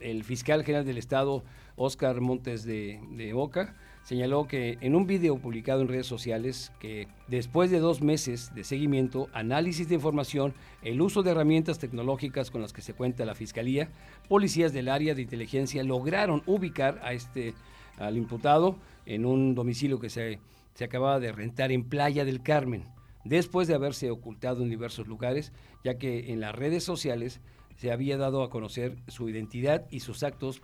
el 0.00 0.24
fiscal 0.24 0.64
general 0.64 0.86
del 0.86 0.96
Estado, 0.96 1.44
Oscar 1.76 2.22
Montes 2.22 2.64
de, 2.64 2.98
de 3.10 3.34
Boca, 3.34 3.76
señaló 4.04 4.46
que 4.46 4.78
en 4.80 4.94
un 4.94 5.06
video 5.06 5.38
publicado 5.38 5.80
en 5.80 5.88
redes 5.88 6.06
sociales 6.06 6.72
que 6.80 7.08
después 7.28 7.70
de 7.70 7.78
dos 7.78 8.02
meses 8.02 8.54
de 8.54 8.64
seguimiento, 8.64 9.28
análisis 9.32 9.88
de 9.88 9.94
información, 9.94 10.54
el 10.82 11.00
uso 11.00 11.22
de 11.22 11.30
herramientas 11.30 11.78
tecnológicas 11.78 12.50
con 12.50 12.62
las 12.62 12.72
que 12.72 12.82
se 12.82 12.94
cuenta 12.94 13.24
la 13.24 13.34
Fiscalía, 13.34 13.88
policías 14.28 14.72
del 14.72 14.88
área 14.88 15.14
de 15.14 15.22
inteligencia 15.22 15.84
lograron 15.84 16.42
ubicar 16.46 17.00
a 17.02 17.12
este, 17.12 17.54
al 17.98 18.16
imputado 18.16 18.76
en 19.06 19.24
un 19.24 19.54
domicilio 19.54 20.00
que 20.00 20.10
se, 20.10 20.40
se 20.74 20.84
acababa 20.84 21.20
de 21.20 21.32
rentar 21.32 21.70
en 21.72 21.84
Playa 21.84 22.24
del 22.24 22.42
Carmen, 22.42 22.84
después 23.24 23.68
de 23.68 23.74
haberse 23.74 24.10
ocultado 24.10 24.62
en 24.62 24.70
diversos 24.70 25.06
lugares, 25.06 25.52
ya 25.84 25.98
que 25.98 26.32
en 26.32 26.40
las 26.40 26.54
redes 26.54 26.84
sociales 26.84 27.40
se 27.76 27.92
había 27.92 28.16
dado 28.16 28.42
a 28.42 28.50
conocer 28.50 28.96
su 29.08 29.28
identidad 29.28 29.86
y 29.90 30.00
sus 30.00 30.22
actos 30.22 30.60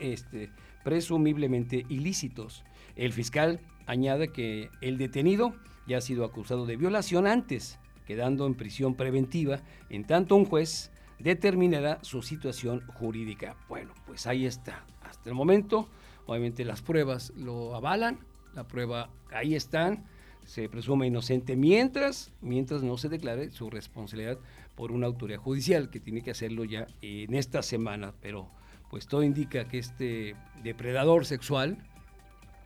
este, 0.00 0.50
presumiblemente 0.82 1.84
ilícitos. 1.88 2.64
El 2.96 3.12
fiscal 3.12 3.60
añade 3.86 4.28
que 4.28 4.70
el 4.80 4.98
detenido 4.98 5.54
ya 5.86 5.98
ha 5.98 6.00
sido 6.00 6.24
acusado 6.24 6.66
de 6.66 6.76
violación 6.76 7.26
antes, 7.26 7.78
quedando 8.06 8.46
en 8.46 8.54
prisión 8.54 8.94
preventiva, 8.94 9.60
en 9.90 10.04
tanto 10.04 10.36
un 10.36 10.44
juez 10.44 10.90
determinará 11.18 11.98
su 12.02 12.22
situación 12.22 12.82
jurídica. 12.94 13.56
Bueno, 13.68 13.94
pues 14.06 14.26
ahí 14.26 14.46
está. 14.46 14.84
Hasta 15.02 15.30
el 15.30 15.34
momento, 15.34 15.88
obviamente 16.26 16.64
las 16.64 16.82
pruebas 16.82 17.32
lo 17.36 17.74
avalan, 17.74 18.18
la 18.54 18.64
prueba 18.64 19.10
ahí 19.32 19.54
están, 19.54 20.04
se 20.44 20.68
presume 20.68 21.06
inocente 21.06 21.56
mientras, 21.56 22.32
mientras 22.40 22.82
no 22.82 22.98
se 22.98 23.08
declare 23.08 23.50
su 23.50 23.70
responsabilidad 23.70 24.38
por 24.74 24.92
una 24.92 25.06
autoridad 25.06 25.38
judicial 25.38 25.90
que 25.90 26.00
tiene 26.00 26.22
que 26.22 26.32
hacerlo 26.32 26.64
ya 26.64 26.86
en 27.00 27.34
esta 27.34 27.62
semana, 27.62 28.14
pero 28.20 28.50
pues 28.90 29.06
todo 29.06 29.22
indica 29.22 29.66
que 29.66 29.78
este 29.78 30.36
depredador 30.62 31.26
sexual 31.26 31.78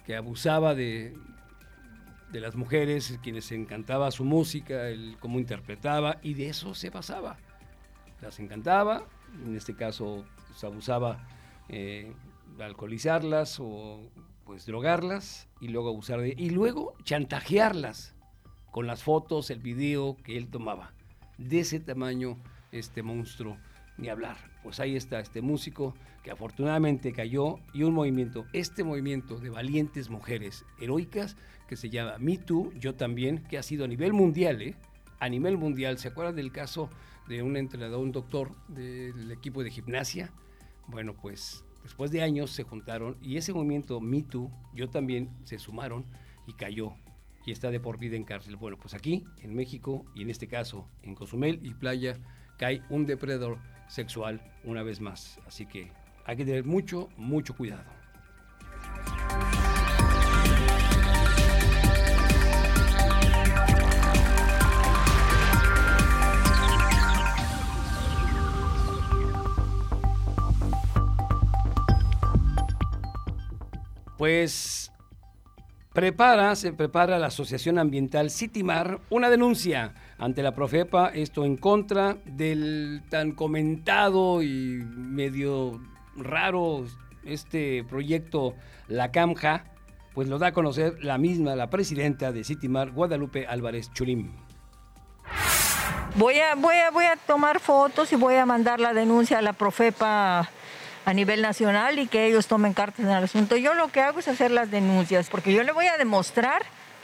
que 0.07 0.17
abusaba 0.17 0.75
de, 0.75 1.15
de 2.33 2.41
las 2.41 2.57
mujeres, 2.57 3.19
quienes 3.23 3.51
encantaba 3.53 4.11
su 4.11 4.25
música, 4.25 4.89
el 4.89 5.17
cómo 5.21 5.39
interpretaba, 5.39 6.19
y 6.23 6.35
de 6.35 6.49
eso 6.49 6.75
se 6.75 6.91
basaba. 6.91 7.39
Las 8.21 8.41
encantaba, 8.41 9.07
en 9.45 9.55
este 9.55 9.75
caso 9.75 10.25
se 10.25 10.47
pues, 10.49 10.65
abusaba 10.65 11.27
eh, 11.69 12.13
de 12.57 12.65
alcoholizarlas 12.65 13.59
o 13.61 14.01
pues 14.45 14.65
drogarlas 14.65 15.47
y 15.61 15.69
luego 15.69 15.91
abusar 15.91 16.21
de 16.21 16.35
y 16.37 16.51
luego 16.51 16.95
chantajearlas 17.05 18.15
con 18.71 18.87
las 18.87 19.03
fotos, 19.03 19.51
el 19.51 19.61
video 19.61 20.17
que 20.25 20.39
él 20.39 20.49
tomaba 20.49 20.93
de 21.39 21.61
ese 21.61 21.80
tamaño 21.80 22.36
este 22.72 23.03
monstruo, 23.03 23.57
ni 23.97 24.09
hablar. 24.09 24.36
Pues 24.62 24.80
ahí 24.80 24.97
está 24.97 25.20
este 25.20 25.41
músico 25.41 25.95
que 26.22 26.30
afortunadamente 26.30 27.12
cayó 27.12 27.59
y 27.72 27.84
un 27.84 27.95
movimiento, 27.95 28.45
este 28.53 28.84
movimiento 28.84 29.39
de 29.39 29.51
valientes 29.51 30.11
mujeres 30.11 30.64
heroicas 30.80 31.36
que 31.68 31.76
se 31.76 31.91
llama 31.91 32.18
Me 32.18 32.39
Too, 32.39 32.72
yo 32.74 32.95
también, 32.95 33.45
que 33.45 33.59
ha 33.59 33.62
sido 33.62 33.84
a 33.84 33.89
nivel 33.89 34.12
mundial, 34.12 34.61
¿eh? 34.62 34.74
A 35.20 35.28
nivel 35.28 35.59
mundial, 35.59 35.99
¿se 35.99 36.09
acuerdan 36.09 36.36
del 36.36 36.53
caso 36.53 36.91
de 37.28 37.43
un 37.43 37.57
entrenador, 37.57 38.01
un 38.01 38.12
doctor 38.12 38.53
del 38.68 39.30
equipo 39.32 39.62
de 39.62 39.70
gimnasia? 39.70 40.32
Bueno, 40.86 41.14
pues 41.14 41.64
después 41.82 42.11
de 42.11 42.22
años 42.22 42.51
se 42.51 42.62
juntaron 42.62 43.16
y 43.22 43.36
ese 43.36 43.53
movimiento 43.53 44.01
Me 44.01 44.22
Too, 44.22 44.51
yo 44.74 44.89
también, 44.89 45.30
se 45.45 45.59
sumaron 45.59 46.07
y 46.47 46.55
cayó 46.55 46.95
y 47.49 47.51
está 47.51 47.70
de 47.70 47.80
por 47.80 47.96
vida 47.96 48.14
en 48.14 48.24
cárcel. 48.24 48.57
Bueno, 48.57 48.76
pues 48.76 48.92
aquí, 48.92 49.24
en 49.40 49.55
México, 49.55 50.05
y 50.14 50.20
en 50.20 50.28
este 50.28 50.49
caso 50.49 50.86
en 51.03 51.14
Cozumel 51.14 51.59
y 51.62 51.72
Playa, 51.72 52.18
cae 52.59 52.82
un 52.90 53.07
depredador 53.07 53.57
sexual 53.88 54.42
una 54.64 54.82
vez 54.82 55.01
más. 55.01 55.40
Así 55.46 55.64
que 55.64 55.90
hay 56.26 56.36
que 56.36 56.44
tener 56.44 56.66
mucho, 56.66 57.09
mucho 57.16 57.57
cuidado. 57.57 57.90
Pues 74.18 74.92
prepara, 75.99 76.55
se 76.55 76.72
prepara 76.72 77.18
la 77.18 77.26
Asociación 77.26 77.76
Ambiental 77.76 78.30
Citimar 78.30 79.01
una 79.11 79.30
denuncia 79.30 79.94
ante 80.16 80.44
la 80.44 80.55
Profepa, 80.55 81.11
esto 81.12 81.44
en 81.44 81.57
contra 81.57 82.18
del 82.24 83.03
tan 83.11 83.32
comentado 83.32 84.40
y 84.40 84.80
medio 84.94 85.80
raro 86.14 86.84
este 87.24 87.82
proyecto 87.82 88.55
La 88.86 89.11
Camja, 89.11 89.64
pues 90.14 90.28
lo 90.28 90.38
da 90.38 90.49
a 90.49 90.53
conocer 90.53 91.03
la 91.03 91.18
misma, 91.18 91.57
la 91.57 91.68
presidenta 91.68 92.30
de 92.30 92.44
Citimar, 92.44 92.92
Guadalupe 92.92 93.49
Álvarez 93.49 93.92
Churim. 93.92 94.30
Voy 96.14 96.38
a, 96.38 96.55
voy, 96.55 96.76
a, 96.76 96.92
voy 96.92 97.07
a 97.07 97.16
tomar 97.16 97.59
fotos 97.59 98.12
y 98.12 98.14
voy 98.14 98.36
a 98.36 98.46
mandar 98.46 98.78
la 98.78 98.94
denuncia 98.94 99.38
a 99.40 99.42
la 99.42 99.53
Profepa 99.53 100.49
a 101.09 101.15
nivel 101.15 101.41
nacional 101.41 101.99
y 101.99 102.07
que 102.07 102.27
ellos 102.27 102.49
tomen 102.49 102.75
cartas 102.75 103.07
en 103.07 103.11
el 103.11 103.25
asunto. 103.25 103.57
Yo 103.57 103.73
lo 103.73 103.89
que 103.89 104.03
hago 104.03 104.19
es 104.19 104.29
hacer 104.29 104.51
las 104.51 104.71
denuncias, 104.71 105.31
porque 105.31 105.55
yo 105.55 105.63
le 105.63 105.73
voy 105.73 105.87
a 105.87 105.97
demostrar 105.97 106.61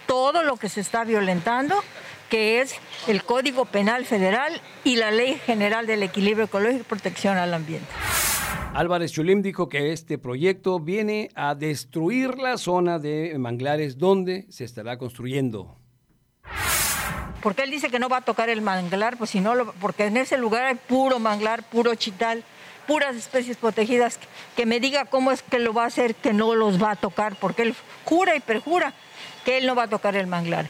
todo 0.07 0.43
lo 0.43 0.59
que 0.59 0.69
se 0.69 0.83
está 0.83 1.05
violentando, 1.05 1.83
que 2.29 2.61
es 2.61 2.75
el 3.09 3.25
Código 3.25 3.65
Penal 3.65 4.05
Federal 4.05 4.61
y 4.85 4.97
la 4.97 5.11
Ley 5.11 5.41
General 5.47 5.87
del 5.87 6.03
Equilibrio 6.03 6.45
Ecológico 6.45 6.83
y 6.83 6.85
Protección 6.85 7.39
al 7.39 7.55
Ambiente. 7.55 7.87
Álvarez 8.75 9.11
Chulim 9.11 9.41
dijo 9.41 9.71
que 9.71 9.95
este 9.95 10.19
proyecto 10.19 10.81
viene 10.81 11.31
a 11.35 11.55
destruir 11.55 12.37
la 12.37 12.59
zona 12.59 12.99
de 12.99 13.35
manglares 13.39 13.97
donde 13.97 14.45
se 14.51 14.65
estará 14.65 14.99
construyendo. 14.99 15.79
Porque 17.41 17.63
él 17.63 17.71
dice 17.71 17.89
que 17.89 17.99
no 17.99 18.11
va 18.11 18.19
a 18.19 18.21
tocar 18.23 18.51
el 18.51 18.61
manglar, 18.61 19.17
pues 19.17 19.31
si 19.31 19.41
no, 19.41 19.73
porque 19.81 20.05
en 20.05 20.19
ese 20.19 20.37
lugar 20.37 20.65
hay 20.65 20.75
puro 20.75 21.19
manglar, 21.19 21.63
puro 21.63 21.95
chital, 21.95 22.45
puras 22.87 23.17
especies 23.17 23.57
protegidas. 23.57 24.19
Que 24.57 24.67
me 24.67 24.81
diga 24.81 25.05
cómo 25.07 25.33
es 25.33 25.43
que 25.43 25.59
lo 25.59 25.73
va 25.73 25.85
a 25.85 25.87
hacer, 25.87 26.15
que 26.15 26.33
no 26.33 26.55
los 26.55 26.83
va 26.83 26.93
a 26.93 26.97
tocar, 26.97 27.37
porque 27.37 27.63
él 27.63 27.75
jura 28.05 28.37
y 28.37 28.41
perjura 28.41 28.95
que 29.45 29.59
él 29.59 29.67
no 29.67 29.75
va 29.75 29.85
a 29.85 29.89
tocar 29.89 30.17
el 30.17 30.27
manglar. 30.27 30.69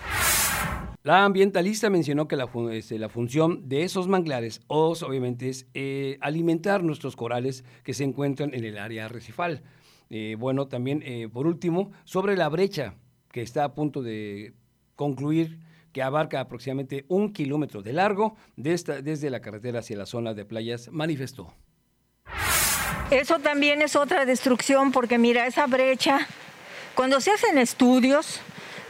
La 1.04 1.26
ambientalista 1.26 1.90
mencionó 1.90 2.28
que 2.28 2.36
la, 2.36 2.48
este, 2.72 3.08
función 3.10 3.68
de 3.68 3.82
esos 3.82 4.08
manglares, 4.08 4.62
obviamente, 4.68 5.50
es 5.50 5.66
eh, 5.74 6.16
alimentar 6.22 6.82
nuestros 6.82 7.14
corales 7.14 7.62
que 7.82 7.92
se 7.92 8.04
encuentran 8.04 8.54
en 8.54 8.64
el 8.64 8.78
área 8.78 9.04
arrecifal. 9.04 9.62
Eh, 10.08 10.36
bueno, 10.38 10.66
también, 10.66 11.02
eh, 11.04 11.28
por 11.30 11.46
último, 11.46 11.92
sobre 12.04 12.38
la 12.38 12.48
brecha 12.48 12.94
que 13.30 13.42
está 13.42 13.64
a 13.64 13.74
punto 13.74 14.02
de 14.02 14.54
concluir, 14.96 15.58
que 15.92 16.02
abarca 16.02 16.40
aproximadamente 16.40 17.04
un 17.08 17.34
kilómetro 17.34 17.82
de 17.82 17.92
largo 17.92 18.36
desde 18.56 19.28
la 19.28 19.40
carretera 19.40 19.80
hacia 19.80 19.98
la 19.98 20.06
zona 20.06 20.32
de 20.32 20.46
playas, 20.46 20.88
manifestó. 20.90 21.52
Eso 23.10 23.38
también 23.38 23.82
es 23.82 23.96
otra 23.96 24.24
destrucción, 24.24 24.90
porque 24.90 25.18
mira, 25.18 25.46
esa 25.46 25.66
brecha, 25.66 26.26
cuando 26.94 27.20
se 27.20 27.30
hacen 27.30 27.58
estudios, 27.58 28.40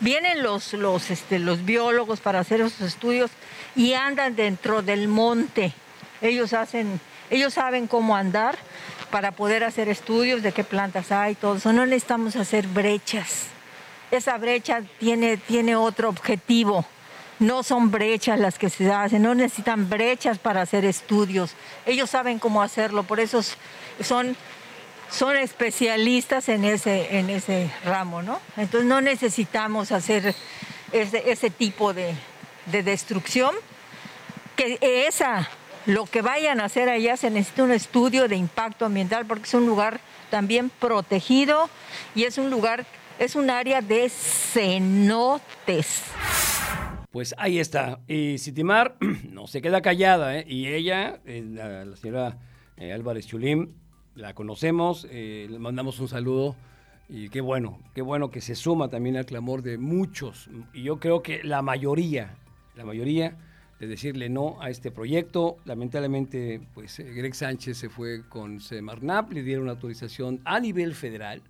Vienen 0.01 0.43
los, 0.43 0.73
los, 0.75 1.11
este, 1.11 1.39
los 1.39 1.65
biólogos 1.65 2.21
para 2.21 2.41
hacer 2.41 2.61
esos 2.61 2.81
estudios 2.83 3.31
y 3.77 3.95
andan 3.95 4.37
dentro 4.37 4.83
del 4.83 5.09
monte. 5.09 5.73
Ellos, 6.21 6.53
hacen, 6.53 7.01
ellos 7.31 7.55
saben 7.55 7.87
cómo 7.87 8.17
andar 8.17 8.59
para 9.11 9.33
poder 9.33 9.65
hacer 9.65 9.89
estudios 9.89 10.43
de 10.43 10.53
qué 10.53 10.65
plantas 10.65 11.13
hay, 11.13 11.37
todo 11.37 11.57
eso. 11.57 11.73
No 11.73 11.87
necesitamos 11.87 12.37
hacer 12.37 12.67
brechas. 12.67 13.47
Esa 14.11 14.37
brecha 14.37 14.83
tiene, 14.99 15.37
tiene 15.37 15.77
otro 15.77 16.09
objetivo. 16.09 16.85
No 17.39 17.63
son 17.63 17.91
brechas 17.91 18.39
las 18.39 18.59
que 18.59 18.71
se 18.71 18.93
hacen, 18.93 19.23
no 19.23 19.35
necesitan 19.35 19.89
brechas 19.89 20.39
para 20.39 20.63
hacer 20.63 20.85
estudios. 20.85 21.55
Ellos 21.85 22.11
saben 22.11 22.39
cómo 22.39 22.63
hacerlo, 22.63 23.03
por 23.03 23.21
eso 23.21 23.43
son 24.01 24.37
son 25.11 25.37
especialistas 25.37 26.49
en 26.49 26.65
ese, 26.65 27.19
en 27.19 27.31
ese 27.31 27.71
ramo, 27.85 28.23
¿no? 28.23 28.41
Entonces 28.57 28.89
no 28.89 29.01
necesitamos 29.01 29.93
hacer 29.93 30.35
ese, 30.93 31.51
tipo 31.51 31.93
de, 31.95 32.15
destrucción, 32.67 33.55
que 34.57 34.79
esa, 34.81 35.49
lo 35.87 36.07
que 36.07 36.23
vayan 36.23 36.61
a 36.61 36.65
hacer 36.65 36.89
allá 36.89 37.17
se 37.17 37.31
necesita 37.31 37.63
un 37.65 37.73
estudio 37.73 38.29
de 38.29 38.37
impacto 38.37 38.87
ambiental 38.87 39.27
porque 39.27 39.45
es 39.45 39.55
un 39.55 39.67
lugar 39.67 40.01
también 40.31 40.71
protegido 40.71 41.69
y 42.15 42.25
es 42.25 42.39
un 42.39 42.51
lugar, 42.51 42.85
es 43.19 43.37
un 43.37 43.51
área 43.51 43.81
de 43.81 44.09
cenotes. 44.09 46.03
Pues 47.15 47.33
ahí 47.39 47.61
está. 47.61 48.01
Y 48.09 48.39
Sitimar 48.39 48.97
no 49.31 49.47
se 49.47 49.63
queda 49.63 49.81
callada, 49.83 50.37
¿eh? 50.37 50.45
Y 50.49 50.67
ella, 50.67 51.21
eh, 51.25 51.45
la, 51.49 51.95
señora 51.95 52.41
eh, 52.77 52.93
Álvarez 52.93 53.29
Chulim, 53.29 53.73
la 54.17 54.35
conocemos, 54.35 55.07
eh, 55.09 55.47
le 55.49 55.61
mandamos 55.61 56.01
un 56.01 56.09
saludo 56.09 56.57
y 57.09 57.29
qué 57.29 57.41
bueno, 57.41 57.79
qué 57.95 58.03
bueno 58.03 58.33
que 58.33 58.41
se 58.41 58.57
suma 58.57 58.89
también 58.89 59.17
al 59.17 59.27
clamor 59.27 59.63
de 59.63 59.79
muchos. 59.79 60.51
Y 60.73 60.83
yo 60.83 60.99
creo 60.99 61.23
que 61.23 61.45
la 61.45 61.63
mayoría, 61.63 62.35
la 62.75 62.85
mayoría 62.85 63.37
de 63.79 63.87
decirle 63.87 64.29
no 64.29 64.61
a 64.61 64.69
este 64.69 64.91
proyecto. 64.91 65.59
Lamentablemente, 65.67 66.63
pues 66.75 66.99
Greg 66.99 67.37
Sánchez 67.37 67.79
se 67.79 67.91
fue 67.91 68.29
con 68.29 68.59
Semarnap, 68.59 69.31
le 69.31 69.45
dieron 69.45 69.69
autorización 69.69 70.41
a 70.45 70.59
nivel 70.59 70.97
federal. 70.97 71.43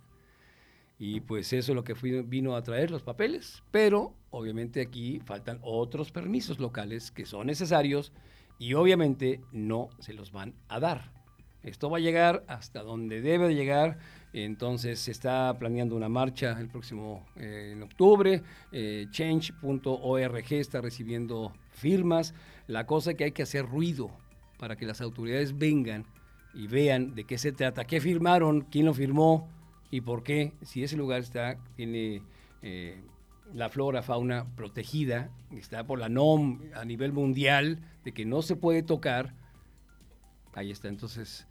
Y 0.99 1.21
pues 1.21 1.51
eso 1.53 1.71
es 1.71 1.75
lo 1.75 1.83
que 1.83 1.93
vino 1.93 2.55
a 2.55 2.61
traer 2.61 2.91
los 2.91 3.01
papeles. 3.01 3.63
Pero 3.71 4.13
obviamente 4.35 4.81
aquí 4.81 5.21
faltan 5.23 5.59
otros 5.61 6.11
permisos 6.11 6.59
locales 6.59 7.09
que 7.09 7.25
son 7.25 7.47
necesarios 7.47 8.11
y 8.59 8.73
obviamente 8.73 9.41
no 9.53 9.89
se 9.99 10.13
los 10.13 10.31
van 10.31 10.53
a 10.67 10.79
dar. 10.79 11.11
Esto 11.63 11.89
va 11.89 11.97
a 11.97 12.01
llegar 12.01 12.43
hasta 12.47 12.83
donde 12.83 13.21
debe 13.21 13.47
de 13.47 13.55
llegar. 13.55 13.97
Entonces 14.33 14.99
se 14.99 15.11
está 15.11 15.57
planeando 15.57 15.95
una 15.95 16.09
marcha 16.09 16.59
el 16.59 16.67
próximo 16.67 17.25
eh, 17.37 17.79
octubre. 17.81 18.43
Eh, 18.71 19.07
change.org 19.09 20.51
está 20.53 20.81
recibiendo 20.81 21.53
firmas. 21.71 22.35
La 22.67 22.85
cosa 22.85 23.11
es 23.11 23.17
que 23.17 23.23
hay 23.23 23.31
que 23.31 23.43
hacer 23.43 23.65
ruido 23.65 24.11
para 24.59 24.75
que 24.75 24.85
las 24.85 25.01
autoridades 25.01 25.57
vengan 25.57 26.05
y 26.53 26.67
vean 26.67 27.15
de 27.15 27.23
qué 27.23 27.37
se 27.37 27.51
trata, 27.51 27.85
qué 27.85 27.99
firmaron, 27.99 28.61
quién 28.61 28.85
lo 28.85 28.93
firmó 28.93 29.49
y 29.91 30.01
por 30.01 30.23
qué. 30.23 30.51
Si 30.61 30.83
ese 30.83 30.97
lugar 30.97 31.21
está 31.21 31.57
tiene 31.75 32.21
eh, 32.61 33.01
la 33.55 33.69
flora, 33.69 34.03
fauna 34.03 34.45
protegida, 34.55 35.31
está 35.51 35.87
por 35.87 35.97
la 35.97 36.09
NOM 36.09 36.59
a 36.75 36.83
nivel 36.83 37.13
mundial 37.13 37.79
de 38.03 38.13
que 38.13 38.25
no 38.25 38.41
se 38.41 38.55
puede 38.55 38.83
tocar. 38.83 39.33
Ahí 40.53 40.71
está. 40.71 40.89
Entonces 40.89 41.47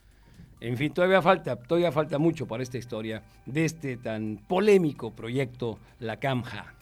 en 0.61 0.77
fin, 0.77 0.93
todavía 0.93 1.21
falta, 1.21 1.57
todavía 1.57 1.93
falta 1.93 2.19
mucho 2.19 2.47
para 2.47 2.63
esta 2.63 2.79
historia 2.79 3.23
de 3.45 3.65
este 3.65 3.97
tan 3.97 4.39
polémico 4.49 5.11
proyecto 5.11 5.79
La 5.99 6.19
Camja. 6.19 6.75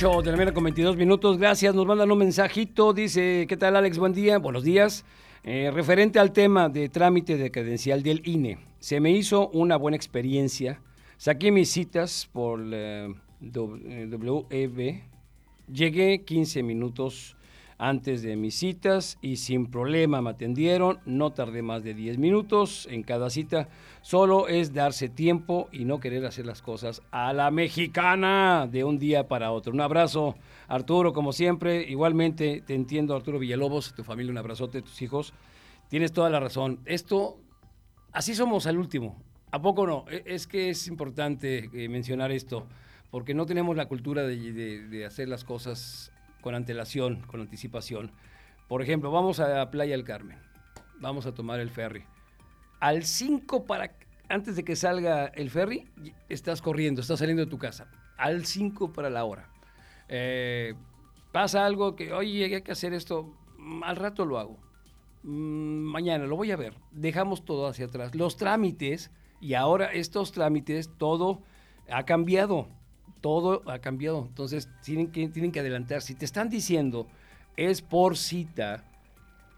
8 0.00 0.22
de 0.22 0.30
la 0.30 0.36
mañana 0.36 0.54
con 0.54 0.62
22 0.62 0.96
minutos. 0.96 1.38
Gracias. 1.38 1.74
Nos 1.74 1.84
mandan 1.84 2.08
un 2.12 2.18
mensajito. 2.18 2.92
Dice, 2.92 3.46
¿qué 3.48 3.56
tal 3.56 3.74
Alex? 3.74 3.98
Buen 3.98 4.12
día. 4.12 4.38
Buenos 4.38 4.62
días. 4.62 5.04
Eh, 5.42 5.72
referente 5.74 6.20
al 6.20 6.32
tema 6.32 6.68
de 6.68 6.88
trámite 6.88 7.36
de 7.36 7.50
credencial 7.50 8.04
del 8.04 8.22
INE. 8.24 8.58
Se 8.78 9.00
me 9.00 9.10
hizo 9.10 9.48
una 9.48 9.76
buena 9.76 9.96
experiencia. 9.96 10.80
Saqué 11.16 11.50
mis 11.50 11.72
citas 11.72 12.28
por 12.32 12.62
eh, 12.72 13.12
WEB. 13.40 15.02
Llegué 15.66 16.24
15 16.24 16.62
minutos 16.62 17.36
antes 17.78 18.22
de 18.22 18.36
mis 18.36 18.56
citas 18.56 19.18
y 19.22 19.36
sin 19.36 19.70
problema 19.70 20.20
me 20.20 20.30
atendieron. 20.30 20.98
No 21.06 21.32
tardé 21.32 21.62
más 21.62 21.84
de 21.84 21.94
10 21.94 22.18
minutos 22.18 22.86
en 22.90 23.02
cada 23.02 23.30
cita. 23.30 23.68
Solo 24.02 24.48
es 24.48 24.74
darse 24.74 25.08
tiempo 25.08 25.68
y 25.72 25.84
no 25.84 26.00
querer 26.00 26.26
hacer 26.26 26.44
las 26.44 26.60
cosas 26.60 27.02
a 27.10 27.32
la 27.32 27.50
mexicana 27.50 28.68
de 28.70 28.84
un 28.84 28.98
día 28.98 29.28
para 29.28 29.52
otro. 29.52 29.72
Un 29.72 29.80
abrazo, 29.80 30.34
Arturo, 30.66 31.12
como 31.12 31.32
siempre. 31.32 31.82
Igualmente 31.88 32.62
te 32.66 32.74
entiendo, 32.74 33.14
Arturo 33.14 33.38
Villalobos, 33.38 33.94
tu 33.94 34.04
familia, 34.04 34.32
un 34.32 34.38
abrazote, 34.38 34.82
tus 34.82 35.00
hijos. 35.00 35.32
Tienes 35.88 36.12
toda 36.12 36.28
la 36.28 36.40
razón. 36.40 36.80
Esto, 36.84 37.38
así 38.12 38.34
somos 38.34 38.66
al 38.66 38.76
último. 38.76 39.22
¿A 39.50 39.62
poco 39.62 39.86
no? 39.86 40.04
E, 40.10 40.22
es 40.26 40.46
que 40.46 40.70
es 40.70 40.86
importante 40.88 41.70
eh, 41.72 41.88
mencionar 41.88 42.30
esto, 42.32 42.66
porque 43.10 43.34
no 43.34 43.46
tenemos 43.46 43.76
la 43.76 43.86
cultura 43.86 44.26
de, 44.26 45.04
hacer 45.06 45.28
las 45.28 45.44
cosas 45.44 46.12
con 46.40 46.54
antelación, 46.54 47.22
con 47.22 47.40
anticipación. 47.40 48.10
Por 48.68 48.82
ejemplo, 48.82 49.10
vamos 49.10 49.40
a 49.40 49.70
Playa 49.70 49.92
del 49.92 50.04
Carmen. 50.04 50.38
Vamos 51.00 51.26
a 51.26 51.32
tomar 51.32 51.60
el 51.60 51.70
ferry 51.70 52.04
al 52.80 53.04
5 53.04 53.64
para 53.64 53.92
antes 54.28 54.56
de 54.56 54.64
que 54.64 54.76
salga 54.76 55.26
el 55.26 55.50
ferry, 55.50 55.88
estás 56.28 56.60
corriendo, 56.60 57.00
estás 57.00 57.18
saliendo 57.18 57.44
de 57.44 57.50
tu 57.50 57.58
casa. 57.58 57.90
Al 58.18 58.44
5 58.44 58.92
para 58.92 59.08
la 59.08 59.24
hora. 59.24 59.48
Eh, 60.08 60.74
pasa 61.32 61.64
algo 61.64 61.96
que, 61.96 62.12
oye, 62.12 62.44
hay 62.44 62.62
que 62.62 62.72
hacer 62.72 62.92
esto, 62.92 63.34
mm, 63.56 63.82
al 63.84 63.96
rato 63.96 64.26
lo 64.26 64.38
hago. 64.38 64.58
Mm, 65.22 65.80
mañana 65.82 66.26
lo 66.26 66.36
voy 66.36 66.50
a 66.50 66.56
ver. 66.56 66.74
Dejamos 66.90 67.44
todo 67.44 67.66
hacia 67.68 67.86
atrás. 67.86 68.14
Los 68.14 68.36
trámites, 68.36 69.10
y 69.40 69.54
ahora 69.54 69.86
estos 69.92 70.32
trámites, 70.32 70.90
todo 70.98 71.40
ha 71.90 72.04
cambiado. 72.04 72.68
Todo 73.20 73.62
ha 73.70 73.78
cambiado. 73.78 74.26
Entonces, 74.28 74.68
tienen 74.82 75.10
que, 75.10 75.28
tienen 75.28 75.52
que 75.52 75.60
adelantar. 75.60 76.02
Si 76.02 76.14
te 76.14 76.24
están 76.24 76.48
diciendo 76.48 77.06
es 77.58 77.82
por 77.82 78.16
cita, 78.16 78.84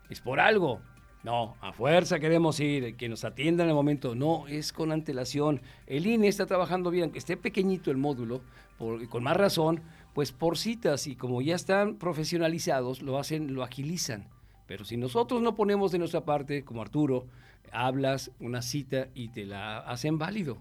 es 0.08 0.20
por 0.20 0.40
algo. 0.40 0.80
No, 1.22 1.56
a 1.60 1.74
fuerza 1.74 2.18
queremos 2.18 2.58
ir, 2.60 2.96
que 2.96 3.10
nos 3.10 3.24
atiendan 3.24 3.66
en 3.66 3.70
el 3.70 3.74
momento. 3.74 4.14
No, 4.14 4.46
es 4.48 4.72
con 4.72 4.90
antelación. 4.90 5.60
El 5.86 6.06
INE 6.06 6.28
está 6.28 6.46
trabajando 6.46 6.90
bien, 6.90 7.04
aunque 7.04 7.18
esté 7.18 7.36
pequeñito 7.36 7.90
el 7.90 7.98
módulo, 7.98 8.40
con 8.78 9.22
más 9.22 9.36
razón, 9.36 9.82
pues 10.14 10.32
por 10.32 10.56
citas 10.56 11.06
y 11.06 11.14
como 11.14 11.42
ya 11.42 11.54
están 11.54 11.96
profesionalizados, 11.96 13.02
lo 13.02 13.18
hacen, 13.18 13.52
lo 13.52 13.62
agilizan. 13.62 14.28
Pero 14.66 14.86
si 14.86 14.96
nosotros 14.96 15.42
no 15.42 15.54
ponemos 15.54 15.92
de 15.92 15.98
nuestra 15.98 16.24
parte, 16.24 16.64
como 16.64 16.80
Arturo, 16.80 17.26
hablas 17.70 18.30
una 18.40 18.62
cita 18.62 19.08
y 19.14 19.28
te 19.28 19.44
la 19.44 19.80
hacen 19.80 20.16
válido. 20.16 20.56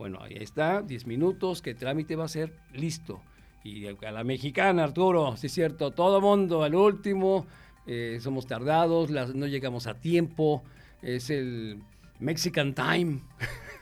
Bueno, 0.00 0.20
ahí 0.22 0.38
está, 0.40 0.80
10 0.80 1.06
minutos, 1.06 1.60
que 1.60 1.74
trámite 1.74 2.16
va 2.16 2.24
a 2.24 2.28
ser 2.28 2.54
listo. 2.72 3.20
Y 3.62 3.86
a 3.86 4.10
la 4.10 4.24
mexicana, 4.24 4.82
Arturo, 4.82 5.36
sí 5.36 5.48
es 5.48 5.52
cierto, 5.52 5.90
todo 5.90 6.22
mundo 6.22 6.62
al 6.62 6.74
último, 6.74 7.46
eh, 7.86 8.16
somos 8.22 8.46
tardados, 8.46 9.10
no 9.10 9.46
llegamos 9.46 9.86
a 9.86 10.00
tiempo, 10.00 10.62
es 11.02 11.28
el 11.28 11.82
Mexican 12.18 12.74
Time. 12.74 13.20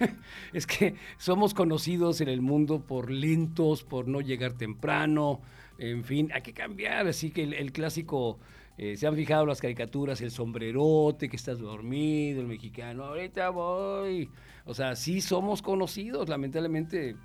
es 0.53 0.67
que 0.67 0.97
somos 1.19 1.55
conocidos 1.55 2.21
en 2.21 2.31
el 2.31 2.41
mundo 2.41 2.81
por 2.85 3.13
lentos, 3.13 3.85
por 3.85 4.09
no 4.09 4.21
llegar 4.21 4.55
temprano, 4.55 5.41
en 5.79 6.03
fin, 6.03 6.33
hay 6.35 6.43
que 6.43 6.53
cambiar. 6.53 7.07
Así 7.07 7.31
que 7.31 7.45
el, 7.45 7.71
clásico, 7.71 8.41
eh, 8.79 8.97
se 8.97 9.09
han 9.09 9.17
fijado 9.17 9.45
las 9.45 9.61
caricaturas, 9.61 10.21
el 10.21 10.31
sombrerote, 10.31 11.29
que 11.29 11.35
estás 11.35 11.59
dormido, 11.59 12.41
el 12.41 12.47
mexicano, 12.47 13.05
ahorita 13.05 13.51
voy. 13.51 14.31
O 14.65 14.73
sea, 14.73 14.95
sí 14.95 15.21
somos 15.21 15.63
conocidos, 15.63 16.29
lamentablemente, 16.29 17.17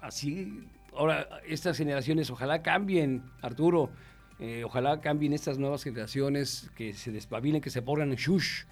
así. 0.00 0.68
Ahora, 0.96 1.28
estas 1.48 1.76
generaciones 1.76 2.30
ojalá 2.30 2.62
cambien, 2.62 3.24
Arturo. 3.42 3.90
Eh, 4.38 4.62
ojalá 4.64 5.00
cambien 5.00 5.32
estas 5.32 5.58
nuevas 5.58 5.82
generaciones, 5.82 6.70
que 6.76 6.94
se 6.94 7.10
despabilen, 7.10 7.60
que 7.60 7.70
se 7.70 7.82
pongan 7.82 8.14
shush 8.14 8.62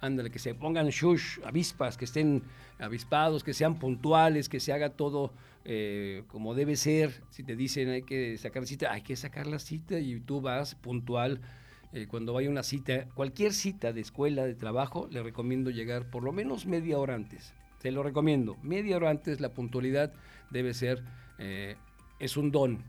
ándale, 0.00 0.30
que 0.30 0.38
se 0.38 0.54
pongan 0.54 0.88
shush, 0.88 1.40
avispas, 1.44 1.96
que 1.96 2.04
estén 2.04 2.42
avispados, 2.78 3.42
que 3.42 3.54
sean 3.54 3.78
puntuales, 3.78 4.48
que 4.48 4.60
se 4.60 4.72
haga 4.72 4.90
todo 4.90 5.32
eh, 5.64 6.24
como 6.28 6.54
debe 6.54 6.76
ser. 6.76 7.22
Si 7.30 7.42
te 7.42 7.56
dicen 7.56 7.90
hay 7.90 8.02
que 8.02 8.36
sacar 8.38 8.66
cita, 8.66 8.92
hay 8.92 9.02
que 9.02 9.16
sacar 9.16 9.46
la 9.46 9.58
cita 9.58 9.98
y 9.98 10.20
tú 10.20 10.40
vas 10.40 10.74
puntual. 10.74 11.40
Eh, 11.92 12.06
cuando 12.06 12.34
vaya 12.34 12.50
una 12.50 12.62
cita, 12.62 13.06
cualquier 13.14 13.52
cita 13.52 13.92
de 13.92 14.00
escuela, 14.02 14.44
de 14.44 14.54
trabajo, 14.54 15.08
le 15.10 15.22
recomiendo 15.22 15.70
llegar 15.70 16.10
por 16.10 16.22
lo 16.22 16.32
menos 16.32 16.66
media 16.66 16.98
hora 16.98 17.14
antes. 17.14 17.54
Se 17.80 17.90
lo 17.90 18.02
recomiendo. 18.02 18.56
Media 18.62 18.96
hora 18.96 19.10
antes 19.10 19.40
la 19.40 19.54
puntualidad 19.54 20.12
debe 20.50 20.74
ser, 20.74 21.02
eh, 21.38 21.76
es 22.18 22.36
un 22.36 22.50
don, 22.50 22.82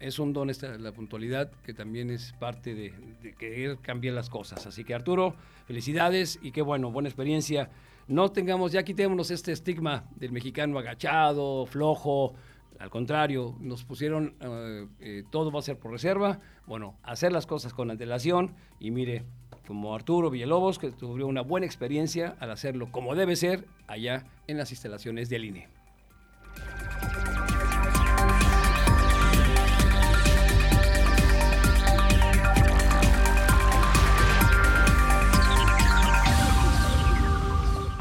es 0.00 0.18
un 0.18 0.32
don 0.32 0.50
esta, 0.50 0.78
la 0.78 0.92
puntualidad, 0.92 1.52
que 1.62 1.74
también 1.74 2.10
es 2.10 2.32
parte 2.32 2.74
de, 2.74 2.92
querer 3.38 3.78
cambiar 3.78 4.14
las 4.14 4.30
cosas. 4.30 4.66
Así 4.66 4.82
que 4.82 4.94
Arturo, 4.94 5.34
felicidades 5.66 6.38
y 6.42 6.52
qué 6.52 6.62
bueno, 6.62 6.90
buena 6.90 7.08
experiencia. 7.08 7.70
No 8.08 8.32
tengamos, 8.32 8.72
ya 8.72 8.82
quitémonos 8.82 9.30
este 9.30 9.52
estigma 9.52 10.04
del 10.16 10.32
mexicano 10.32 10.78
agachado, 10.78 11.66
flojo. 11.66 12.34
Al 12.78 12.88
contrario, 12.88 13.56
nos 13.60 13.84
pusieron 13.84 14.34
eh, 14.40 14.86
eh, 15.00 15.24
todo 15.30 15.52
va 15.52 15.60
a 15.60 15.62
ser 15.62 15.78
por 15.78 15.92
reserva. 15.92 16.40
Bueno, 16.66 16.96
hacer 17.02 17.30
las 17.30 17.46
cosas 17.46 17.74
con 17.74 17.90
antelación 17.90 18.54
y 18.80 18.90
mire, 18.90 19.24
como 19.66 19.94
Arturo 19.94 20.30
Villalobos, 20.30 20.78
que 20.78 20.90
tuvo 20.90 21.26
una 21.26 21.42
buena 21.42 21.66
experiencia 21.66 22.36
al 22.40 22.50
hacerlo 22.50 22.90
como 22.90 23.14
debe 23.14 23.36
ser 23.36 23.66
allá 23.86 24.24
en 24.46 24.56
las 24.56 24.70
instalaciones 24.70 25.28
del 25.28 25.44
INE. 25.44 25.79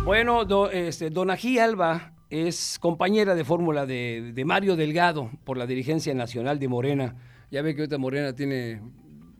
Bueno, 0.09 0.43
do, 0.43 0.71
este, 0.71 1.11
Donají 1.11 1.59
Alba 1.59 2.13
es 2.31 2.79
compañera 2.79 3.35
de 3.35 3.45
fórmula 3.45 3.85
de, 3.85 4.33
Mario 4.43 4.75
Delgado 4.75 5.29
por 5.43 5.55
la 5.55 5.67
dirigencia 5.67 6.15
nacional 6.15 6.57
de 6.57 6.67
Morena. 6.67 7.15
Ya 7.51 7.61
ve 7.61 7.75
que 7.75 7.81
ahorita 7.81 7.99
Morena 7.99 8.33
tiene 8.33 8.81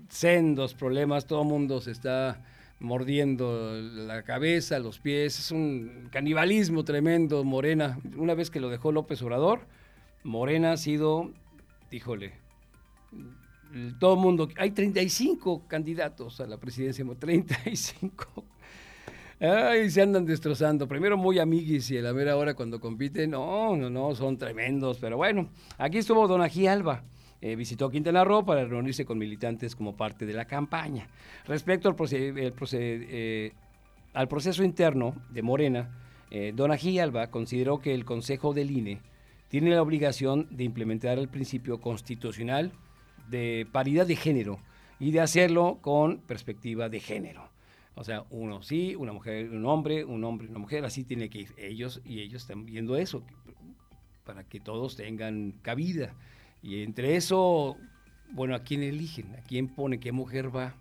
sendos 0.09 0.75
problemas, 0.75 1.25
todo 1.25 1.41
el 1.41 1.47
mundo 1.47 1.81
se 1.81 1.89
está 1.89 2.43
mordiendo 2.79 3.81
la 3.81 4.21
cabeza, 4.21 4.77
los 4.77 4.99
pies, 4.99 5.39
es 5.39 5.49
un 5.49 6.07
canibalismo 6.11 6.83
tremendo 6.83 7.43
Morena. 7.43 7.97
Una 8.15 8.35
vez 8.35 8.51
que 8.51 8.59
lo 8.59 8.69
dejó 8.69 8.91
López 8.91 9.23
Obrador, 9.23 9.61
Morena 10.23 10.73
ha 10.73 10.77
sido, 10.77 11.31
híjole, 11.89 12.33
todo 13.99 14.13
el 14.13 14.19
mundo, 14.19 14.47
hay 14.55 14.69
35 14.69 15.63
candidatos 15.67 16.39
a 16.39 16.45
la 16.45 16.57
presidencia, 16.57 17.03
35 17.17 18.45
Ay, 19.41 19.89
se 19.89 20.01
andan 20.01 20.25
destrozando. 20.25 20.85
Primero 20.85 21.15
muy 21.15 21.39
amiguis 21.39 21.89
y 21.91 21.97
a 21.97 22.01
la 22.01 22.13
mera 22.13 22.35
hora 22.35 22.55
cuando 22.55 22.81
compiten, 22.81 23.31
no, 23.31 23.75
no, 23.77 23.89
no, 23.89 24.13
son 24.13 24.37
tremendos. 24.37 24.97
Pero 24.99 25.15
bueno, 25.15 25.49
aquí 25.77 25.99
estuvo 25.99 26.27
Don 26.27 26.41
Ají 26.41 26.67
Alba. 26.67 27.03
Eh, 27.41 27.55
visitó 27.55 27.89
Quintana 27.89 28.25
Roo 28.25 28.45
para 28.45 28.65
reunirse 28.65 29.05
con 29.05 29.17
militantes 29.17 29.77
como 29.77 29.95
parte 29.95 30.25
de 30.25 30.33
la 30.33 30.43
campaña. 30.43 31.07
Respecto 31.45 31.87
al, 31.87 31.95
eh, 32.73 33.51
proceso 34.27 34.61
interno 34.61 35.15
de 35.29 35.41
Morena, 35.41 35.89
eh, 36.31 36.51
Don 36.53 36.71
Ají 36.71 36.99
Alba 36.99 37.27
consideró 37.27 37.79
que 37.79 37.93
el 37.93 38.03
Consejo 38.03 38.53
del 38.53 38.71
INE 38.71 38.99
tiene 39.47 39.69
la 39.69 39.81
obligación 39.81 40.47
de 40.51 40.65
implementar 40.65 41.17
el 41.17 41.29
principio 41.29 41.79
constitucional 41.79 42.73
de 43.29 43.65
paridad 43.71 44.05
de 44.05 44.17
género 44.17 44.59
y 44.99 45.11
de 45.11 45.21
hacerlo 45.21 45.77
con 45.81 46.17
perspectiva 46.17 46.89
de 46.89 46.99
género. 46.99 47.48
O 47.95 48.03
sea, 48.03 48.25
uno 48.29 48.61
sí, 48.61 48.95
una 48.95 49.11
mujer, 49.11 49.49
un 49.49 49.65
hombre, 49.65 50.05
un 50.05 50.23
hombre, 50.23 50.47
una 50.47 50.59
mujer, 50.59 50.85
así 50.85 51.03
tiene 51.03 51.29
que 51.29 51.39
ir. 51.39 51.53
Ellos 51.57 52.01
y 52.05 52.21
ellos 52.21 52.43
están 52.43 52.65
viendo 52.65 52.95
eso, 52.95 53.23
para 54.25 54.43
que 54.43 54.59
todos 54.59 54.95
tengan 54.95 55.53
cabida. 55.61 56.13
Y 56.61 56.83
entre 56.83 57.15
eso, 57.15 57.77
bueno, 58.31 58.55
¿a 58.55 58.59
quién 58.59 58.83
eligen? 58.83 59.35
¿A 59.35 59.41
quién 59.41 59.67
pone 59.67 59.99
qué 59.99 60.11
mujer 60.11 60.55
va? 60.55 60.75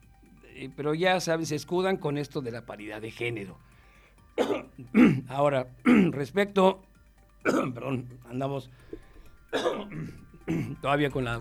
Eh, 0.54 0.70
pero 0.74 0.94
ya 0.94 1.20
saben, 1.20 1.46
se 1.46 1.54
escudan 1.54 1.96
con 1.96 2.18
esto 2.18 2.40
de 2.40 2.50
la 2.50 2.66
paridad 2.66 3.00
de 3.00 3.10
género. 3.10 3.58
Ahora, 5.28 5.68
respecto, 5.84 6.82
perdón, 7.42 8.08
andamos 8.28 8.70
todavía 10.80 11.10
con 11.10 11.26
el 11.26 11.40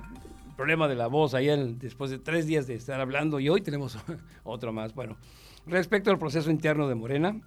problema 0.56 0.88
de 0.88 0.96
la 0.96 1.08
voz 1.08 1.34
después 1.80 2.12
de 2.12 2.20
tres 2.20 2.48
días 2.48 2.68
de 2.68 2.76
estar 2.76 3.00
hablando 3.00 3.40
y 3.40 3.50
hoy 3.50 3.62
tenemos 3.62 3.98
otro 4.44 4.72
más. 4.72 4.94
Bueno, 4.94 5.18
Respecto 5.68 6.12
al 6.12 6.18
proceso 6.18 6.50
interno 6.50 6.88
de 6.88 6.96
Morena, 6.96 7.42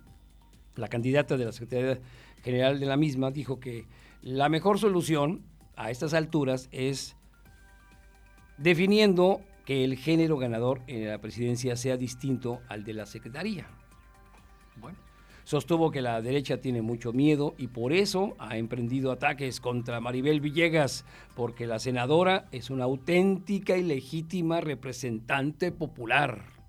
la 0.76 0.88
candidata 0.88 1.38
de 1.38 1.46
la 1.46 1.52
Secretaría 1.52 2.00
General 2.44 2.78
de 2.78 2.84
la 2.84 2.98
misma 2.98 3.30
dijo 3.30 3.60
que 3.60 3.86
la 4.20 4.50
mejor 4.50 4.78
solución 4.78 5.42
a 5.74 5.90
estas 5.90 6.12
alturas 6.12 6.68
es 6.70 7.16
definiendo 8.58 9.40
que 9.64 9.84
el 9.84 9.96
género 9.96 10.36
ganador 10.36 10.82
en 10.86 11.08
la 11.08 11.18
presidencia 11.18 11.76
sea 11.76 11.96
distinto 11.96 12.60
al 12.68 12.84
de 12.84 12.92
la 12.92 13.06
Secretaría. 13.06 13.66
Bueno, 14.76 14.98
sostuvo 15.44 15.90
que 15.90 16.02
la 16.02 16.20
derecha 16.20 16.60
tiene 16.60 16.82
mucho 16.82 17.14
miedo 17.14 17.54
y 17.56 17.68
por 17.68 17.94
eso 17.94 18.34
ha 18.38 18.58
emprendido 18.58 19.12
ataques 19.12 19.60
contra 19.60 20.00
Maribel 20.00 20.42
Villegas, 20.42 21.06
porque 21.34 21.66
la 21.66 21.78
senadora 21.78 22.48
es 22.52 22.68
una 22.68 22.84
auténtica 22.84 23.78
y 23.78 23.82
legítima 23.82 24.60
representante 24.60 25.72
popular 25.72 26.59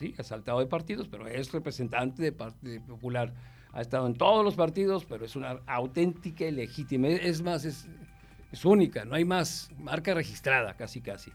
sí, 0.00 0.14
ha 0.18 0.22
saltado 0.22 0.60
de 0.60 0.66
partidos, 0.66 1.08
pero 1.08 1.28
es 1.28 1.52
representante 1.52 2.22
de 2.22 2.32
Partido 2.32 2.80
Popular. 2.86 3.34
Ha 3.72 3.82
estado 3.82 4.06
en 4.06 4.14
todos 4.14 4.42
los 4.42 4.54
partidos, 4.54 5.04
pero 5.04 5.26
es 5.26 5.36
una 5.36 5.60
auténtica 5.66 6.46
y 6.46 6.52
legítima. 6.52 7.08
Es 7.08 7.42
más, 7.42 7.66
es, 7.66 7.86
es 8.50 8.64
única, 8.64 9.04
no 9.04 9.14
hay 9.14 9.26
más. 9.26 9.70
Marca 9.78 10.14
registrada, 10.14 10.74
casi, 10.74 11.02
casi. 11.02 11.30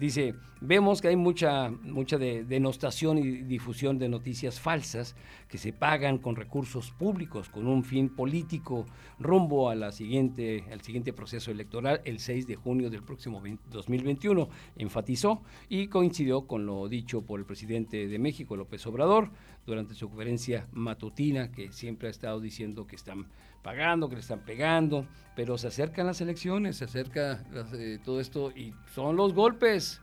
Dice, 0.00 0.34
vemos 0.62 1.02
que 1.02 1.08
hay 1.08 1.16
mucha, 1.16 1.68
mucha 1.68 2.16
denostación 2.16 3.18
y 3.18 3.42
difusión 3.42 3.98
de 3.98 4.08
noticias 4.08 4.58
falsas 4.58 5.14
que 5.46 5.58
se 5.58 5.74
pagan 5.74 6.16
con 6.16 6.36
recursos 6.36 6.90
públicos, 6.90 7.50
con 7.50 7.66
un 7.66 7.84
fin 7.84 8.08
político, 8.08 8.86
rumbo 9.18 9.68
a 9.68 9.74
la 9.74 9.92
siguiente, 9.92 10.64
al 10.72 10.80
siguiente 10.80 11.12
proceso 11.12 11.50
electoral 11.50 12.00
el 12.06 12.18
6 12.18 12.46
de 12.46 12.56
junio 12.56 12.88
del 12.88 13.02
próximo 13.02 13.42
2021, 13.70 14.48
enfatizó 14.76 15.42
y 15.68 15.88
coincidió 15.88 16.46
con 16.46 16.64
lo 16.64 16.88
dicho 16.88 17.20
por 17.20 17.38
el 17.38 17.44
presidente 17.44 18.08
de 18.08 18.18
México, 18.18 18.56
López 18.56 18.86
Obrador, 18.86 19.28
durante 19.66 19.92
su 19.92 20.08
conferencia 20.08 20.66
matutina, 20.72 21.52
que 21.52 21.72
siempre 21.72 22.08
ha 22.08 22.10
estado 22.10 22.40
diciendo 22.40 22.86
que 22.86 22.96
están 22.96 23.26
pagando, 23.62 24.08
que 24.08 24.16
le 24.16 24.20
están 24.20 24.40
pegando, 24.40 25.06
pero 25.36 25.58
se 25.58 25.68
acercan 25.68 26.06
las 26.06 26.20
elecciones, 26.20 26.76
se 26.76 26.84
acerca 26.84 27.44
eh, 27.74 27.98
todo 28.04 28.20
esto 28.20 28.50
y 28.50 28.74
son 28.94 29.16
los 29.16 29.34
golpes, 29.34 30.00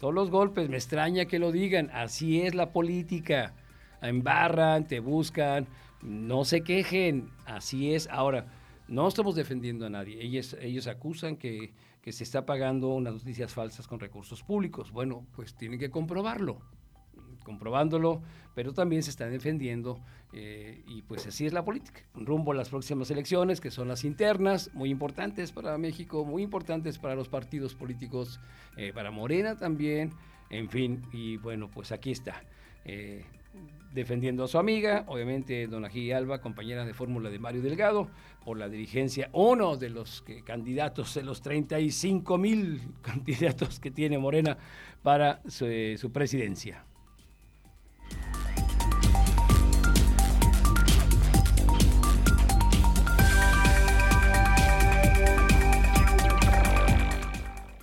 son 0.00 0.14
los 0.14 0.30
golpes, 0.30 0.68
me 0.68 0.76
extraña 0.76 1.26
que 1.26 1.38
lo 1.38 1.52
digan, 1.52 1.90
así 1.92 2.42
es 2.42 2.54
la 2.54 2.72
política, 2.72 3.54
embarran, 4.02 4.86
te 4.86 5.00
buscan, 5.00 5.66
no 6.02 6.44
se 6.44 6.62
quejen, 6.62 7.30
así 7.46 7.94
es. 7.94 8.08
Ahora, 8.10 8.46
no 8.88 9.08
estamos 9.08 9.34
defendiendo 9.34 9.86
a 9.86 9.90
nadie, 9.90 10.22
ellos, 10.22 10.56
ellos 10.60 10.86
acusan 10.86 11.36
que, 11.36 11.72
que 12.02 12.12
se 12.12 12.24
está 12.24 12.44
pagando 12.44 12.88
unas 12.88 13.14
noticias 13.14 13.52
falsas 13.52 13.86
con 13.86 14.00
recursos 14.00 14.42
públicos. 14.42 14.92
Bueno, 14.92 15.26
pues 15.34 15.54
tienen 15.54 15.78
que 15.78 15.90
comprobarlo 15.90 16.60
comprobándolo, 17.44 18.22
pero 18.54 18.72
también 18.72 19.02
se 19.02 19.10
están 19.10 19.30
defendiendo 19.30 20.00
eh, 20.32 20.82
y 20.88 21.02
pues 21.02 21.26
así 21.28 21.46
es 21.46 21.52
la 21.52 21.64
política. 21.64 22.02
Rumbo 22.14 22.50
a 22.50 22.54
las 22.56 22.68
próximas 22.68 23.08
elecciones, 23.10 23.60
que 23.60 23.70
son 23.70 23.86
las 23.86 24.04
internas, 24.04 24.70
muy 24.74 24.90
importantes 24.90 25.52
para 25.52 25.78
México, 25.78 26.24
muy 26.24 26.42
importantes 26.42 26.98
para 26.98 27.14
los 27.14 27.28
partidos 27.28 27.76
políticos, 27.76 28.40
eh, 28.76 28.92
para 28.92 29.12
Morena 29.12 29.56
también, 29.56 30.12
en 30.50 30.68
fin, 30.68 31.02
y 31.12 31.36
bueno, 31.36 31.70
pues 31.70 31.92
aquí 31.92 32.10
está. 32.10 32.42
Eh, 32.84 33.24
defendiendo 33.92 34.42
a 34.42 34.48
su 34.48 34.58
amiga, 34.58 35.04
obviamente 35.06 35.68
Don 35.68 35.84
Ají 35.84 36.10
Alba, 36.10 36.40
compañera 36.40 36.84
de 36.84 36.94
fórmula 36.94 37.30
de 37.30 37.38
Mario 37.38 37.62
Delgado, 37.62 38.10
por 38.44 38.58
la 38.58 38.68
dirigencia, 38.68 39.30
uno 39.32 39.76
de 39.76 39.90
los 39.90 40.24
candidatos, 40.44 41.14
de 41.14 41.22
los 41.22 41.42
35 41.42 42.36
mil 42.38 42.80
candidatos 43.02 43.78
que 43.78 43.92
tiene 43.92 44.18
Morena 44.18 44.58
para 45.04 45.40
su 45.46 46.10
presidencia. 46.12 46.84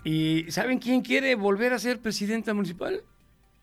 ¿Y 0.03 0.45
saben 0.49 0.79
quién 0.79 1.01
quiere 1.01 1.35
volver 1.35 1.73
a 1.73 1.79
ser 1.79 1.99
presidenta 1.99 2.53
municipal? 2.53 3.03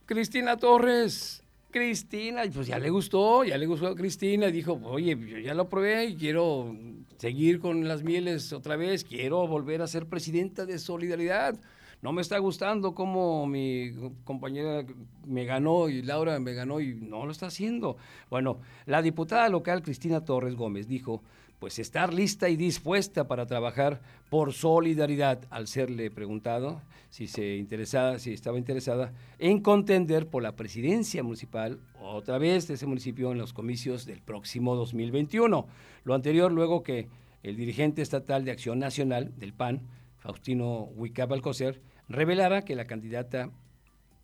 Cristina 0.07 0.57
Torres. 0.57 1.43
Cristina, 1.71 2.43
pues 2.55 2.67
ya 2.67 2.79
le 2.79 2.89
gustó, 2.89 3.45
ya 3.45 3.59
le 3.59 3.67
gustó 3.67 3.89
a 3.89 3.95
Cristina, 3.95 4.47
dijo, 4.47 4.81
oye, 4.85 5.19
yo 5.19 5.39
ya 5.39 5.53
lo 5.53 5.69
probé 5.69 6.07
y 6.07 6.17
quiero 6.17 6.75
seguir 7.19 7.61
con 7.61 7.87
las 7.87 8.03
mieles 8.03 8.55
otra 8.55 8.77
vez, 8.77 9.05
quiero 9.05 9.47
volver 9.47 9.83
a 9.83 9.87
ser 9.87 10.07
presidenta 10.07 10.65
de 10.65 10.79
Solidaridad. 10.79 11.61
No 12.01 12.13
me 12.13 12.23
está 12.23 12.39
gustando 12.39 12.95
cómo 12.95 13.47
mi 13.47 13.93
compañera 14.25 14.87
me 15.27 15.45
ganó 15.45 15.89
y 15.89 16.01
Laura 16.03 16.39
me 16.39 16.55
ganó 16.55 16.81
y 16.81 16.95
no 16.95 17.27
lo 17.27 17.33
está 17.33 17.47
haciendo. 17.47 17.97
Bueno, 18.31 18.61
la 18.87 19.03
diputada 19.03 19.49
local 19.49 19.83
Cristina 19.83 20.25
Torres 20.25 20.55
Gómez 20.55 20.87
dijo 20.87 21.23
pues 21.59 21.79
estar 21.79 22.15
lista 22.15 22.49
y 22.49 22.57
dispuesta 22.57 23.27
para 23.27 23.47
trabajar 23.47 24.01
por 24.31 24.53
solidaridad 24.53 25.41
al 25.51 25.67
serle 25.67 26.11
preguntado 26.11 26.81
si 27.11 27.27
se 27.27 27.57
interesaba, 27.57 28.19
si 28.19 28.33
estaba 28.33 28.59
interesada 28.59 29.13
en 29.39 29.61
contender 29.61 30.29
por 30.29 30.43
la 30.43 30.55
presidencia 30.57 31.23
municipal 31.23 31.81
otra 32.01 32.39
vez 32.39 32.69
de 32.69 32.75
ese 32.75 32.87
municipio 32.87 33.33
en 33.33 33.39
los 33.39 33.53
comicios 33.53 34.07
del 34.07 34.21
próximo 34.21 34.77
2021. 34.77 35.67
Lo 36.05 36.15
anterior 36.15 36.53
luego 36.53 36.83
que 36.83 37.09
el 37.43 37.57
dirigente 37.57 38.03
estatal 38.03 38.45
de 38.45 38.51
Acción 38.51 38.79
Nacional 38.79 39.33
del 39.39 39.53
PAN, 39.53 39.83
Faustino 40.19 40.91
Huicap 40.97 41.33
Alcocer, 41.33 41.81
revelara 42.09 42.63
que 42.63 42.77
la 42.77 42.87
candidata 42.87 43.51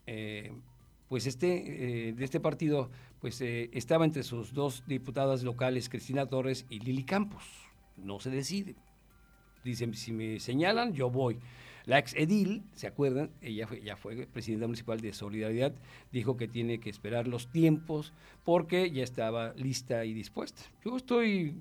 eh, 0.07 0.53
pues 1.09 1.26
este, 1.26 2.09
eh, 2.09 2.12
de 2.12 2.24
este 2.24 2.41
partido 2.41 2.91
pues 3.25 3.41
eh, 3.41 3.70
estaba 3.72 4.05
entre 4.05 4.22
sus 4.22 4.53
dos 4.53 4.85
diputadas 4.87 5.45
locales, 5.45 5.89
Cristina 5.89 6.27
Torres 6.27 6.66
y 6.68 6.81
Lili 6.81 7.05
Campos. 7.05 7.43
No 7.97 8.20
se 8.20 8.29
decide. 8.29 8.75
Dicen, 9.64 9.95
si 9.95 10.12
me 10.12 10.39
señalan, 10.41 10.93
yo 10.93 11.09
voy. 11.09 11.39
La 11.87 11.99
ex 11.99 12.12
edil, 12.16 12.64
¿se 12.75 12.87
acuerdan? 12.87 13.31
Ella 13.41 13.66
ya 13.83 13.97
fue 13.97 14.27
presidenta 14.27 14.66
municipal 14.66 15.01
de 15.01 15.14
Solidaridad, 15.14 15.72
dijo 16.12 16.37
que 16.37 16.49
tiene 16.49 16.81
que 16.81 16.91
esperar 16.91 17.27
los 17.27 17.51
tiempos 17.51 18.12
porque 18.45 18.91
ya 18.91 19.03
estaba 19.03 19.55
lista 19.55 20.05
y 20.05 20.12
dispuesta. 20.12 20.61
Yo 20.85 20.95
estoy, 20.95 21.55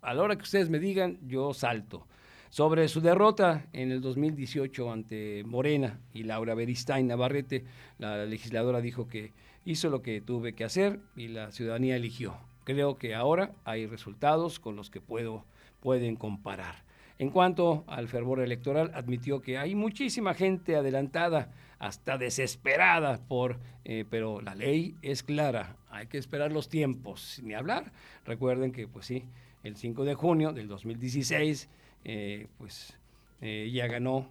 a 0.00 0.14
la 0.14 0.22
hora 0.22 0.36
que 0.36 0.44
ustedes 0.44 0.70
me 0.70 0.78
digan, 0.78 1.18
yo 1.28 1.52
salto. 1.52 2.06
Sobre 2.48 2.88
su 2.88 3.02
derrota 3.02 3.66
en 3.74 3.92
el 3.92 4.00
2018 4.00 4.90
ante 4.90 5.44
Morena 5.44 6.00
y 6.14 6.22
Laura 6.22 6.54
Beristain 6.54 7.06
Navarrete, 7.06 7.64
la 7.98 8.24
legisladora 8.24 8.80
dijo 8.80 9.06
que 9.06 9.34
hizo 9.66 9.90
lo 9.90 10.00
que 10.00 10.20
tuve 10.20 10.54
que 10.54 10.64
hacer 10.64 11.00
y 11.16 11.28
la 11.28 11.50
ciudadanía 11.50 11.96
eligió. 11.96 12.38
Creo 12.64 12.96
que 12.96 13.14
ahora 13.14 13.52
hay 13.64 13.86
resultados 13.86 14.58
con 14.58 14.76
los 14.76 14.90
que 14.90 15.00
puedo, 15.00 15.44
pueden 15.80 16.16
comparar. 16.16 16.86
En 17.18 17.30
cuanto 17.30 17.84
al 17.88 18.08
fervor 18.08 18.40
electoral, 18.40 18.92
admitió 18.94 19.42
que 19.42 19.58
hay 19.58 19.74
muchísima 19.74 20.34
gente 20.34 20.76
adelantada, 20.76 21.52
hasta 21.78 22.16
desesperada 22.16 23.18
por, 23.26 23.58
eh, 23.84 24.04
pero 24.08 24.40
la 24.40 24.54
ley 24.54 24.94
es 25.02 25.22
clara, 25.22 25.76
hay 25.90 26.06
que 26.06 26.18
esperar 26.18 26.52
los 26.52 26.68
tiempos, 26.68 27.40
ni 27.42 27.54
hablar. 27.54 27.92
Recuerden 28.24 28.70
que, 28.70 28.86
pues 28.86 29.06
sí, 29.06 29.24
el 29.64 29.76
5 29.76 30.04
de 30.04 30.14
junio 30.14 30.52
del 30.52 30.68
2016, 30.68 31.68
eh, 32.04 32.46
pues 32.58 32.96
eh, 33.40 33.70
ya 33.72 33.88
ganó 33.88 34.30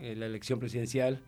la 0.00 0.26
elección 0.26 0.60
presidencial 0.60 1.20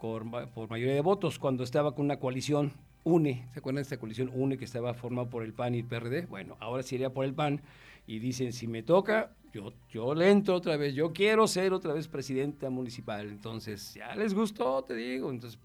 por, 0.00 0.28
por 0.50 0.68
mayoría 0.68 0.94
de 0.94 1.00
votos 1.00 1.38
cuando 1.38 1.62
estaba 1.62 1.94
con 1.94 2.06
una 2.06 2.18
coalición 2.18 2.72
UNE, 3.06 3.46
¿se 3.52 3.60
acuerdan 3.60 3.76
de 3.76 3.82
esta 3.82 3.98
coalición 3.98 4.32
UNE 4.34 4.58
que 4.58 4.64
estaba 4.64 4.92
formada 4.92 5.30
por 5.30 5.44
el 5.44 5.52
PAN 5.52 5.76
y 5.76 5.78
el 5.78 5.84
PRD? 5.84 6.26
Bueno, 6.26 6.56
ahora 6.58 6.82
sí 6.82 6.96
iría 6.96 7.14
por 7.14 7.24
el 7.24 7.34
PAN 7.34 7.62
y 8.04 8.18
dicen, 8.18 8.52
si 8.52 8.66
me 8.66 8.82
toca, 8.82 9.30
yo, 9.52 9.72
yo 9.88 10.12
le 10.12 10.28
entro 10.28 10.56
otra 10.56 10.76
vez, 10.76 10.92
yo 10.92 11.12
quiero 11.12 11.46
ser 11.46 11.72
otra 11.72 11.94
vez 11.94 12.08
presidenta 12.08 12.68
municipal. 12.68 13.28
Entonces, 13.28 13.94
ya 13.94 14.12
les 14.16 14.34
gustó, 14.34 14.82
te 14.82 14.96
digo. 14.96 15.30
Entonces, 15.30 15.60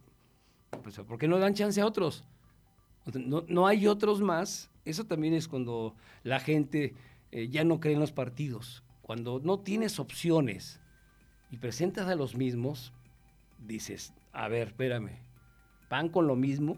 pues, 0.84 1.00
¿por 1.00 1.18
qué 1.18 1.28
no 1.28 1.40
dan 1.40 1.56
chance 1.56 1.82
a 1.82 1.86
otros? 1.88 2.24
No, 3.12 3.44
no 3.48 3.66
hay 3.66 3.88
otros 3.88 4.22
más. 4.22 4.70
Eso 4.86 5.06
también 5.06 5.34
es 5.34 5.48
cuando 5.48 5.96
la 6.22 6.40
gente 6.40 6.94
eh, 7.32 7.50
ya 7.50 7.64
no 7.64 7.80
cree 7.80 7.96
en 7.96 8.02
los 8.02 8.12
partidos. 8.12 8.84
Cuando 9.02 9.42
no 9.44 9.60
tienes 9.62 10.00
opciones 10.00 10.80
y 11.50 11.58
presentas 11.58 12.08
a 12.08 12.14
los 12.14 12.36
mismos, 12.36 12.94
dices, 13.58 14.14
a 14.32 14.48
ver, 14.48 14.68
espérame, 14.68 15.18
pan 15.90 16.08
con 16.08 16.28
lo 16.28 16.36
mismo, 16.36 16.78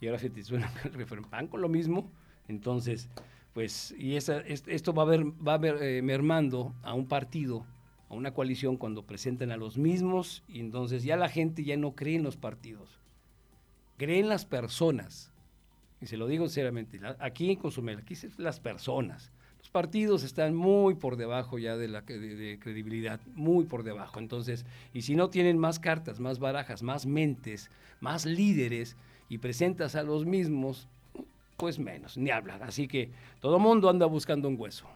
y 0.00 0.06
ahora 0.06 0.18
se 0.18 0.30
te 0.30 0.42
suena 0.42 0.72
el 0.84 1.22
pan 1.22 1.48
con 1.48 1.60
lo 1.60 1.68
mismo, 1.68 2.10
entonces, 2.48 3.08
pues, 3.52 3.94
y 3.98 4.16
esa, 4.16 4.40
esto 4.40 4.92
va 4.92 5.02
a, 5.02 5.06
ver, 5.06 5.24
va 5.46 5.54
a 5.54 5.58
ver, 5.58 5.82
eh, 5.82 6.02
mermando 6.02 6.74
a 6.82 6.94
un 6.94 7.06
partido, 7.06 7.66
a 8.08 8.14
una 8.14 8.32
coalición 8.32 8.76
cuando 8.76 9.04
presentan 9.04 9.50
a 9.50 9.56
los 9.56 9.76
mismos, 9.76 10.42
y 10.48 10.60
entonces 10.60 11.02
ya 11.04 11.16
la 11.16 11.28
gente 11.28 11.64
ya 11.64 11.76
no 11.76 11.94
cree 11.94 12.16
en 12.16 12.22
los 12.22 12.36
partidos, 12.36 12.98
cree 13.96 14.18
en 14.18 14.28
las 14.28 14.44
personas. 14.44 15.32
Y 16.00 16.06
se 16.06 16.16
lo 16.16 16.28
digo 16.28 16.46
sinceramente, 16.46 17.00
aquí 17.18 17.50
en 17.50 17.56
Cozumel, 17.56 17.98
aquí 17.98 18.14
son 18.14 18.30
las 18.38 18.60
personas. 18.60 19.32
Los 19.58 19.68
partidos 19.68 20.22
están 20.22 20.54
muy 20.54 20.94
por 20.94 21.16
debajo 21.16 21.58
ya 21.58 21.76
de 21.76 21.88
la 21.88 22.02
de 22.02 22.58
credibilidad, 22.60 23.20
muy 23.34 23.64
por 23.64 23.82
debajo. 23.82 24.20
Entonces, 24.20 24.64
y 24.94 25.02
si 25.02 25.16
no 25.16 25.28
tienen 25.28 25.58
más 25.58 25.80
cartas, 25.80 26.20
más 26.20 26.38
barajas, 26.38 26.82
más 26.82 27.04
mentes, 27.04 27.70
más 28.00 28.24
líderes, 28.24 28.96
y 29.28 29.38
presentas 29.38 29.94
a 29.94 30.02
los 30.02 30.24
mismos, 30.24 30.88
pues 31.56 31.78
menos, 31.78 32.16
ni 32.16 32.30
hablar. 32.30 32.62
Así 32.62 32.88
que 32.88 33.10
todo 33.40 33.58
mundo 33.58 33.88
anda 33.88 34.06
buscando 34.06 34.48
un 34.48 34.56
hueso. 34.58 34.86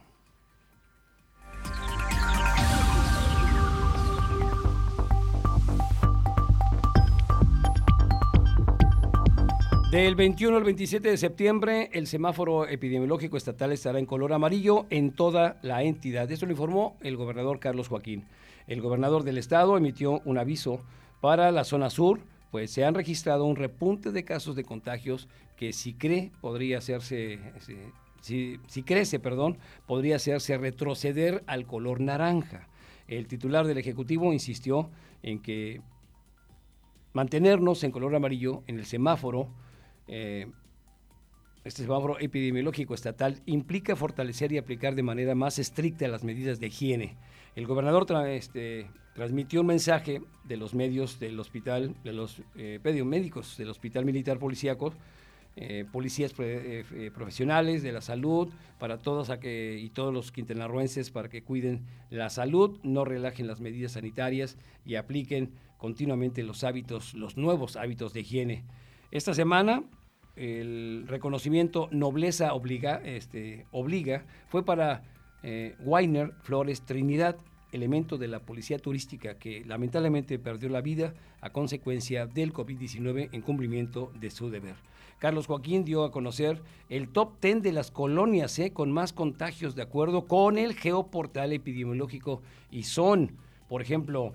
Del 9.93 10.15
21 10.15 10.57
al 10.57 10.63
27 10.63 11.07
de 11.07 11.17
septiembre, 11.17 11.91
el 11.93 12.07
semáforo 12.07 12.67
epidemiológico 12.67 13.37
estatal 13.37 13.71
estará 13.71 13.99
en 13.99 14.07
color 14.07 14.33
amarillo 14.33 14.87
en 14.89 15.11
toda 15.11 15.59
la 15.61 15.83
entidad. 15.83 16.31
Esto 16.31 16.47
lo 16.47 16.53
informó 16.53 16.97
el 17.01 17.15
gobernador 17.15 17.59
Carlos 17.59 17.89
Joaquín. 17.89 18.25
El 18.65 18.81
gobernador 18.81 19.23
del 19.23 19.37
estado 19.37 19.77
emitió 19.77 20.19
un 20.25 20.39
aviso 20.39 20.79
para 21.21 21.51
la 21.51 21.63
zona 21.63 21.91
sur, 21.91 22.21
pues 22.53 22.69
se 22.69 22.85
han 22.85 22.93
registrado 22.93 23.45
un 23.45 23.55
repunte 23.55 24.11
de 24.11 24.23
casos 24.23 24.55
de 24.55 24.63
contagios 24.63 25.27
que 25.57 25.73
si 25.73 25.95
cree 25.95 26.31
podría 26.39 26.77
hacerse, 26.77 27.39
si, 28.21 28.59
si 28.67 28.83
crece, 28.83 29.19
perdón, 29.19 29.57
podría 29.87 30.17
hacerse 30.17 30.55
retroceder 30.59 31.43
al 31.47 31.65
color 31.65 31.99
naranja. 31.99 32.67
El 33.07 33.25
titular 33.25 33.65
del 33.65 33.79
Ejecutivo 33.79 34.31
insistió 34.33 34.91
en 35.23 35.41
que 35.41 35.81
mantenernos 37.13 37.83
en 37.83 37.89
color 37.89 38.13
amarillo 38.13 38.61
en 38.67 38.77
el 38.77 38.85
semáforo, 38.85 39.49
eh, 40.07 40.45
este 41.63 41.81
semáforo 41.81 42.19
epidemiológico 42.19 42.93
estatal, 42.93 43.41
implica 43.47 43.95
fortalecer 43.95 44.51
y 44.51 44.59
aplicar 44.59 44.93
de 44.93 45.01
manera 45.01 45.33
más 45.33 45.57
estricta 45.57 46.07
las 46.07 46.23
medidas 46.23 46.59
de 46.59 46.67
higiene. 46.67 47.17
El 47.55 47.65
gobernador 47.65 48.05
este, 48.27 48.91
transmitió 49.13 49.61
un 49.61 49.67
mensaje 49.67 50.21
de 50.43 50.57
los 50.57 50.73
medios 50.73 51.19
del 51.19 51.39
hospital, 51.39 51.95
de 52.03 52.13
los 52.13 52.41
eh, 52.55 52.79
del 52.83 53.69
Hospital 53.69 54.05
Militar 54.05 54.39
Policíaco, 54.39 54.93
eh, 55.55 55.85
policías 55.91 56.33
eh, 56.39 57.11
profesionales 57.13 57.83
de 57.83 57.91
la 57.91 58.01
salud, 58.01 58.49
para 58.79 58.97
todos 58.97 59.31
y 59.43 59.89
todos 59.89 60.13
los 60.13 60.31
quintanarruenses 60.31 61.11
para 61.11 61.29
que 61.29 61.43
cuiden 61.43 61.85
la 62.09 62.29
salud, 62.29 62.79
no 62.83 63.05
relajen 63.05 63.47
las 63.47 63.61
medidas 63.61 63.93
sanitarias 63.93 64.57
y 64.83 64.95
apliquen 64.95 65.51
continuamente 65.77 66.43
los 66.43 66.63
hábitos, 66.63 67.13
los 67.13 67.37
nuevos 67.37 67.75
hábitos 67.75 68.13
de 68.13 68.21
higiene. 68.21 68.63
Esta 69.11 69.33
semana 69.33 69.83
el 70.35 71.05
reconocimiento 71.07 71.87
Nobleza 71.91 72.53
Obliga, 72.55 72.99
este, 73.05 73.67
obliga 73.71 74.25
fue 74.49 74.65
para 74.65 75.03
Weiner 75.83 76.31
Flores 76.41 76.81
Trinidad, 76.81 77.37
elemento 77.73 78.17
de 78.17 78.27
la 78.27 78.39
policía 78.39 78.79
turística 78.79 79.37
que 79.37 79.63
lamentablemente 79.65 80.39
perdió 80.39 80.69
la 80.69 80.81
vida 80.81 81.13
a 81.41 81.49
consecuencia 81.51 82.25
del 82.25 82.53
COVID-19 82.53 83.29
en 83.31 83.41
cumplimiento 83.41 84.11
de 84.19 84.29
su 84.29 84.49
deber. 84.49 84.75
Carlos 85.19 85.47
Joaquín 85.47 85.85
dio 85.85 86.03
a 86.03 86.11
conocer 86.11 86.61
el 86.89 87.09
top 87.09 87.39
10 87.41 87.63
de 87.63 87.71
las 87.71 87.91
colonias 87.91 88.59
¿eh? 88.59 88.73
con 88.73 88.91
más 88.91 89.13
contagios 89.13 89.75
de 89.75 89.81
acuerdo 89.81 90.27
con 90.27 90.57
el 90.57 90.73
geoportal 90.73 91.53
epidemiológico 91.53 92.41
y 92.69 92.83
son, 92.83 93.37
por 93.69 93.81
ejemplo, 93.81 94.33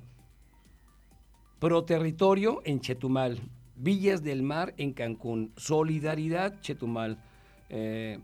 Proterritorio 1.58 2.62
en 2.64 2.80
Chetumal, 2.80 3.40
Villas 3.76 4.22
del 4.22 4.42
Mar 4.42 4.74
en 4.76 4.92
Cancún, 4.92 5.52
Solidaridad 5.56 6.60
Chetumal, 6.60 7.18
eh, 7.68 8.18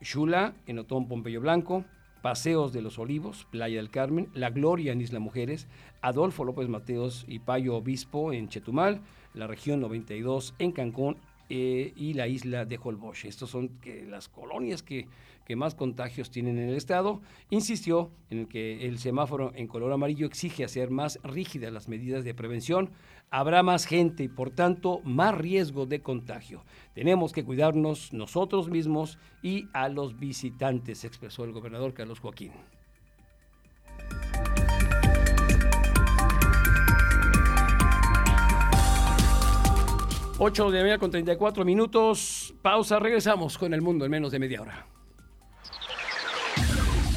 Xula 0.00 0.54
en 0.66 0.78
Otón 0.78 1.08
Pompeyo 1.08 1.40
Blanco, 1.40 1.84
Paseos 2.28 2.74
de 2.74 2.82
los 2.82 2.98
Olivos, 2.98 3.46
Playa 3.50 3.78
del 3.78 3.88
Carmen, 3.88 4.28
La 4.34 4.50
Gloria 4.50 4.92
en 4.92 5.00
Isla 5.00 5.18
Mujeres, 5.18 5.66
Adolfo 6.02 6.44
López 6.44 6.68
Mateos 6.68 7.24
y 7.26 7.38
Payo 7.38 7.74
Obispo 7.74 8.34
en 8.34 8.50
Chetumal, 8.50 9.00
la 9.32 9.46
región 9.46 9.80
92 9.80 10.54
en 10.58 10.72
Cancún 10.72 11.16
eh, 11.48 11.94
y 11.96 12.12
la 12.12 12.28
isla 12.28 12.66
de 12.66 12.78
Holbox. 12.78 13.24
Estas 13.24 13.48
son 13.48 13.70
las 14.10 14.28
colonias 14.28 14.82
que, 14.82 15.08
que, 15.46 15.56
más 15.56 15.74
contagios 15.74 16.30
tienen 16.30 16.58
en 16.58 16.68
el 16.68 16.76
estado. 16.76 17.22
Insistió 17.48 18.10
en 18.28 18.44
que 18.44 18.86
el 18.86 18.98
semáforo 18.98 19.52
en 19.54 19.66
color 19.66 19.90
amarillo 19.90 20.26
exige 20.26 20.64
hacer 20.64 20.90
más 20.90 21.18
rígidas 21.22 21.72
las 21.72 21.88
medidas 21.88 22.24
de 22.24 22.34
prevención. 22.34 22.90
Habrá 23.30 23.62
más 23.62 23.84
gente 23.84 24.22
y 24.22 24.28
por 24.28 24.50
tanto 24.50 25.00
más 25.04 25.36
riesgo 25.36 25.84
de 25.84 26.00
contagio. 26.00 26.64
Tenemos 26.94 27.32
que 27.32 27.44
cuidarnos 27.44 28.12
nosotros 28.12 28.70
mismos 28.70 29.18
y 29.42 29.68
a 29.72 29.88
los 29.88 30.18
visitantes, 30.18 31.04
expresó 31.04 31.44
el 31.44 31.52
gobernador 31.52 31.92
Carlos 31.92 32.20
Joaquín. 32.20 32.52
8 40.40 40.70
de 40.70 40.76
la 40.76 40.82
mañana 40.84 40.98
con 40.98 41.10
34 41.10 41.64
minutos. 41.64 42.54
Pausa, 42.62 43.00
regresamos 43.00 43.58
con 43.58 43.74
el 43.74 43.82
mundo 43.82 44.04
en 44.04 44.10
menos 44.12 44.30
de 44.30 44.38
media 44.38 44.62
hora. 44.62 44.86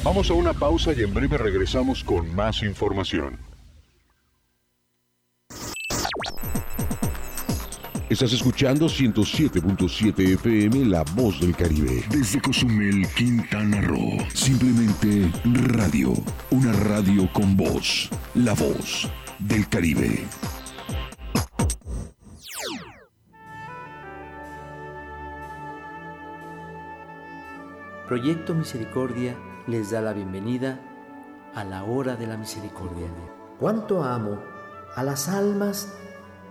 Vamos 0.02 0.28
a 0.30 0.34
una 0.34 0.52
pausa 0.52 0.92
y 0.92 1.02
en 1.02 1.14
breve 1.14 1.38
regresamos 1.38 2.02
con 2.02 2.34
más 2.34 2.64
información. 2.64 3.51
Estás 8.12 8.34
escuchando 8.34 8.88
107.7 8.88 10.34
FM 10.34 10.84
La 10.84 11.02
Voz 11.14 11.40
del 11.40 11.56
Caribe. 11.56 12.04
Desde 12.10 12.42
Cozumel, 12.42 13.06
Quintana 13.16 13.80
Roo. 13.80 14.18
Simplemente 14.34 15.32
radio. 15.44 16.12
Una 16.50 16.74
radio 16.74 17.26
con 17.32 17.56
voz. 17.56 18.10
La 18.34 18.52
Voz 18.52 19.08
del 19.38 19.66
Caribe. 19.66 20.26
Proyecto 28.06 28.54
Misericordia 28.54 29.38
les 29.66 29.90
da 29.90 30.02
la 30.02 30.12
bienvenida 30.12 30.78
a 31.54 31.64
la 31.64 31.84
hora 31.84 32.16
de 32.16 32.26
la 32.26 32.36
misericordia. 32.36 33.08
Cuánto 33.58 34.04
amo 34.04 34.38
a 34.96 35.02
las 35.02 35.30
almas 35.30 35.88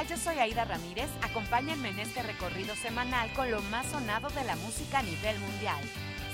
Yo 0.00 0.16
soy 0.16 0.38
Aida 0.38 0.64
Ramírez. 0.64 1.08
Acompáñenme 1.20 1.90
en 1.90 1.98
este 1.98 2.22
recorrido 2.22 2.74
semanal 2.74 3.30
con 3.34 3.50
lo 3.50 3.60
más 3.62 3.86
sonado 3.86 4.30
de 4.30 4.42
la 4.42 4.56
música 4.56 4.98
a 4.98 5.02
nivel 5.02 5.38
mundial. 5.38 5.80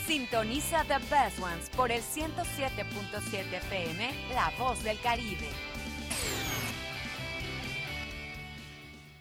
Sintoniza 0.06 0.84
The 0.84 0.98
Best 1.10 1.40
Ones 1.42 1.68
por 1.76 1.90
el 1.90 2.00
107.7 2.00 3.52
FM, 3.52 4.10
La 4.32 4.52
Voz 4.58 4.82
del 4.84 4.98
Caribe. 5.00 5.48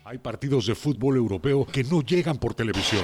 Hay 0.06 0.20
partidos 0.20 0.68
de 0.68 0.76
fútbol 0.76 1.18
europeo 1.18 1.66
que 1.66 1.84
no 1.84 2.02
llegan 2.02 2.38
por 2.38 2.54
televisión. 2.54 3.04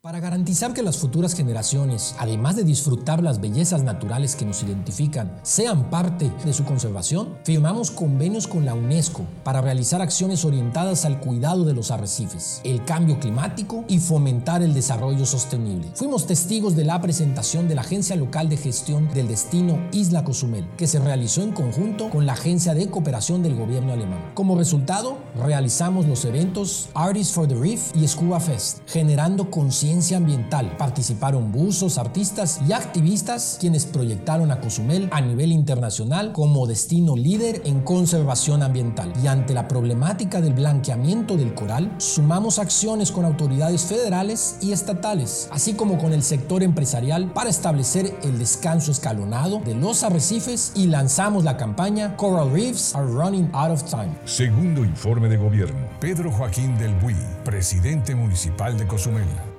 Para 0.00 0.20
garantizar 0.20 0.74
que 0.74 0.84
las 0.84 0.96
futuras 0.96 1.34
generaciones, 1.34 2.14
además 2.20 2.54
de 2.54 2.62
disfrutar 2.62 3.20
las 3.20 3.40
bellezas 3.40 3.82
naturales 3.82 4.36
que 4.36 4.44
nos 4.44 4.62
identifican, 4.62 5.40
sean 5.42 5.90
parte 5.90 6.30
de 6.44 6.52
su 6.52 6.64
conservación, 6.64 7.36
firmamos 7.42 7.90
convenios 7.90 8.46
con 8.46 8.64
la 8.64 8.74
UNESCO 8.74 9.24
para 9.42 9.60
realizar 9.60 10.00
acciones 10.00 10.44
orientadas 10.44 11.04
al 11.04 11.18
cuidado 11.18 11.64
de 11.64 11.74
los 11.74 11.90
arrecifes, 11.90 12.60
el 12.62 12.84
cambio 12.84 13.18
climático 13.18 13.84
y 13.88 13.98
fomentar 13.98 14.62
el 14.62 14.72
desarrollo 14.72 15.26
sostenible. 15.26 15.90
Fuimos 15.96 16.28
testigos 16.28 16.76
de 16.76 16.84
la 16.84 17.00
presentación 17.00 17.66
de 17.66 17.74
la 17.74 17.80
Agencia 17.80 18.14
Local 18.14 18.48
de 18.48 18.56
Gestión 18.56 19.12
del 19.14 19.26
Destino 19.26 19.80
Isla 19.90 20.22
Cozumel, 20.22 20.68
que 20.76 20.86
se 20.86 21.00
realizó 21.00 21.42
en 21.42 21.50
conjunto 21.50 22.08
con 22.08 22.24
la 22.24 22.34
Agencia 22.34 22.72
de 22.72 22.88
Cooperación 22.88 23.42
del 23.42 23.56
Gobierno 23.56 23.94
alemán. 23.94 24.30
Como 24.34 24.56
resultado, 24.56 25.18
realizamos 25.34 26.06
los 26.06 26.24
eventos 26.24 26.88
Artists 26.94 27.34
for 27.34 27.48
the 27.48 27.56
Reef 27.56 27.96
y 27.96 28.06
Scuba 28.06 28.38
Fest, 28.38 28.78
generando 28.86 29.50
conciencia 29.50 29.87
ambiental. 30.16 30.76
Participaron 30.76 31.50
buzos, 31.50 31.98
artistas 31.98 32.60
y 32.68 32.72
activistas 32.72 33.56
quienes 33.58 33.86
proyectaron 33.86 34.50
a 34.50 34.60
Cozumel 34.60 35.08
a 35.12 35.20
nivel 35.20 35.50
internacional 35.50 36.32
como 36.32 36.66
destino 36.66 37.16
líder 37.16 37.62
en 37.64 37.80
conservación 37.80 38.62
ambiental. 38.62 39.12
Y 39.22 39.26
ante 39.26 39.54
la 39.54 39.66
problemática 39.66 40.40
del 40.40 40.52
blanqueamiento 40.52 41.36
del 41.36 41.54
coral, 41.54 41.90
sumamos 41.98 42.58
acciones 42.58 43.10
con 43.10 43.24
autoridades 43.24 43.82
federales 43.82 44.58
y 44.60 44.72
estatales, 44.72 45.48
así 45.50 45.74
como 45.74 45.98
con 45.98 46.12
el 46.12 46.22
sector 46.22 46.62
empresarial 46.62 47.32
para 47.32 47.50
establecer 47.50 48.14
el 48.22 48.38
descanso 48.38 48.92
escalonado 48.92 49.60
de 49.60 49.74
los 49.74 50.02
arrecifes 50.02 50.72
y 50.74 50.86
lanzamos 50.86 51.44
la 51.44 51.56
campaña 51.56 52.16
Coral 52.16 52.52
Reefs 52.52 52.94
are 52.94 53.06
running 53.06 53.48
out 53.52 53.70
of 53.70 53.82
time. 53.84 54.14
Segundo 54.24 54.84
informe 54.84 55.28
de 55.28 55.36
gobierno. 55.36 55.88
Pedro 56.00 56.30
Joaquín 56.30 56.76
del 56.78 56.94
Buy, 56.96 57.16
presidente 57.44 58.14
municipal 58.14 58.76
de 58.76 58.86
Cozumel. 58.86 59.57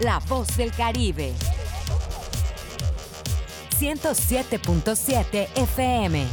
La 0.00 0.20
voz 0.28 0.56
del 0.56 0.70
Caribe. 0.70 1.32
107.7 3.80 5.48
FM. 5.56 6.24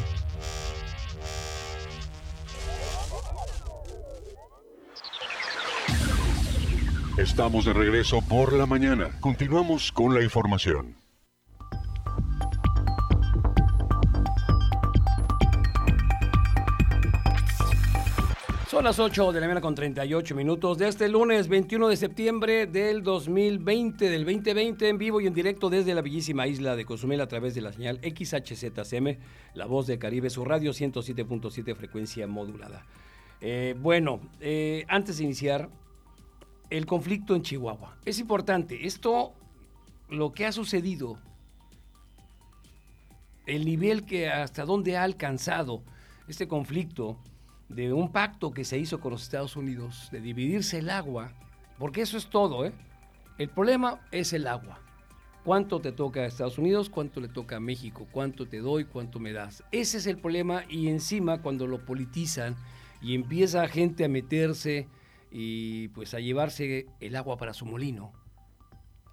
Estamos 7.17 7.65
de 7.65 7.73
regreso 7.73 8.21
por 8.21 8.53
la 8.53 8.67
mañana. 8.67 9.09
Continuamos 9.19 9.91
con 9.91 10.13
la 10.13 10.21
información. 10.21 11.04
Son 18.75 18.83
las 18.83 18.99
8 18.99 19.31
de 19.31 19.39
la 19.39 19.47
mañana 19.47 19.61
con 19.61 19.73
38 19.73 20.35
minutos 20.35 20.77
de 20.77 20.89
este 20.89 21.07
lunes 21.07 21.47
21 21.47 21.87
de 21.87 21.95
septiembre 21.95 22.67
del 22.67 23.03
2020, 23.03 24.09
del 24.09 24.25
2020 24.25 24.89
en 24.89 24.97
vivo 24.97 25.21
y 25.21 25.27
en 25.27 25.33
directo 25.33 25.69
desde 25.69 25.95
la 25.95 26.01
bellísima 26.01 26.45
isla 26.45 26.75
de 26.75 26.83
Cozumel 26.83 27.21
a 27.21 27.27
través 27.29 27.55
de 27.55 27.61
la 27.61 27.71
señal 27.71 28.01
XHZCM, 28.03 29.17
la 29.53 29.65
voz 29.65 29.87
del 29.87 29.97
Caribe, 29.97 30.29
su 30.29 30.43
radio 30.43 30.71
107.7 30.71 31.73
frecuencia 31.73 32.27
modulada. 32.27 32.85
Eh, 33.39 33.77
bueno, 33.79 34.19
eh, 34.41 34.83
antes 34.89 35.19
de 35.19 35.23
iniciar, 35.23 35.69
el 36.69 36.85
conflicto 36.85 37.33
en 37.33 37.43
Chihuahua. 37.43 37.95
Es 38.03 38.19
importante, 38.19 38.85
esto, 38.85 39.31
lo 40.09 40.33
que 40.33 40.47
ha 40.47 40.51
sucedido, 40.51 41.17
el 43.45 43.63
nivel 43.63 44.05
que 44.05 44.29
hasta 44.29 44.65
dónde 44.65 44.97
ha 44.97 45.03
alcanzado 45.03 45.81
este 46.27 46.49
conflicto, 46.49 47.17
de 47.69 47.93
un 47.93 48.11
pacto 48.11 48.51
que 48.51 48.63
se 48.63 48.77
hizo 48.77 48.99
con 48.99 49.11
los 49.11 49.23
Estados 49.23 49.55
Unidos 49.55 50.09
de 50.11 50.21
dividirse 50.21 50.79
el 50.79 50.89
agua, 50.89 51.31
porque 51.77 52.01
eso 52.01 52.17
es 52.17 52.27
todo, 52.27 52.65
¿eh? 52.65 52.73
El 53.37 53.49
problema 53.49 53.99
es 54.11 54.33
el 54.33 54.47
agua. 54.47 54.79
¿Cuánto 55.43 55.79
te 55.79 55.91
toca 55.91 56.21
a 56.21 56.25
Estados 56.25 56.57
Unidos? 56.57 56.89
¿Cuánto 56.89 57.19
le 57.19 57.27
toca 57.27 57.57
a 57.57 57.59
México? 57.59 58.07
¿Cuánto 58.11 58.47
te 58.47 58.59
doy? 58.59 58.85
¿Cuánto 58.85 59.19
me 59.19 59.31
das? 59.31 59.63
Ese 59.71 59.97
es 59.97 60.07
el 60.07 60.17
problema 60.17 60.63
y 60.69 60.87
encima 60.87 61.41
cuando 61.41 61.67
lo 61.67 61.85
politizan 61.85 62.55
y 63.01 63.13
empieza 63.13 63.67
gente 63.67 64.05
a 64.05 64.09
meterse 64.09 64.87
y 65.29 65.89
pues 65.89 66.13
a 66.13 66.19
llevarse 66.19 66.87
el 66.99 67.15
agua 67.15 67.37
para 67.37 67.53
su 67.53 67.65
molino, 67.65 68.13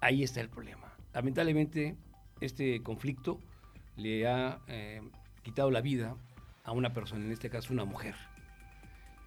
ahí 0.01 0.23
está 0.23 0.41
el 0.41 0.49
problema. 0.49 0.93
Lamentablemente 1.13 1.97
este 2.39 2.81
conflicto 2.81 3.39
le 3.95 4.27
ha 4.27 4.59
eh, 4.67 5.01
quitado 5.43 5.69
la 5.69 5.81
vida 5.81 6.15
a 6.63 6.71
una 6.71 6.93
persona, 6.93 7.25
en 7.25 7.31
este 7.31 7.49
caso 7.49 7.73
una 7.73 7.85
mujer. 7.85 8.15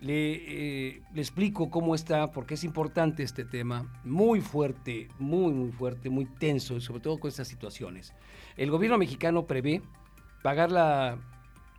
Eh, 0.03 1.03
le, 1.15 1.21
explico 1.21 1.71
cómo 1.71 1.95
está, 1.95 2.31
porque 2.31 2.55
es 2.55 2.65
importante 2.65 3.23
este 3.23 3.45
tema, 3.45 3.91
muy 4.05 4.41
fuerte, 4.41 5.09
muy, 5.19 5.53
muy 5.53 5.73
fuerte, 5.73 6.11
muy 6.11 6.27
tenso, 6.27 6.81
sobre 6.81 7.01
todo 7.01 7.19
con 7.19 7.29
estas 7.29 7.49
situaciones. 7.49 8.13
El 8.57 8.71
gobierno 8.71 8.99
mexicano 8.99 9.47
prevé 9.47 9.81
pagar 10.43 10.71
la, 10.71 11.19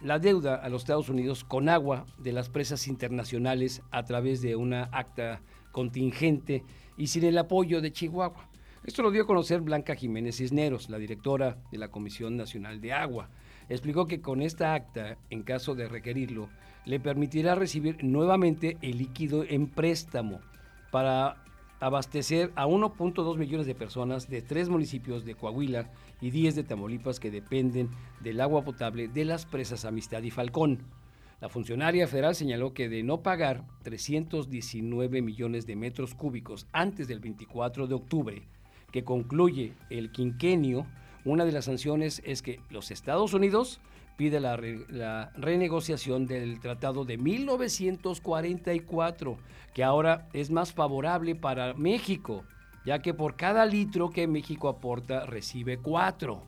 la 0.01 0.19
deuda 0.19 0.55
a 0.55 0.69
los 0.69 0.81
Estados 0.81 1.09
Unidos 1.09 1.43
con 1.43 1.69
agua 1.69 2.05
de 2.17 2.33
las 2.33 2.49
presas 2.49 2.87
internacionales 2.87 3.81
a 3.91 4.03
través 4.03 4.41
de 4.41 4.55
una 4.55 4.89
acta 4.91 5.41
contingente 5.71 6.63
y 6.97 7.07
sin 7.07 7.23
el 7.23 7.37
apoyo 7.37 7.81
de 7.81 7.91
Chihuahua. 7.91 8.49
Esto 8.83 9.03
lo 9.03 9.11
dio 9.11 9.23
a 9.23 9.27
conocer 9.27 9.61
Blanca 9.61 9.95
Jiménez 9.95 10.37
Cisneros, 10.37 10.89
la 10.89 10.97
directora 10.97 11.57
de 11.71 11.77
la 11.77 11.89
Comisión 11.89 12.37
Nacional 12.37 12.79
de 12.79 12.93
Agua. 12.93 13.29
Explicó 13.69 14.07
que 14.07 14.21
con 14.21 14.41
esta 14.41 14.73
acta, 14.73 15.17
en 15.29 15.43
caso 15.43 15.75
de 15.75 15.89
requerirlo, 15.89 16.49
le 16.87 17.01
permitirá 17.01 17.53
recibir 17.53 18.01
nuevamente 18.01 18.77
el 18.81 18.97
líquido 18.97 19.43
en 19.43 19.67
préstamo 19.67 20.39
para 20.89 21.43
abastecer 21.81 22.51
a 22.55 22.65
1.2 22.65 23.37
millones 23.37 23.67
de 23.67 23.75
personas 23.75 24.29
de 24.29 24.41
tres 24.41 24.69
municipios 24.69 25.25
de 25.25 25.35
Coahuila 25.35 25.91
y 26.21 26.31
10 26.31 26.55
de 26.55 26.63
Tamaulipas 26.63 27.19
que 27.19 27.29
dependen 27.29 27.89
del 28.21 28.39
agua 28.39 28.63
potable 28.63 29.09
de 29.09 29.25
las 29.25 29.45
presas 29.45 29.83
Amistad 29.83 30.23
y 30.23 30.31
Falcón. 30.31 30.79
La 31.41 31.49
funcionaria 31.49 32.07
federal 32.07 32.35
señaló 32.35 32.73
que 32.73 32.89
de 32.89 33.03
no 33.03 33.21
pagar 33.21 33.65
319 33.83 35.21
millones 35.21 35.67
de 35.67 35.75
metros 35.75 36.15
cúbicos 36.15 36.67
antes 36.71 37.07
del 37.07 37.19
24 37.19 37.87
de 37.87 37.93
octubre, 37.93 38.47
que 38.91 39.03
concluye 39.03 39.73
el 39.89 40.11
quinquenio, 40.11 40.87
una 41.25 41.43
de 41.43 41.51
las 41.51 41.65
sanciones 41.65 42.21
es 42.25 42.41
que 42.41 42.61
los 42.69 42.89
Estados 42.89 43.33
Unidos 43.33 43.81
pide 44.17 44.41
la, 44.41 45.31
renegociación 45.37 46.25
del 46.25 46.59
Tratado 46.59 47.05
de 47.05 47.17
1944, 47.17 49.37
que 49.73 49.83
ahora 49.83 50.27
es 50.33 50.49
más 50.49 50.73
favorable 50.73 51.35
para 51.35 51.73
México, 51.75 52.43
ya 52.85 52.99
que 52.99 53.13
por 53.13 53.35
cada 53.35 53.65
litro 53.65 54.09
que 54.09 54.27
México 54.27 54.67
aporta 54.67 55.25
recibe 55.25 55.77
cuatro. 55.77 56.43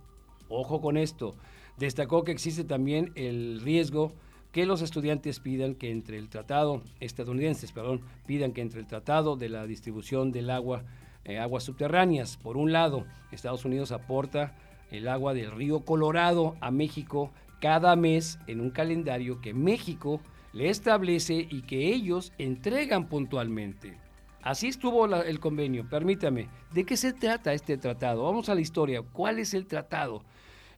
Ojo 0.50 0.82
con 0.82 0.98
esto. 0.98 1.36
Destacó 1.78 2.24
que 2.24 2.32
existe 2.32 2.64
también 2.64 3.12
el 3.16 3.62
riesgo 3.62 4.12
que 4.52 4.66
los 4.66 4.82
estudiantes 4.82 5.40
pidan 5.40 5.76
que 5.76 5.92
entre 5.92 6.18
el 6.18 6.28
tratado, 6.28 6.82
estadounidenses, 7.00 7.72
perdón, 7.72 8.02
pidan 8.26 8.52
que 8.52 8.62
entre 8.62 8.80
el 8.80 8.88
tratado 8.88 9.36
de 9.36 9.48
la 9.48 9.68
distribución 9.68 10.32
del 10.32 10.50
agua, 10.50 10.84
eh, 11.24 11.38
aguas 11.38 11.64
subterráneas, 11.64 12.38
por 12.38 12.58
un 12.58 12.72
lado, 12.72 13.06
Estados 13.32 13.64
Unidos 13.64 13.92
aporta 13.92 14.56
el 14.90 15.08
agua 15.08 15.36
del 15.36 15.52
río 15.52 15.82
Colorado 15.82 16.56
a 16.62 16.72
México 16.72 17.32
cada 17.60 17.96
mes 17.96 18.40
en 18.48 18.62
un 18.62 18.70
calendario 18.70 19.42
que 19.42 19.54
México 19.54 20.22
le 20.54 20.70
establece 20.70 21.48
y 21.50 21.62
que 21.62 21.94
ellos 21.94 22.34
entregan 22.38 23.08
puntualmente. 23.08 23.98
Así 24.42 24.68
estuvo 24.68 25.06
el 25.06 25.40
convenio. 25.40 25.88
Permítame, 25.90 26.48
¿de 26.74 26.86
qué 26.86 26.96
se 26.96 27.14
trata 27.14 27.54
este 27.54 27.78
tratado? 27.78 28.24
Vamos 28.24 28.50
a 28.50 28.56
la 28.56 28.62
historia. 28.62 29.02
¿Cuál 29.02 29.40
es 29.40 29.54
el 29.54 29.68
tratado? 29.68 30.24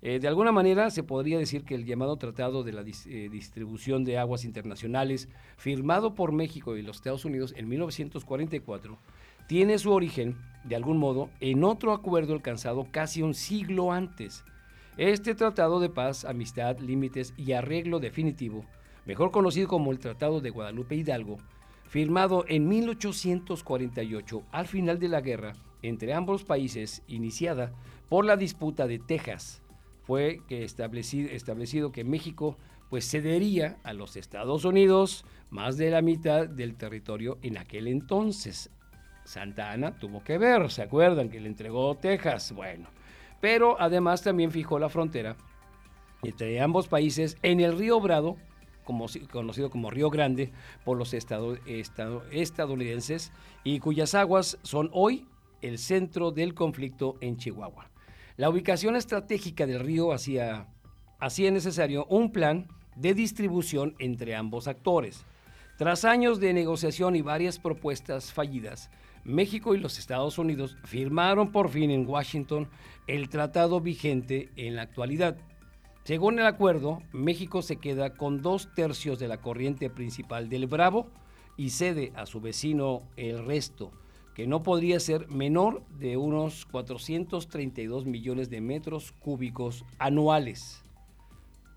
Eh, 0.03 0.19
de 0.19 0.27
alguna 0.27 0.51
manera 0.51 0.89
se 0.89 1.03
podría 1.03 1.37
decir 1.37 1.63
que 1.63 1.75
el 1.75 1.85
llamado 1.85 2.17
Tratado 2.17 2.63
de 2.63 2.73
la 2.73 2.81
eh, 2.81 3.29
Distribución 3.31 4.03
de 4.03 4.17
Aguas 4.17 4.45
Internacionales, 4.45 5.29
firmado 5.57 6.15
por 6.15 6.31
México 6.31 6.75
y 6.75 6.81
los 6.81 6.95
Estados 6.97 7.23
Unidos 7.23 7.53
en 7.55 7.69
1944, 7.69 8.97
tiene 9.47 9.77
su 9.77 9.91
origen, 9.91 10.37
de 10.63 10.75
algún 10.75 10.97
modo, 10.97 11.29
en 11.39 11.63
otro 11.63 11.93
acuerdo 11.93 12.33
alcanzado 12.33 12.87
casi 12.89 13.21
un 13.21 13.35
siglo 13.35 13.91
antes, 13.91 14.43
este 15.09 15.33
tratado 15.33 15.79
de 15.79 15.89
paz, 15.89 16.25
amistad, 16.25 16.77
límites 16.77 17.33
y 17.35 17.53
arreglo 17.53 17.99
definitivo, 17.99 18.65
mejor 19.07 19.31
conocido 19.31 19.67
como 19.67 19.91
el 19.91 19.97
Tratado 19.97 20.41
de 20.41 20.51
Guadalupe 20.51 20.93
Hidalgo, 20.95 21.37
firmado 21.89 22.45
en 22.47 22.67
1848 22.67 24.43
al 24.51 24.67
final 24.67 24.99
de 24.99 25.07
la 25.07 25.21
guerra 25.21 25.53
entre 25.81 26.13
ambos 26.13 26.43
países 26.43 27.01
iniciada 27.07 27.71
por 28.09 28.25
la 28.25 28.37
disputa 28.37 28.85
de 28.85 28.99
Texas, 28.99 29.63
fue 30.03 30.41
que 30.47 30.63
establecido, 30.63 31.31
establecido 31.31 31.91
que 31.91 32.03
México 32.03 32.55
pues 32.91 33.09
cedería 33.09 33.79
a 33.83 33.93
los 33.93 34.15
Estados 34.15 34.65
Unidos 34.65 35.25
más 35.49 35.77
de 35.77 35.89
la 35.89 36.03
mitad 36.03 36.47
del 36.47 36.75
territorio 36.75 37.39
en 37.41 37.57
aquel 37.57 37.87
entonces. 37.87 38.69
Santa 39.23 39.71
Ana 39.71 39.97
tuvo 39.97 40.23
que 40.23 40.37
ver, 40.37 40.69
¿se 40.69 40.83
acuerdan 40.83 41.29
que 41.29 41.39
le 41.39 41.47
entregó 41.47 41.95
Texas? 41.95 42.51
Bueno, 42.51 42.89
pero 43.41 43.75
además 43.81 44.21
también 44.21 44.51
fijó 44.51 44.79
la 44.79 44.89
frontera 44.89 45.35
entre 46.23 46.61
ambos 46.61 46.87
países 46.87 47.35
en 47.41 47.59
el 47.59 47.77
río 47.77 47.99
Brado, 47.99 48.37
conocido 49.31 49.69
como 49.69 49.89
Río 49.89 50.09
Grande 50.09 50.51
por 50.85 50.97
los 50.97 51.13
estadounidenses, 51.13 53.31
y 53.63 53.79
cuyas 53.79 54.15
aguas 54.15 54.57
son 54.61 54.89
hoy 54.93 55.27
el 55.61 55.77
centro 55.77 56.31
del 56.31 56.53
conflicto 56.53 57.15
en 57.21 57.37
Chihuahua. 57.37 57.89
La 58.37 58.49
ubicación 58.49 58.95
estratégica 58.95 59.65
del 59.65 59.79
río 59.79 60.13
hacía, 60.13 60.67
hacía 61.19 61.51
necesario 61.51 62.05
un 62.05 62.31
plan 62.31 62.67
de 62.95 63.13
distribución 63.13 63.95
entre 63.99 64.35
ambos 64.35 64.67
actores. 64.67 65.25
Tras 65.77 66.05
años 66.05 66.39
de 66.39 66.53
negociación 66.53 67.15
y 67.15 67.21
varias 67.21 67.59
propuestas 67.59 68.33
fallidas, 68.33 68.89
México 69.23 69.75
y 69.75 69.79
los 69.79 69.99
Estados 69.99 70.37
Unidos 70.37 70.77
firmaron 70.83 71.51
por 71.51 71.69
fin 71.69 71.91
en 71.91 72.07
Washington 72.07 72.69
el 73.07 73.29
tratado 73.29 73.81
vigente 73.81 74.49
en 74.55 74.75
la 74.75 74.83
actualidad. 74.83 75.37
Según 76.03 76.39
el 76.39 76.45
acuerdo, 76.47 77.03
México 77.11 77.61
se 77.61 77.77
queda 77.77 78.15
con 78.15 78.41
dos 78.41 78.73
tercios 78.73 79.19
de 79.19 79.27
la 79.27 79.37
corriente 79.37 79.89
principal 79.89 80.49
del 80.49 80.65
Bravo 80.65 81.07
y 81.57 81.69
cede 81.69 82.11
a 82.15 82.25
su 82.25 82.41
vecino 82.41 83.03
el 83.17 83.45
resto, 83.45 83.91
que 84.33 84.47
no 84.47 84.63
podría 84.63 84.99
ser 84.99 85.27
menor 85.27 85.85
de 85.99 86.17
unos 86.17 86.65
432 86.65 88.05
millones 88.05 88.49
de 88.49 88.61
metros 88.61 89.11
cúbicos 89.11 89.85
anuales. 89.99 90.83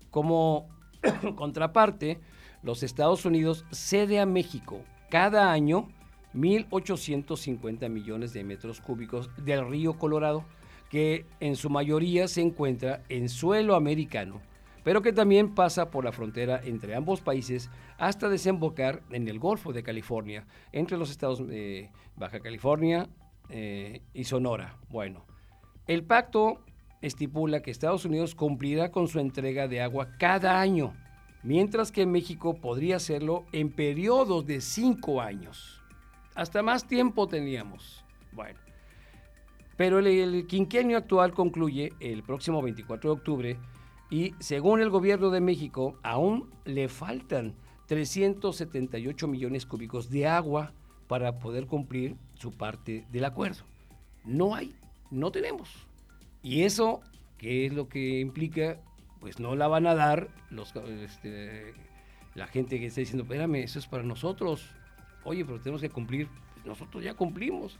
Como 0.09 0.69
contraparte, 1.35 2.19
los 2.63 2.81
Estados 2.81 3.25
Unidos 3.25 3.63
cede 3.71 4.19
a 4.19 4.25
México 4.25 4.81
cada 5.11 5.51
año 5.51 5.89
1.850 6.35 7.89
millones 7.89 8.33
de 8.33 8.43
metros 8.43 8.81
cúbicos 8.81 9.29
del 9.37 9.67
río 9.67 9.97
Colorado, 9.97 10.43
que 10.89 11.25
en 11.39 11.55
su 11.55 11.69
mayoría 11.69 12.27
se 12.27 12.41
encuentra 12.41 13.03
en 13.09 13.29
suelo 13.29 13.75
americano, 13.75 14.41
pero 14.83 15.01
que 15.01 15.13
también 15.13 15.55
pasa 15.55 15.89
por 15.89 16.05
la 16.05 16.11
frontera 16.11 16.61
entre 16.63 16.93
ambos 16.95 17.21
países 17.21 17.71
hasta 17.97 18.29
desembocar 18.29 19.01
en 19.09 19.27
el 19.27 19.39
Golfo 19.39 19.73
de 19.73 19.81
California, 19.81 20.45
entre 20.71 20.97
los 20.97 21.09
estados 21.09 21.45
de 21.47 21.89
Baja 22.15 22.39
California 22.39 23.09
eh, 23.49 24.01
y 24.13 24.25
Sonora. 24.25 24.77
Bueno, 24.89 25.25
el 25.87 26.03
pacto 26.03 26.63
estipula 27.01 27.61
que 27.61 27.71
Estados 27.71 28.05
Unidos 28.05 28.35
cumplirá 28.35 28.91
con 28.91 29.07
su 29.07 29.19
entrega 29.19 29.67
de 29.67 29.81
agua 29.81 30.17
cada 30.19 30.59
año, 30.59 30.93
mientras 31.43 31.91
que 31.91 32.05
México 32.05 32.55
podría 32.55 32.97
hacerlo 32.97 33.45
en 33.53 33.71
periodos 33.71 34.45
de 34.45 34.61
cinco 34.61 35.21
años 35.21 35.74
hasta 36.35 36.61
más 36.61 36.87
tiempo 36.87 37.27
teníamos. 37.27 38.03
Bueno, 38.31 38.59
pero 39.77 39.99
el, 39.99 40.47
quinquenio 40.47 40.97
actual 40.97 41.33
concluye 41.33 41.93
el 41.99 42.23
próximo 42.23 42.61
24 42.61 43.09
de 43.09 43.13
octubre 43.15 43.59
y 44.09 44.33
según 44.39 44.81
el 44.81 44.89
gobierno 44.89 45.29
de 45.31 45.41
México 45.41 45.97
aún 46.03 46.49
le 46.65 46.87
faltan 46.87 47.55
378 47.87 49.27
millones 49.27 49.65
cúbicos 49.65 50.09
de 50.09 50.27
agua 50.27 50.73
para 51.07 51.39
poder 51.39 51.67
cumplir 51.67 52.15
su 52.35 52.51
parte 52.51 53.05
del 53.11 53.25
acuerdo. 53.25 53.63
No 54.23 54.55
hay, 54.55 54.75
no 55.11 55.31
tenemos. 55.31 55.87
Y 56.41 56.63
eso, 56.63 57.01
¿qué 57.37 57.65
es 57.65 57.73
lo 57.73 57.89
que 57.89 58.19
implica? 58.19 58.79
Pues 59.19 59.39
no 59.39 59.55
la 59.55 59.67
van 59.67 59.87
a 59.87 59.95
dar 59.95 60.29
los, 60.49 60.73
este, 60.75 61.73
la 62.33 62.47
gente 62.47 62.79
que 62.79 62.87
está 62.87 63.01
diciendo, 63.01 63.23
espérame, 63.23 63.55
eso 63.55 63.79
es 63.79 63.87
para 63.87 64.03
nosotros. 64.03 64.69
Oye, 65.25 65.43
pero 65.43 65.59
tenemos 65.59 65.81
que 65.81 65.89
cumplir. 65.89 66.29
Nosotros 66.63 67.03
ya 67.03 67.13
cumplimos. 67.13 67.77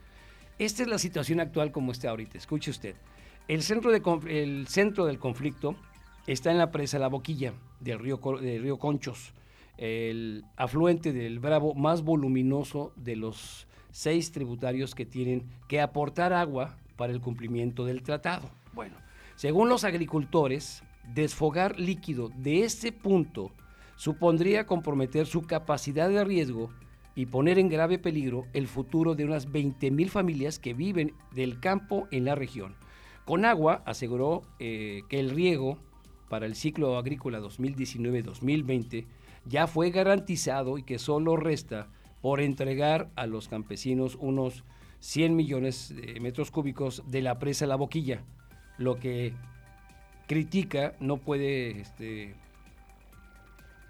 Esta 0.59 0.83
es 0.83 0.89
la 0.89 0.99
situación 0.99 1.39
actual 1.39 1.71
como 1.71 1.91
está 1.91 2.09
ahorita. 2.09 2.37
Escuche 2.37 2.71
usted. 2.71 2.95
El 3.47 3.61
centro, 3.61 3.91
de, 3.91 4.01
el 4.27 4.67
centro 4.67 5.05
del 5.05 5.19
conflicto 5.19 5.75
está 6.27 6.51
en 6.51 6.57
la 6.57 6.71
presa 6.71 6.99
La 6.99 7.07
Boquilla 7.07 7.53
del 7.79 7.99
río, 7.99 8.19
del 8.41 8.63
río 8.63 8.77
Conchos, 8.77 9.33
el 9.77 10.43
afluente 10.55 11.13
del 11.13 11.39
Bravo 11.39 11.73
más 11.75 12.01
voluminoso 12.01 12.93
de 12.95 13.15
los 13.15 13.67
seis 13.91 14.31
tributarios 14.31 14.95
que 14.95 15.05
tienen 15.05 15.45
que 15.67 15.81
aportar 15.81 16.33
agua 16.33 16.77
para 16.95 17.13
el 17.13 17.21
cumplimiento 17.21 17.85
del 17.85 18.01
tratado. 18.01 18.49
Bueno, 18.73 18.95
según 19.35 19.69
los 19.69 19.83
agricultores, 19.83 20.83
desfogar 21.13 21.79
líquido 21.79 22.29
de 22.35 22.63
este 22.63 22.91
punto 22.91 23.51
supondría 23.95 24.65
comprometer 24.65 25.25
su 25.25 25.43
capacidad 25.43 26.09
de 26.09 26.23
riesgo 26.23 26.71
y 27.15 27.27
poner 27.27 27.57
en 27.57 27.69
grave 27.69 27.97
peligro 27.97 28.45
el 28.53 28.67
futuro 28.67 29.15
de 29.15 29.25
unas 29.25 29.49
20.000 29.49 30.09
familias 30.09 30.59
que 30.59 30.73
viven 30.73 31.13
del 31.33 31.59
campo 31.59 32.07
en 32.11 32.25
la 32.25 32.35
región. 32.35 32.75
Con 33.23 33.45
agua 33.45 33.81
aseguró 33.85 34.43
eh, 34.59 35.01
que 35.09 35.19
el 35.19 35.31
riego 35.31 35.79
para 36.29 36.45
el 36.45 36.55
ciclo 36.55 36.97
agrícola 36.97 37.39
2019-2020 37.39 39.05
ya 39.45 39.67
fue 39.67 39.91
garantizado 39.91 40.77
y 40.77 40.83
que 40.83 40.99
solo 40.99 41.37
resta 41.37 41.87
por 42.21 42.41
entregar 42.41 43.09
a 43.15 43.27
los 43.27 43.47
campesinos 43.47 44.17
unos 44.19 44.63
100 44.99 45.35
millones 45.35 45.93
de 45.95 46.19
metros 46.19 46.51
cúbicos 46.51 47.03
de 47.07 47.21
la 47.21 47.37
presa 47.37 47.67
La 47.67 47.75
Boquilla, 47.75 48.23
lo 48.77 48.95
que 48.99 49.33
critica 50.27 50.95
no 50.99 51.17
puede, 51.17 51.81
este, 51.81 52.33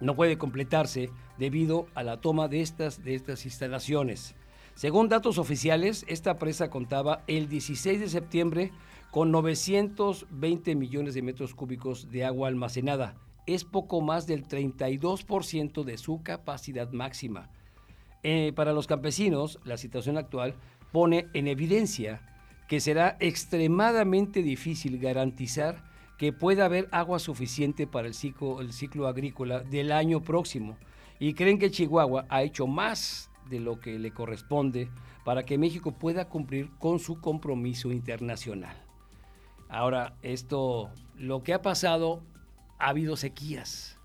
no 0.02 0.15
puede 0.15 0.38
completarse 0.38 1.10
debido 1.38 1.88
a 1.95 2.03
la 2.03 2.22
toma 2.22 2.48
de 2.48 2.62
estas, 2.62 3.03
de 3.03 3.16
estas 3.16 3.45
instalaciones. 3.45 4.36
Según 4.76 5.07
datos 5.07 5.38
oficiales, 5.38 6.06
esta 6.07 6.38
presa 6.38 6.70
contaba 6.70 7.24
el 7.28 7.48
16 7.48 7.99
de 7.99 8.10
septiembre 8.10 8.72
con 9.10 9.32
920 9.32 10.76
millones 10.76 11.14
de 11.14 11.22
metros 11.22 11.56
cúbicos 11.56 12.12
de 12.12 12.26
agua 12.26 12.49
almacenada. 12.49 13.16
Es 13.48 13.64
poco 13.64 14.02
más 14.02 14.28
del 14.28 14.45
32% 14.45 15.84
de 15.84 15.98
su 15.98 16.22
capacidad 16.24 16.91
máxima. 16.91 17.49
Eh, 18.24 18.52
para 18.56 18.74
los 18.74 18.88
campesinos, 18.88 19.60
la 19.64 19.78
situación 19.78 20.18
actual 20.18 20.56
pone 20.91 21.28
en 21.34 21.48
evidencia 21.48 22.22
que 22.68 22.80
será 22.80 23.16
extremadamente 23.20 24.41
difícil 24.41 24.98
garantizar 24.98 25.84
que 26.18 26.34
pueda 26.34 26.66
haber 26.66 26.88
agua 26.91 27.20
suficiente 27.20 27.88
para 27.88 28.07
el 28.07 28.14
ciclo, 28.14 28.62
el 28.62 28.74
ciclo 28.74 29.07
agrícola 29.07 29.60
del 29.60 29.91
año 29.91 30.22
próximo. 30.22 30.78
Y 31.26 31.34
creen 31.34 31.57
que 31.57 31.72
Chihuahua 31.72 32.27
ha 32.30 32.43
hecho 32.43 32.68
más 32.68 33.31
de 33.49 33.60
lo 33.60 33.80
que 33.80 33.97
le 33.97 34.11
corresponde 34.11 34.91
para 35.23 35.41
que 35.41 35.57
México 35.57 35.91
pueda 35.91 36.30
cumplir 36.30 36.69
con 36.77 36.99
su 36.99 37.19
compromiso 37.19 37.91
internacional. 37.91 38.77
Ahora, 39.68 40.14
esto, 40.22 40.91
lo 41.15 41.41
que 41.41 41.56
ha 41.56 41.64
pasado, 41.64 42.22
ha 42.77 42.89
habido 42.89 43.18
sequías. 43.18 43.97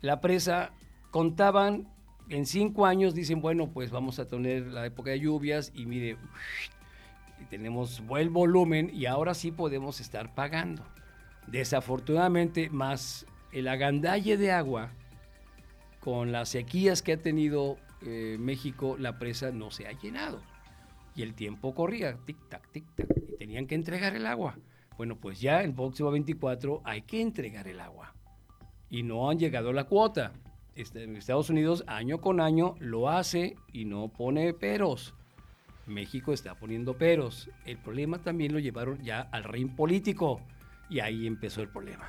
La 0.00 0.22
presa 0.22 0.72
contaban 1.10 1.86
en 2.30 2.46
cinco 2.46 2.86
años, 2.86 3.14
dicen, 3.14 3.42
bueno, 3.42 3.68
pues 3.70 3.90
vamos 3.90 4.18
a 4.18 4.26
tener 4.26 4.68
la 4.68 4.86
época 4.86 5.10
de 5.10 5.20
lluvias 5.20 5.70
y 5.74 5.84
mire, 5.84 6.16
tenemos 7.50 8.00
buen 8.06 8.32
volumen 8.32 8.90
y 8.94 9.04
ahora 9.04 9.34
sí 9.34 9.52
podemos 9.52 10.00
estar 10.00 10.34
pagando. 10.34 10.82
Desafortunadamente, 11.46 12.70
más 12.70 13.26
el 13.52 13.68
agandalle 13.68 14.38
de 14.38 14.50
agua, 14.50 14.92
con 16.00 16.32
las 16.32 16.50
sequías 16.50 17.02
que 17.02 17.14
ha 17.14 17.16
tenido 17.16 17.76
eh, 18.02 18.36
México, 18.38 18.96
la 18.98 19.18
presa 19.18 19.50
no 19.50 19.70
se 19.70 19.86
ha 19.86 19.92
llenado. 19.92 20.40
Y 21.14 21.22
el 21.22 21.34
tiempo 21.34 21.74
corría, 21.74 22.16
tic-tac, 22.24 22.62
tic-tac, 22.72 23.32
y 23.32 23.36
tenían 23.36 23.66
que 23.66 23.74
entregar 23.74 24.14
el 24.14 24.26
agua. 24.26 24.56
Bueno, 24.96 25.16
pues 25.16 25.40
ya 25.40 25.62
el 25.62 25.74
próximo 25.74 26.10
24 26.10 26.82
hay 26.84 27.02
que 27.02 27.20
entregar 27.20 27.66
el 27.68 27.80
agua. 27.80 28.14
Y 28.90 29.02
no 29.02 29.30
han 29.30 29.38
llegado 29.38 29.70
a 29.70 29.72
la 29.72 29.84
cuota. 29.84 30.32
Este, 30.74 31.04
Estados 31.16 31.50
Unidos 31.50 31.84
año 31.88 32.20
con 32.20 32.40
año 32.40 32.76
lo 32.78 33.08
hace 33.08 33.56
y 33.72 33.84
no 33.84 34.08
pone 34.08 34.54
peros. 34.54 35.14
México 35.86 36.32
está 36.32 36.54
poniendo 36.54 36.96
peros. 36.96 37.50
El 37.64 37.78
problema 37.78 38.18
también 38.18 38.52
lo 38.52 38.58
llevaron 38.58 39.02
ya 39.02 39.22
al 39.32 39.44
ring 39.44 39.74
político 39.74 40.40
y 40.88 41.00
ahí 41.00 41.26
empezó 41.26 41.62
el 41.62 41.68
problema. 41.68 42.08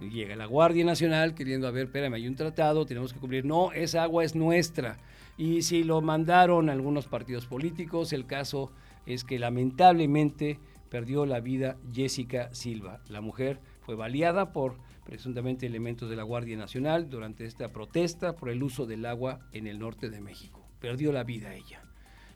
Llega 0.00 0.34
la 0.34 0.46
Guardia 0.46 0.84
Nacional 0.84 1.34
queriendo, 1.34 1.68
a 1.68 1.70
ver, 1.70 1.84
espérame, 1.84 2.14
hay 2.14 2.26
un 2.26 2.34
tratado, 2.34 2.86
tenemos 2.86 3.12
que 3.12 3.20
cumplir. 3.20 3.44
No, 3.44 3.72
esa 3.72 4.02
agua 4.02 4.24
es 4.24 4.34
nuestra. 4.34 4.98
Y 5.36 5.62
si 5.62 5.84
lo 5.84 6.00
mandaron 6.00 6.70
algunos 6.70 7.06
partidos 7.06 7.46
políticos, 7.46 8.12
el 8.12 8.26
caso 8.26 8.72
es 9.06 9.24
que 9.24 9.38
lamentablemente 9.38 10.58
perdió 10.88 11.26
la 11.26 11.40
vida 11.40 11.76
Jessica 11.92 12.52
Silva. 12.54 13.00
La 13.08 13.20
mujer 13.20 13.60
fue 13.82 13.94
baleada 13.94 14.52
por 14.52 14.76
presuntamente 15.04 15.66
elementos 15.66 16.08
de 16.08 16.16
la 16.16 16.22
Guardia 16.22 16.56
Nacional 16.56 17.10
durante 17.10 17.44
esta 17.44 17.68
protesta 17.68 18.36
por 18.36 18.48
el 18.48 18.62
uso 18.62 18.86
del 18.86 19.04
agua 19.06 19.40
en 19.52 19.66
el 19.66 19.78
norte 19.78 20.08
de 20.08 20.20
México. 20.20 20.64
Perdió 20.80 21.12
la 21.12 21.24
vida 21.24 21.54
ella. 21.54 21.82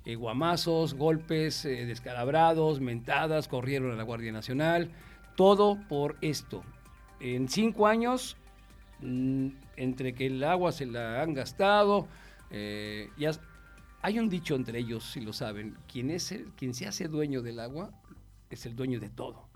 Eh, 0.05 0.17
guamazos, 0.17 0.95
golpes, 0.95 1.65
eh, 1.65 1.87
descalabrados, 1.87 2.81
mentadas, 2.81 3.49
corrieron 3.49 3.93
a 3.93 3.97
la 3.97 4.03
Guardia 4.03 4.33
Nacional. 4.33 4.91
Todo 5.35 5.79
por 5.89 6.17
esto. 6.21 6.63
En 7.21 7.49
cinco 7.49 7.87
años, 7.87 8.37
mm, 9.01 9.49
entre 9.77 10.15
que 10.15 10.27
el 10.27 10.43
agua 10.45 10.73
se 10.73 10.87
la 10.87 11.23
han 11.23 11.35
gastado, 11.35 12.09
eh, 12.51 13.11
ya 13.17 13.33
hay 14.03 14.19
un 14.19 14.29
dicho 14.29 14.55
entre 14.55 14.79
ellos, 14.79 15.05
si 15.05 15.21
lo 15.21 15.33
saben, 15.33 15.77
quien, 15.91 16.11
es 16.11 16.35
quien 16.57 16.75
se 16.75 16.87
hace 16.87 17.09
dueño 17.09 17.43
del 17.43 17.61
agua 17.61 17.91
es 18.51 18.67
el 18.67 18.77
dueño 18.77 19.01
de 19.01 19.11
todo. 19.11 19.49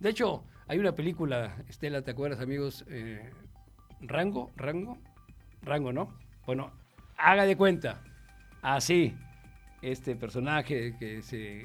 De 0.00 0.10
hecho, 0.10 0.44
hay 0.66 0.78
una 0.78 0.92
película, 0.92 1.56
Estela, 1.68 2.02
¿te 2.02 2.10
acuerdas, 2.10 2.40
amigos? 2.40 2.84
Eh, 2.88 3.30
Rango, 4.00 4.50
Rango, 4.56 4.98
Rango, 5.62 5.92
¿no? 5.92 6.14
Bueno, 6.46 6.72
haga 7.16 7.44
de 7.44 7.56
cuenta, 7.56 8.02
así, 8.62 9.14
este 9.82 10.16
personaje 10.16 10.96
que 10.98 11.22
se 11.22 11.64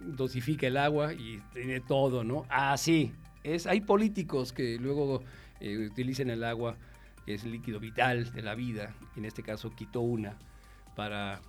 dosifica 0.00 0.66
el 0.66 0.76
agua 0.76 1.12
y 1.12 1.40
tiene 1.52 1.80
todo, 1.80 2.24
¿no? 2.24 2.44
Así, 2.48 3.12
es, 3.54 3.66
hay 3.66 3.80
políticos 3.80 4.52
que 4.52 4.78
luego 4.78 5.22
eh, 5.60 5.88
utilizan 5.90 6.30
el 6.30 6.44
agua, 6.44 6.76
que 7.24 7.34
es 7.34 7.44
líquido 7.44 7.80
vital 7.80 8.32
de 8.32 8.42
la 8.42 8.54
vida, 8.54 8.94
en 9.16 9.24
este 9.24 9.42
caso 9.42 9.70
quitó 9.70 10.00
una, 10.00 10.36
para, 10.94 11.40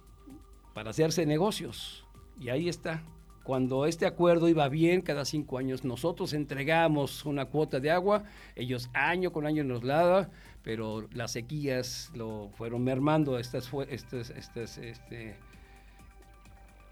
para 0.74 0.91
hacerse 0.91 1.26
negocios. 1.26 2.06
Y 2.40 2.49
ahí 2.49 2.69
está, 2.69 3.02
cuando 3.48 3.86
este 3.86 4.06
acuerdo 4.06 4.49
iba 4.49 4.68
bien, 4.68 5.02
cada 5.02 5.24
cinco 5.24 5.57
años 5.57 5.86
nosotros 5.86 6.34
entregamos 6.34 7.26
una 7.26 7.45
cuota 7.45 7.80
de 7.80 7.91
agua, 7.91 8.26
ellos 8.56 8.90
año 8.94 9.32
con 9.32 9.45
año 9.45 9.64
nos 9.64 9.86
la 9.86 9.95
daban, 9.95 10.32
pero 10.64 11.07
las 11.14 11.32
sequías 11.32 12.11
lo 12.14 12.49
fueron 12.57 12.84
mermando 12.84 13.40
estas, 13.40 13.72
estas, 13.90 14.32
estas, 14.32 14.78
este, 14.78 15.38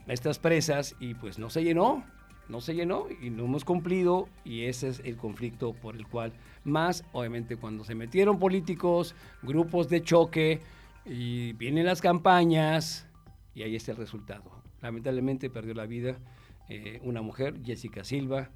estas 0.08 0.40
presas 0.40 0.96
y 1.02 1.14
pues 1.16 1.40
no 1.40 1.50
se 1.50 1.62
llenó, 1.62 2.06
no 2.48 2.62
se 2.62 2.76
llenó 2.76 3.08
y 3.22 3.30
no 3.30 3.46
hemos 3.46 3.66
cumplido 3.66 4.30
y 4.44 4.64
ese 4.64 4.90
es 4.90 5.02
el 5.04 5.18
conflicto 5.18 5.74
por 5.74 5.96
el 5.96 6.08
cual 6.08 6.34
más, 6.64 7.04
obviamente 7.12 7.58
cuando 7.58 7.84
se 7.84 7.96
metieron 7.96 8.40
políticos, 8.40 9.16
grupos 9.42 9.90
de 9.90 10.04
choque 10.04 10.62
y 11.06 11.54
vienen 11.54 11.86
las 11.86 12.02
campañas 12.02 13.08
y 13.54 13.64
ahí 13.64 13.76
está 13.76 13.92
el 13.92 13.98
resultado. 13.98 14.52
Lamentablemente 14.82 15.50
perdió 15.50 15.74
la 15.74 15.86
vida 15.86 16.18
eh, 16.70 17.00
una 17.04 17.22
mujer, 17.22 17.62
Jessica 17.64 18.04
Silva, 18.04 18.50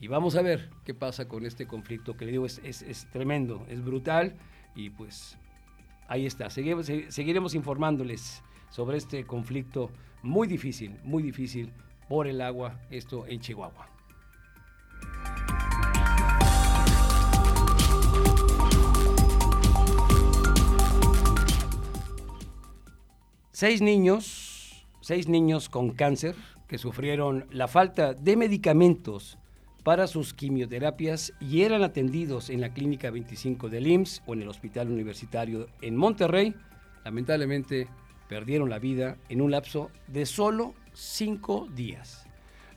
y 0.00 0.08
vamos 0.08 0.36
a 0.36 0.42
ver 0.42 0.70
qué 0.84 0.94
pasa 0.94 1.28
con 1.28 1.46
este 1.46 1.66
conflicto 1.66 2.16
que 2.16 2.24
le 2.24 2.32
digo 2.32 2.46
es, 2.46 2.58
es, 2.62 3.06
tremendo, 3.12 3.64
es 3.68 3.82
brutal 3.84 4.34
y 4.74 4.90
pues 4.90 5.38
ahí 6.08 6.26
está, 6.26 6.50
seguiremos 6.50 7.54
informándoles 7.54 8.42
sobre 8.70 8.98
este 8.98 9.24
conflicto 9.24 9.90
muy 10.22 10.48
difícil, 10.48 10.98
muy 11.04 11.22
difícil 11.22 11.72
por 12.08 12.26
el 12.26 12.40
agua, 12.40 12.80
esto 12.90 13.26
en 13.26 13.40
Chihuahua. 13.40 13.88
Seis 23.52 23.80
niños 23.80 24.54
seis 25.04 25.28
niños 25.28 25.68
con 25.68 25.90
cáncer 25.90 26.34
que 26.66 26.78
sufrieron 26.78 27.44
la 27.50 27.68
falta 27.68 28.14
de 28.14 28.38
medicamentos 28.38 29.36
para 29.82 30.06
sus 30.06 30.32
quimioterapias 30.32 31.34
y 31.40 31.60
eran 31.60 31.82
atendidos 31.82 32.48
en 32.48 32.62
la 32.62 32.72
Clínica 32.72 33.10
25 33.10 33.68
del 33.68 33.86
IMSS 33.86 34.22
o 34.24 34.32
en 34.32 34.40
el 34.40 34.48
Hospital 34.48 34.90
Universitario 34.90 35.66
en 35.82 35.94
Monterrey, 35.94 36.54
lamentablemente 37.04 37.86
perdieron 38.30 38.70
la 38.70 38.78
vida 38.78 39.18
en 39.28 39.42
un 39.42 39.50
lapso 39.50 39.90
de 40.06 40.24
solo 40.24 40.72
cinco 40.94 41.68
días. 41.74 42.26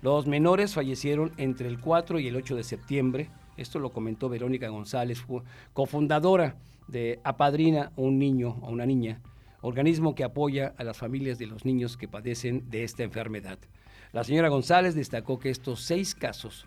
Los 0.02 0.27
menores 0.27 0.73
fallecieron 0.73 1.31
entre 1.38 1.68
el 1.68 1.80
4 1.80 2.19
y 2.19 2.27
el 2.27 2.35
8 2.35 2.56
de 2.56 2.64
septiembre. 2.64 3.30
Esto 3.56 3.80
lo 3.80 3.91
comentó 3.91 4.30
Verónica 4.30 4.69
González, 4.69 5.23
cofundadora 5.73 6.56
de 6.88 7.19
Apadrina 7.23 7.91
un 7.95 8.19
niño 8.19 8.57
o 8.61 8.69
una 8.69 8.85
niña, 8.85 9.22
organismo 9.61 10.15
que 10.15 10.23
apoya 10.23 10.73
a 10.77 10.84
las 10.84 10.98
familias 10.98 11.39
de 11.39 11.48
los 11.48 11.65
niños 11.65 11.98
que 11.98 12.07
padecen 12.07 12.69
de 12.69 12.84
esta 12.84 13.03
enfermedad. 13.03 13.60
La 14.14 14.23
señora 14.23 14.49
González 14.49 14.95
destacó 14.95 15.39
que 15.39 15.49
estos 15.49 15.81
seis 15.81 16.15
casos 16.15 16.65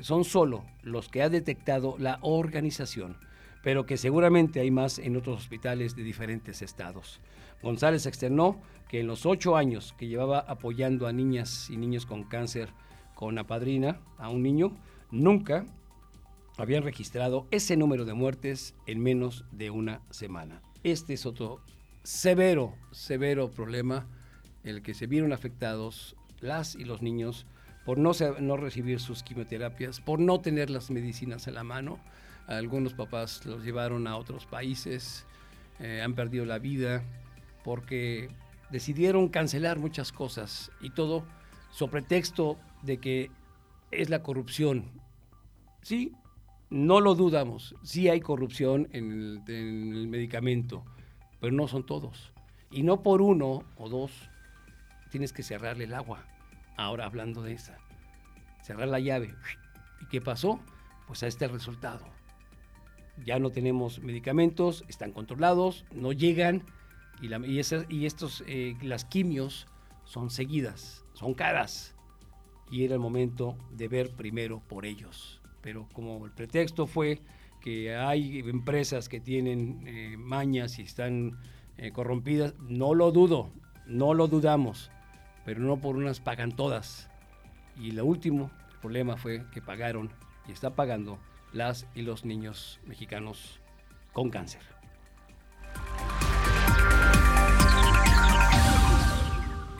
son 0.00 0.24
solo 0.24 0.64
los 0.82 1.08
que 1.08 1.22
ha 1.22 1.28
detectado 1.28 1.96
la 1.98 2.18
organización, 2.22 3.16
pero 3.62 3.84
que 3.84 3.96
seguramente 3.96 4.60
hay 4.60 4.70
más 4.70 4.98
en 4.98 5.16
otros 5.16 5.38
hospitales 5.38 5.94
de 5.96 6.02
diferentes 6.02 6.62
estados. 6.62 7.20
González 7.62 8.06
externó 8.06 8.60
que 8.88 9.00
en 9.00 9.06
los 9.06 9.26
ocho 9.26 9.56
años 9.56 9.94
que 9.98 10.08
llevaba 10.08 10.40
apoyando 10.40 11.06
a 11.06 11.12
niñas 11.12 11.70
y 11.70 11.76
niños 11.76 12.06
con 12.06 12.24
cáncer 12.24 12.70
con 13.14 13.38
apadrina 13.38 14.00
a 14.18 14.30
un 14.30 14.42
niño, 14.42 14.76
nunca 15.10 15.66
habían 16.56 16.82
registrado 16.82 17.46
ese 17.50 17.76
número 17.76 18.04
de 18.04 18.14
muertes 18.14 18.74
en 18.86 19.00
menos 19.00 19.44
de 19.52 19.70
una 19.70 20.00
semana. 20.10 20.62
Este 20.82 21.12
es 21.12 21.26
otro 21.26 21.60
severo, 22.02 22.74
severo 22.92 23.50
problema 23.50 24.06
el 24.64 24.82
que 24.82 24.94
se 24.94 25.06
vieron 25.06 25.32
afectados 25.32 26.16
las 26.40 26.74
y 26.74 26.84
los 26.84 27.02
niños 27.02 27.46
por 27.84 27.98
no, 27.98 28.12
no 28.40 28.56
recibir 28.56 29.00
sus 29.00 29.22
quimioterapias, 29.22 30.00
por 30.00 30.18
no 30.20 30.40
tener 30.40 30.70
las 30.70 30.90
medicinas 30.90 31.48
a 31.48 31.50
la 31.50 31.64
mano. 31.64 31.98
Algunos 32.46 32.94
papás 32.94 33.44
los 33.46 33.64
llevaron 33.64 34.06
a 34.06 34.16
otros 34.16 34.46
países, 34.46 35.26
eh, 35.78 36.02
han 36.02 36.14
perdido 36.14 36.44
la 36.44 36.58
vida 36.58 37.02
porque 37.64 38.28
decidieron 38.70 39.28
cancelar 39.28 39.78
muchas 39.78 40.12
cosas 40.12 40.70
y 40.80 40.90
todo 40.90 41.24
sobre 41.70 41.92
pretexto 41.92 42.58
de 42.82 42.98
que 42.98 43.30
es 43.90 44.10
la 44.10 44.22
corrupción. 44.22 44.90
Sí, 45.82 46.12
no 46.68 47.00
lo 47.00 47.14
dudamos, 47.14 47.74
sí 47.82 48.08
hay 48.08 48.20
corrupción 48.20 48.88
en 48.92 49.10
el, 49.12 49.42
en 49.48 49.92
el 49.92 50.08
medicamento, 50.08 50.84
pero 51.40 51.52
no 51.52 51.68
son 51.68 51.84
todos. 51.84 52.32
Y 52.70 52.82
no 52.82 53.02
por 53.02 53.22
uno 53.22 53.64
o 53.76 53.88
dos 53.88 54.12
tienes 55.10 55.32
que 55.32 55.42
cerrarle 55.42 55.84
el 55.84 55.94
agua. 55.94 56.24
Ahora 56.76 57.04
hablando 57.04 57.42
de 57.42 57.54
esa, 57.54 57.78
cerrar 58.62 58.88
la 58.88 59.00
llave. 59.00 59.34
¿Y 60.00 60.06
qué 60.06 60.20
pasó? 60.20 60.60
Pues 61.06 61.22
a 61.22 61.26
este 61.26 61.48
resultado. 61.48 62.06
Ya 63.24 63.38
no 63.38 63.50
tenemos 63.50 64.00
medicamentos, 64.00 64.84
están 64.88 65.12
controlados, 65.12 65.84
no 65.92 66.12
llegan 66.12 66.64
y, 67.22 67.58
estos, 68.06 68.44
eh, 68.46 68.76
las 68.82 69.04
quimios 69.04 69.66
son 70.04 70.30
seguidas, 70.30 71.04
son 71.12 71.34
caras. 71.34 71.94
Y 72.70 72.84
era 72.84 72.94
el 72.94 73.00
momento 73.00 73.56
de 73.72 73.88
ver 73.88 74.14
primero 74.14 74.62
por 74.68 74.86
ellos. 74.86 75.40
Pero 75.60 75.88
como 75.92 76.24
el 76.24 76.32
pretexto 76.32 76.86
fue 76.86 77.20
que 77.60 77.94
hay 77.94 78.38
empresas 78.38 79.08
que 79.08 79.20
tienen 79.20 79.82
eh, 79.86 80.16
mañas 80.16 80.78
y 80.78 80.82
están 80.82 81.38
eh, 81.76 81.92
corrompidas, 81.92 82.54
no 82.60 82.94
lo 82.94 83.10
dudo, 83.10 83.50
no 83.86 84.14
lo 84.14 84.28
dudamos 84.28 84.90
pero 85.44 85.60
no 85.60 85.80
por 85.80 85.96
unas 85.96 86.20
pagan 86.20 86.52
todas. 86.52 87.08
Y 87.76 87.92
lo 87.92 88.04
último 88.04 88.50
problema 88.80 89.16
fue 89.16 89.44
que 89.52 89.62
pagaron 89.62 90.10
y 90.46 90.52
está 90.52 90.74
pagando 90.74 91.18
las 91.52 91.86
y 91.94 92.02
los 92.02 92.24
niños 92.24 92.80
mexicanos 92.86 93.60
con 94.12 94.30
cáncer. 94.30 94.79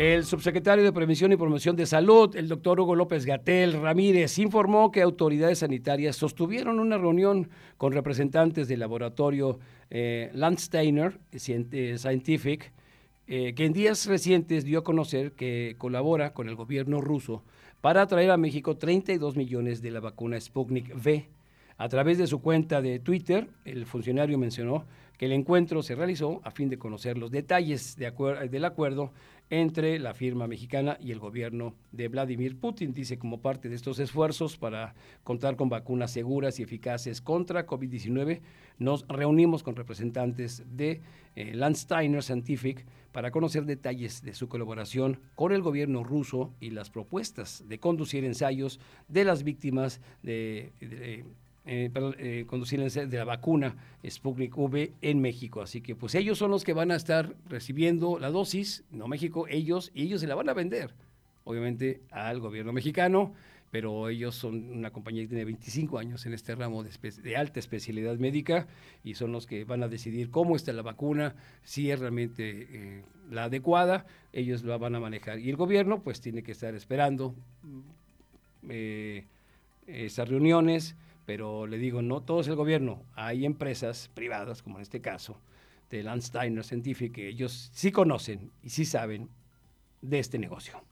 El 0.01 0.25
subsecretario 0.25 0.83
de 0.83 0.95
Prevención 0.95 1.31
y 1.31 1.37
Promoción 1.37 1.77
de 1.77 1.85
Salud, 1.85 2.35
el 2.35 2.49
doctor 2.49 2.81
Hugo 2.81 2.95
López 2.95 3.27
Gatel 3.27 3.75
Ramírez, 3.75 4.39
informó 4.39 4.91
que 4.91 5.03
autoridades 5.03 5.59
sanitarias 5.59 6.17
sostuvieron 6.17 6.81
una 6.81 6.97
reunión 6.97 7.51
con 7.77 7.93
representantes 7.93 8.67
del 8.67 8.81
laboratorio 8.81 9.59
eh, 9.91 10.31
Landsteiner 10.33 11.21
Scientific 11.37 12.73
eh, 13.27 13.53
que 13.55 13.67
en 13.67 13.75
días 13.75 14.07
recientes 14.07 14.65
dio 14.65 14.79
a 14.79 14.85
conocer 14.85 15.33
que 15.33 15.75
colabora 15.77 16.33
con 16.33 16.49
el 16.49 16.55
gobierno 16.55 17.03
ruso 17.03 17.45
para 17.83 18.07
traer 18.07 18.31
a 18.31 18.39
México 18.39 18.79
32 18.79 19.37
millones 19.37 19.83
de 19.83 19.91
la 19.91 20.01
vacuna 20.01 20.41
Sputnik 20.41 20.95
V. 20.97 21.29
A 21.77 21.89
través 21.91 22.17
de 22.17 22.27
su 22.27 22.41
cuenta 22.41 22.81
de 22.81 23.01
Twitter, 23.01 23.49
el 23.67 23.85
funcionario 23.85 24.39
mencionó 24.39 24.87
que 25.21 25.27
el 25.27 25.33
encuentro 25.33 25.83
se 25.83 25.95
realizó 25.95 26.41
a 26.45 26.51
fin 26.51 26.71
de 26.71 26.79
conocer 26.79 27.19
los 27.19 27.31
detalles 27.31 27.97
del 27.97 28.65
acuerdo 28.65 29.13
entre 29.51 29.99
la 29.99 30.15
firma 30.15 30.47
mexicana 30.47 30.97
y 31.01 31.11
el 31.11 31.19
gobierno 31.19 31.75
de 31.91 32.09
Vladimir 32.09 32.57
Putin. 32.57 32.95
Dice, 32.95 33.19
como 33.19 33.41
parte 33.43 33.69
de 33.69 33.75
estos 33.75 33.99
esfuerzos 33.99 34.57
para 34.57 34.95
contar 35.25 35.57
con 35.57 35.69
vacunas 35.69 36.13
seguras 36.13 36.61
y 36.61 36.63
eficaces 36.63 37.21
contra 37.21 37.67
COVID-19, 37.67 38.41
nos 38.79 39.07
reunimos 39.09 39.63
con 39.63 39.77
representantes 39.77 40.63
de 40.77 41.03
eh, 41.35 41.53
Landsteiner 41.55 42.23
Scientific 42.23 42.87
para 43.13 43.33
conocer 43.33 43.65
detalles 43.65 44.23
de 44.23 44.35
su 44.35 44.49
colaboración 44.49 45.21
con 45.35 45.53
el 45.53 45.63
gobierno 45.63 46.05
ruso 46.05 46.55
y 46.61 46.71
las 46.71 46.91
propuestas 46.91 47.65
de 47.69 47.81
conducir 47.81 48.25
ensayos 48.25 48.81
de 49.09 49.25
las 49.25 49.43
víctimas 49.43 50.01
de 50.23 51.25
eh, 51.67 51.91
eh, 52.19 52.45
conducir 52.47 52.81
de 52.81 53.19
la 53.19 53.25
vacuna 53.25 53.77
Sputnik 54.09 54.57
V 54.57 54.93
en 55.03 55.21
México. 55.21 55.61
Así 55.61 55.81
que 55.81 55.95
pues 55.95 56.15
ellos 56.15 56.39
son 56.39 56.51
los 56.51 56.65
que 56.65 56.73
van 56.73 56.91
a 56.91 56.97
estar 56.97 57.35
recibiendo 57.49 58.19
la 58.19 58.31
dosis, 58.31 58.85
no 58.91 59.09
México, 59.09 59.47
ellos, 59.49 59.91
y 59.95 60.05
ellos 60.05 60.21
se 60.21 60.27
la 60.27 60.35
van 60.35 60.49
a 60.49 60.55
vender, 60.55 60.95
obviamente, 61.45 62.01
al 62.11 62.41
gobierno 62.41 62.73
mexicano, 62.73 63.35
pero 63.71 64.09
ellos 64.09 64.35
son 64.35 64.71
una 64.71 64.91
compañía 64.91 65.23
que 65.23 65.29
tiene 65.29 65.45
25 65.45 65.99
años 65.99 66.27
en 66.27 66.33
este 66.33 66.55
ramo 66.55 66.83
de, 66.83 67.37
alta 67.37 67.61
especialidad 67.61 68.17
médica 68.17 68.67
y 69.05 69.15
son 69.15 69.33
los 69.33 69.47
que 69.47 69.65
van 69.65 69.83
a 69.83 69.89
decidir 69.89 70.31
cómo 70.31 70.57
está 70.57 70.73
la 70.73 70.83
vacuna, 70.83 71.37
si 71.63 71.91
es 71.91 72.01
realmente 72.01 72.67
eh, 72.71 73.05
la 73.31 73.45
adecuada, 73.45 74.07
ellos 74.33 74.65
la 74.65 74.77
van 74.77 74.97
a 74.97 75.01
manejar. 75.01 75.39
Y 75.39 75.51
el 75.51 75.57
gobierno 75.57 76.03
pues 76.03 76.21
tiene 76.21 76.43
que 76.43 76.53
estar 76.53 76.75
esperando 76.75 77.35
eh, 78.69 79.27
esas 79.87 80.29
reuniones, 80.29 80.97
pero 81.27 81.67
le 81.67 81.79
digo, 81.79 82.03
no 82.03 82.23
todo 82.23 82.41
es 82.41 82.49
el 82.49 82.57
gobierno, 82.57 83.05
hay 83.15 83.45
empresas 83.45 84.11
privadas, 84.15 84.63
como 84.63 84.77
en 84.77 84.83
este 84.83 85.01
caso, 85.01 85.41
de 85.91 86.03
Landsteiner 86.03 86.65
Scientific, 86.65 87.13
que 87.13 87.29
ellos 87.29 87.71
sí 87.73 87.93
conocen 87.93 88.53
y 88.63 88.71
sí 88.71 88.85
saben 88.85 89.29
de 90.01 90.19
este 90.19 90.39
negocio. 90.39 90.83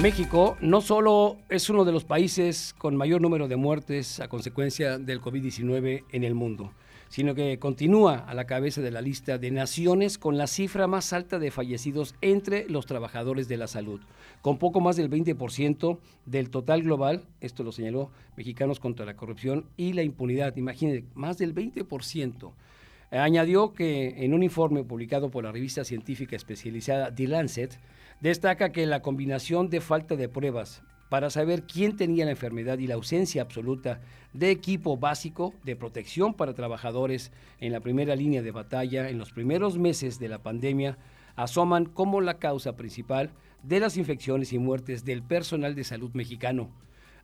México 0.00 0.56
no 0.60 0.80
solo 0.80 1.38
es 1.48 1.70
uno 1.70 1.84
de 1.84 1.92
los 1.92 2.04
países 2.04 2.74
con 2.76 2.96
mayor 2.96 3.20
número 3.20 3.46
de 3.46 3.56
muertes 3.56 4.18
a 4.20 4.28
consecuencia 4.28 4.98
del 4.98 5.20
COVID-19 5.20 6.06
en 6.10 6.24
el 6.24 6.34
mundo, 6.34 6.72
sino 7.12 7.34
que 7.34 7.58
continúa 7.58 8.14
a 8.16 8.32
la 8.32 8.46
cabeza 8.46 8.80
de 8.80 8.90
la 8.90 9.02
lista 9.02 9.36
de 9.36 9.50
naciones 9.50 10.16
con 10.16 10.38
la 10.38 10.46
cifra 10.46 10.86
más 10.86 11.12
alta 11.12 11.38
de 11.38 11.50
fallecidos 11.50 12.14
entre 12.22 12.66
los 12.70 12.86
trabajadores 12.86 13.48
de 13.48 13.58
la 13.58 13.66
salud, 13.66 14.00
con 14.40 14.56
poco 14.56 14.80
más 14.80 14.96
del 14.96 15.10
20% 15.10 15.98
del 16.24 16.48
total 16.48 16.82
global, 16.82 17.26
esto 17.42 17.64
lo 17.64 17.72
señaló 17.72 18.10
Mexicanos 18.38 18.80
contra 18.80 19.04
la 19.04 19.14
Corrupción 19.14 19.66
y 19.76 19.92
la 19.92 20.02
Impunidad, 20.02 20.56
imagínense, 20.56 21.04
más 21.12 21.36
del 21.36 21.54
20%. 21.54 22.50
Añadió 23.10 23.74
que 23.74 24.24
en 24.24 24.32
un 24.32 24.42
informe 24.42 24.82
publicado 24.82 25.30
por 25.30 25.44
la 25.44 25.52
revista 25.52 25.84
científica 25.84 26.34
especializada 26.34 27.14
The 27.14 27.28
Lancet, 27.28 27.78
destaca 28.22 28.72
que 28.72 28.86
la 28.86 29.02
combinación 29.02 29.68
de 29.68 29.82
falta 29.82 30.16
de 30.16 30.30
pruebas, 30.30 30.82
para 31.12 31.28
saber 31.28 31.64
quién 31.64 31.94
tenía 31.94 32.24
la 32.24 32.30
enfermedad 32.30 32.78
y 32.78 32.86
la 32.86 32.94
ausencia 32.94 33.42
absoluta 33.42 34.00
de 34.32 34.50
equipo 34.50 34.96
básico 34.96 35.52
de 35.62 35.76
protección 35.76 36.32
para 36.32 36.54
trabajadores 36.54 37.32
en 37.60 37.72
la 37.72 37.80
primera 37.80 38.16
línea 38.16 38.40
de 38.40 38.50
batalla 38.50 39.10
en 39.10 39.18
los 39.18 39.30
primeros 39.30 39.76
meses 39.76 40.18
de 40.18 40.30
la 40.30 40.42
pandemia 40.42 40.96
asoman 41.36 41.84
como 41.84 42.22
la 42.22 42.38
causa 42.38 42.76
principal 42.76 43.28
de 43.62 43.78
las 43.78 43.98
infecciones 43.98 44.54
y 44.54 44.58
muertes 44.58 45.04
del 45.04 45.22
personal 45.22 45.74
de 45.74 45.84
salud 45.84 46.12
mexicano. 46.14 46.70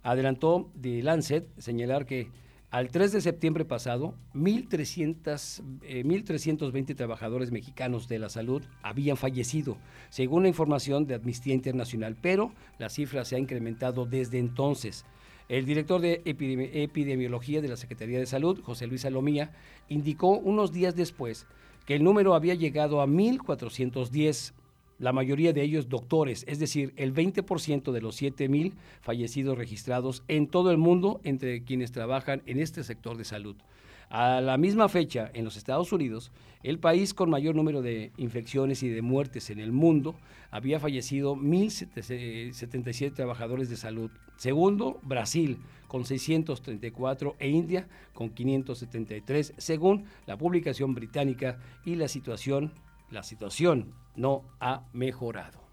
Adelantó 0.02 0.70
de 0.74 1.02
Lancet 1.02 1.48
señalar 1.56 2.04
que 2.04 2.30
al 2.70 2.90
3 2.90 3.12
de 3.12 3.22
septiembre 3.22 3.64
pasado, 3.64 4.14
1.320 4.34 6.90
eh, 6.90 6.94
trabajadores 6.94 7.50
mexicanos 7.50 8.08
de 8.08 8.18
la 8.18 8.28
salud 8.28 8.62
habían 8.82 9.16
fallecido, 9.16 9.78
según 10.10 10.42
la 10.42 10.50
información 10.50 11.06
de 11.06 11.14
Amnistía 11.14 11.54
Internacional, 11.54 12.14
pero 12.20 12.52
la 12.78 12.90
cifra 12.90 13.24
se 13.24 13.36
ha 13.36 13.38
incrementado 13.38 14.04
desde 14.04 14.38
entonces. 14.38 15.06
El 15.48 15.64
director 15.64 16.02
de 16.02 16.20
epidemiología 16.26 17.62
de 17.62 17.68
la 17.68 17.78
Secretaría 17.78 18.18
de 18.18 18.26
Salud, 18.26 18.60
José 18.62 18.86
Luis 18.86 19.00
Salomía, 19.00 19.50
indicó 19.88 20.36
unos 20.36 20.70
días 20.70 20.94
después 20.94 21.46
que 21.86 21.94
el 21.94 22.04
número 22.04 22.34
había 22.34 22.54
llegado 22.54 23.00
a 23.00 23.06
1.410, 23.06 24.52
la 24.98 25.12
mayoría 25.12 25.52
de 25.52 25.62
ellos 25.62 25.88
doctores, 25.88 26.44
es 26.48 26.58
decir, 26.58 26.92
el 26.96 27.14
20% 27.14 27.92
de 27.92 28.00
los 28.00 28.20
7.000 28.20 28.72
fallecidos 29.00 29.56
registrados 29.56 30.22
en 30.28 30.48
todo 30.48 30.70
el 30.70 30.78
mundo 30.78 31.20
entre 31.24 31.62
quienes 31.64 31.92
trabajan 31.92 32.42
en 32.46 32.60
este 32.60 32.82
sector 32.82 33.16
de 33.16 33.24
salud. 33.24 33.56
A 34.10 34.40
la 34.40 34.56
misma 34.56 34.88
fecha, 34.88 35.30
en 35.34 35.44
los 35.44 35.56
Estados 35.56 35.92
Unidos, 35.92 36.32
el 36.62 36.78
país 36.78 37.12
con 37.12 37.28
mayor 37.28 37.54
número 37.54 37.82
de 37.82 38.10
infecciones 38.16 38.82
y 38.82 38.88
de 38.88 39.02
muertes 39.02 39.50
en 39.50 39.60
el 39.60 39.70
mundo 39.70 40.14
había 40.50 40.80
fallecido 40.80 41.36
1.077 41.36 43.14
trabajadores 43.14 43.68
de 43.68 43.76
salud. 43.76 44.10
Segundo, 44.36 44.98
Brasil, 45.02 45.58
con 45.88 46.04
634 46.04 47.36
e 47.38 47.48
India 47.48 47.86
con 48.14 48.30
573, 48.30 49.54
según 49.58 50.04
la 50.26 50.38
publicación 50.38 50.94
británica, 50.94 51.58
y 51.84 51.96
la 51.96 52.08
situación, 52.08 52.72
la 53.10 53.22
situación 53.22 53.94
no 54.16 54.44
ha 54.60 54.84
mejorado. 54.92 55.68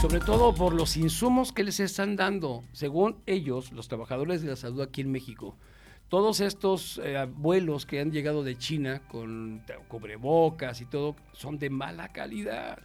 sobre 0.00 0.20
todo 0.20 0.54
por 0.54 0.72
los 0.72 0.96
insumos 0.96 1.52
que 1.52 1.62
les 1.62 1.78
están 1.78 2.16
dando, 2.16 2.64
según 2.72 3.16
ellos, 3.26 3.70
los 3.70 3.86
trabajadores 3.86 4.40
de 4.40 4.48
la 4.48 4.56
salud 4.56 4.80
aquí 4.80 5.02
en 5.02 5.12
México. 5.12 5.58
Todos 6.08 6.40
estos 6.40 6.98
eh, 7.04 7.28
vuelos 7.30 7.84
que 7.84 8.00
han 8.00 8.10
llegado 8.10 8.42
de 8.42 8.56
China 8.56 9.02
con 9.08 9.62
cubrebocas 9.88 10.80
y 10.80 10.86
todo 10.86 11.16
son 11.32 11.58
de 11.58 11.68
mala 11.68 12.08
calidad. 12.08 12.78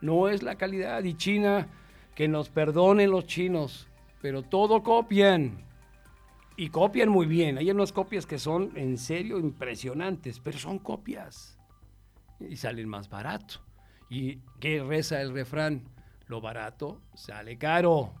No 0.00 0.28
es 0.28 0.42
la 0.42 0.56
calidad. 0.56 1.04
Y 1.04 1.14
China, 1.14 1.68
que 2.16 2.26
nos 2.26 2.48
perdonen 2.48 3.12
los 3.12 3.26
chinos, 3.26 3.86
pero 4.20 4.42
todo 4.42 4.82
copian. 4.82 5.64
Y 6.56 6.68
copian 6.68 7.08
muy 7.08 7.26
bien. 7.26 7.58
Hay 7.58 7.70
unas 7.70 7.92
copias 7.92 8.26
que 8.26 8.38
son 8.38 8.72
en 8.76 8.98
serio 8.98 9.38
impresionantes, 9.38 10.40
pero 10.40 10.58
son 10.58 10.78
copias. 10.78 11.58
Y 12.40 12.56
salen 12.56 12.88
más 12.88 13.08
barato. 13.08 13.56
¿Y 14.08 14.38
qué 14.60 14.82
reza 14.82 15.20
el 15.20 15.32
refrán? 15.32 15.94
lo 16.26 16.40
barato 16.40 17.00
sale 17.14 17.58
caro 17.58 18.12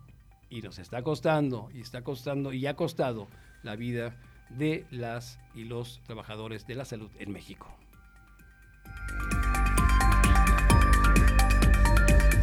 y 0.50 0.62
nos 0.62 0.78
está 0.78 1.02
costando 1.02 1.70
y 1.72 1.80
está 1.80 2.02
costando 2.02 2.52
y 2.52 2.66
ha 2.66 2.74
costado 2.74 3.28
la 3.62 3.76
vida 3.76 4.16
de 4.50 4.86
las 4.90 5.40
y 5.54 5.64
los 5.64 6.00
trabajadores 6.04 6.66
de 6.66 6.74
la 6.74 6.84
salud 6.84 7.10
en 7.18 7.32
México. 7.32 7.66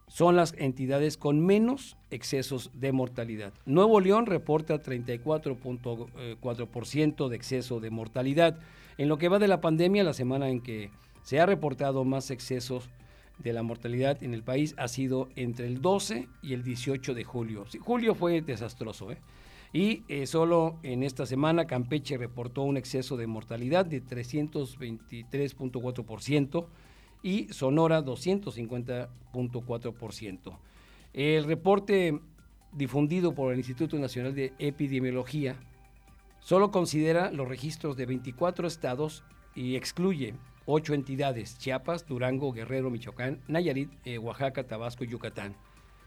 son 0.08 0.36
las 0.36 0.56
entidades 0.58 1.16
con 1.16 1.46
menos 1.46 1.96
excesos 2.10 2.72
de 2.74 2.92
mortalidad. 2.92 3.54
Nuevo 3.66 4.00
León 4.02 4.26
reporta 4.26 4.82
34.4% 4.82 7.30
de 7.30 7.36
exceso 7.38 7.80
de 7.80 7.92
mortalidad. 7.92 8.60
En 8.98 9.08
lo 9.08 9.18
que 9.18 9.30
va 9.30 9.40
de 9.40 9.48
la 9.48 9.62
pandemia, 9.62 10.04
la 10.04 10.12
semana 10.12 10.50
en 10.50 10.60
que 10.60 10.92
se 11.24 11.40
ha 11.40 11.46
reportado 11.46 12.04
más 12.04 12.30
excesos 12.30 12.90
de 13.44 13.54
la 13.54 13.64
mortalidad 13.64 14.22
en 14.24 14.34
el 14.34 14.44
país 14.44 14.76
ha 14.78 14.88
sido 14.88 15.28
entre 15.36 15.68
el 15.68 15.82
12 15.82 16.28
y 16.42 16.54
el 16.54 16.64
18 16.64 17.14
de 17.14 17.24
julio. 17.24 17.66
julio 17.80 18.16
fue 18.16 18.42
desastroso, 18.42 19.12
¿eh? 19.12 19.18
Y 19.74 20.04
eh, 20.10 20.28
solo 20.28 20.80
en 20.84 21.02
esta 21.04 21.26
semana 21.26 21.66
Campeche 21.66 22.18
reportó 22.18 22.64
un 22.64 22.76
exceso 22.76 23.16
de 23.16 23.26
mortalidad 23.28 23.86
de 23.86 24.04
323.4% 24.04 26.66
y 27.24 27.48
Sonora 27.54 28.04
250.4%. 28.04 30.58
El 31.14 31.46
reporte 31.46 32.20
difundido 32.74 33.34
por 33.34 33.54
el 33.54 33.60
Instituto 33.60 33.98
Nacional 33.98 34.36
de 34.36 34.52
Epidemiología 34.60 35.56
solo 36.42 36.70
considera 36.72 37.32
los 37.32 37.48
registros 37.48 37.96
de 37.96 38.08
24 38.08 38.68
estados 38.68 39.24
y 39.56 39.76
excluye 39.76 40.34
ocho 40.66 40.94
entidades, 40.94 41.58
Chiapas, 41.58 42.06
Durango, 42.06 42.52
Guerrero, 42.52 42.90
Michoacán, 42.90 43.40
Nayarit, 43.48 43.90
eh, 44.06 44.18
Oaxaca, 44.18 44.66
Tabasco 44.66 45.04
y 45.04 45.08
Yucatán. 45.08 45.56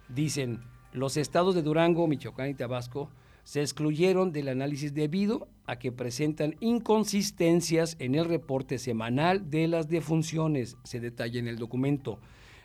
Dicen, 0.09 0.61
los 0.93 1.17
estados 1.17 1.55
de 1.55 1.63
Durango, 1.63 2.07
Michoacán 2.07 2.51
y 2.51 2.55
Tabasco 2.55 3.11
se 3.45 3.61
excluyeron 3.61 4.33
del 4.33 4.49
análisis 4.49 4.95
debido 4.95 5.49
a 5.67 5.79
que 5.79 5.93
presentan 5.93 6.57
inconsistencias 6.61 7.97
en 7.99 8.15
el 8.15 8.25
reporte 8.25 8.79
semanal 8.79 9.51
de 9.51 9.69
las 9.69 9.89
defunciones, 9.89 10.77
se 10.83 11.01
detalla 11.01 11.39
en 11.39 11.49
el 11.49 11.59
documento. 11.59 12.19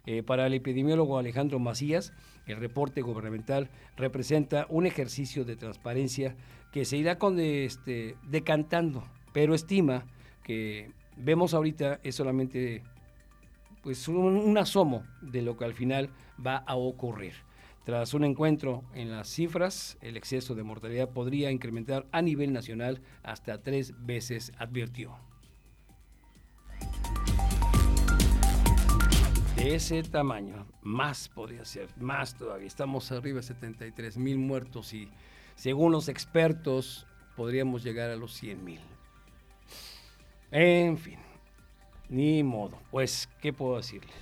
Eh, 0.05 0.23
para 0.23 0.47
el 0.47 0.53
epidemiólogo 0.53 1.17
Alejandro 1.17 1.59
Macías, 1.59 2.13
el 2.45 2.57
reporte 2.57 3.01
gubernamental 3.01 3.69
representa 3.97 4.65
un 4.69 4.85
ejercicio 4.85 5.43
de 5.43 5.55
transparencia 5.55 6.35
que 6.71 6.85
se 6.85 6.97
irá 6.97 7.17
con 7.17 7.39
este, 7.39 8.15
decantando, 8.27 9.03
pero 9.33 9.53
estima 9.53 10.05
que 10.43 10.91
vemos 11.19 11.53
ahorita 11.53 11.99
es 12.03 12.15
solamente 12.15 12.83
pues, 13.83 14.07
un 14.07 14.57
asomo 14.57 15.03
de 15.21 15.41
lo 15.41 15.57
que 15.57 15.65
al 15.65 15.73
final 15.73 16.09
va 16.45 16.57
a 16.57 16.75
ocurrir. 16.75 17.33
Tras 17.85 18.13
un 18.13 18.23
encuentro 18.23 18.83
en 18.93 19.09
las 19.09 19.29
cifras, 19.29 19.97
el 20.01 20.15
exceso 20.15 20.53
de 20.53 20.63
mortalidad 20.63 21.09
podría 21.09 21.49
incrementar 21.49 22.05
a 22.11 22.21
nivel 22.21 22.53
nacional 22.53 23.01
hasta 23.23 23.61
tres 23.61 23.93
veces, 24.05 24.51
advirtió. 24.57 25.17
De 29.55 29.75
ese 29.75 30.03
tamaño, 30.03 30.67
más 30.81 31.29
podría 31.29 31.65
ser, 31.65 31.89
más 31.97 32.35
todavía. 32.35 32.67
Estamos 32.67 33.11
arriba 33.11 33.37
de 33.37 33.43
73 33.43 34.17
mil 34.17 34.37
muertos 34.37 34.93
y 34.93 35.09
según 35.55 35.91
los 35.91 36.09
expertos 36.09 37.07
podríamos 37.35 37.83
llegar 37.83 38.09
a 38.09 38.15
los 38.15 38.33
100 38.33 38.63
mil. 38.63 38.79
En 40.51 40.97
fin, 40.97 41.19
ni 42.09 42.43
modo. 42.43 42.77
Pues, 42.91 43.29
¿qué 43.41 43.53
puedo 43.53 43.77
decirles? 43.77 44.13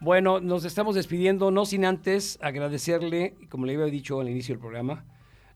Bueno, 0.00 0.40
nos 0.40 0.64
estamos 0.64 0.94
despidiendo, 0.94 1.50
no 1.50 1.66
sin 1.66 1.84
antes 1.84 2.38
agradecerle, 2.40 3.36
como 3.48 3.66
le 3.66 3.74
había 3.74 3.86
dicho 3.86 4.20
al 4.20 4.30
inicio 4.30 4.54
del 4.54 4.60
programa, 4.60 5.04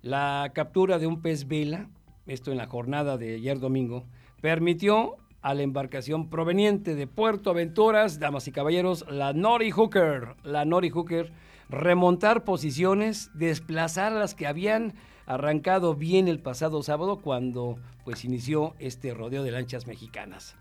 la 0.02 0.52
captura 0.54 0.98
de 0.98 1.06
un 1.06 1.22
pez 1.22 1.48
vela, 1.48 1.88
esto 2.26 2.52
en 2.52 2.58
la 2.58 2.66
jornada 2.66 3.16
de 3.16 3.36
ayer 3.36 3.58
domingo, 3.58 4.04
permitió 4.40 5.16
a 5.40 5.54
la 5.54 5.62
embarcación 5.62 6.28
proveniente 6.28 6.94
de 6.94 7.06
Puerto 7.06 7.50
Aventuras, 7.50 8.18
damas 8.18 8.46
y 8.46 8.52
caballeros, 8.52 9.04
la 9.08 9.32
Nori 9.32 9.70
Hooker, 9.70 10.36
la 10.42 10.64
Nori 10.64 10.90
Hooker, 10.90 11.32
remontar 11.68 12.44
posiciones, 12.44 13.30
desplazar 13.34 14.12
las 14.12 14.34
que 14.34 14.46
habían 14.46 14.94
arrancado 15.26 15.94
bien 15.94 16.28
el 16.28 16.38
pasado 16.38 16.82
sábado 16.82 17.20
cuando 17.20 17.78
pues 18.04 18.24
inició 18.24 18.74
este 18.78 19.14
rodeo 19.14 19.42
de 19.42 19.50
lanchas 19.50 19.86
mexicanas. 19.86 20.56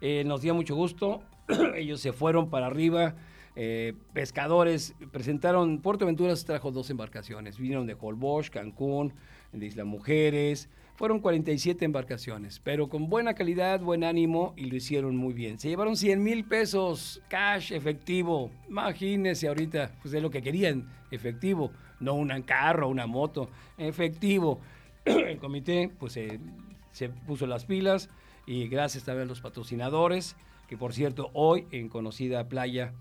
Eh, 0.00 0.24
nos 0.24 0.42
dio 0.42 0.54
mucho 0.54 0.74
gusto, 0.74 1.22
ellos 1.74 2.00
se 2.00 2.12
fueron 2.12 2.50
para 2.50 2.66
arriba, 2.66 3.14
eh, 3.56 3.94
pescadores 4.12 4.94
presentaron, 5.10 5.80
Puerto 5.80 6.04
Aventuras 6.04 6.44
trajo 6.44 6.70
dos 6.70 6.90
embarcaciones, 6.90 7.58
vinieron 7.58 7.86
de 7.86 7.96
Holbox, 7.98 8.50
Cancún, 8.50 9.14
de 9.52 9.66
Isla 9.66 9.84
Mujeres, 9.84 10.68
fueron 10.98 11.20
47 11.20 11.84
embarcaciones, 11.84 12.58
pero 12.58 12.88
con 12.88 13.08
buena 13.08 13.34
calidad, 13.34 13.78
buen 13.78 14.02
ánimo 14.02 14.52
y 14.56 14.64
lo 14.64 14.74
hicieron 14.74 15.16
muy 15.16 15.32
bien. 15.32 15.60
Se 15.60 15.68
llevaron 15.68 15.96
100 15.96 16.20
mil 16.20 16.44
pesos 16.44 17.22
cash 17.28 17.72
efectivo. 17.72 18.50
Imagínense 18.68 19.46
ahorita, 19.46 19.92
pues 20.02 20.12
es 20.12 20.20
lo 20.20 20.28
que 20.28 20.42
querían, 20.42 20.88
efectivo, 21.12 21.70
no 22.00 22.14
un 22.14 22.42
carro, 22.42 22.88
una 22.88 23.06
moto, 23.06 23.48
efectivo. 23.76 24.58
El 25.04 25.38
comité 25.38 25.88
pues 26.00 26.14
se 26.14 27.08
puso 27.28 27.46
las 27.46 27.64
pilas 27.64 28.10
y 28.44 28.66
gracias 28.66 29.04
también 29.04 29.28
a 29.28 29.28
los 29.28 29.40
patrocinadores, 29.40 30.34
que 30.66 30.76
por 30.76 30.92
cierto 30.94 31.30
hoy 31.32 31.68
en 31.70 31.88
conocida 31.88 32.48
playa 32.48 32.92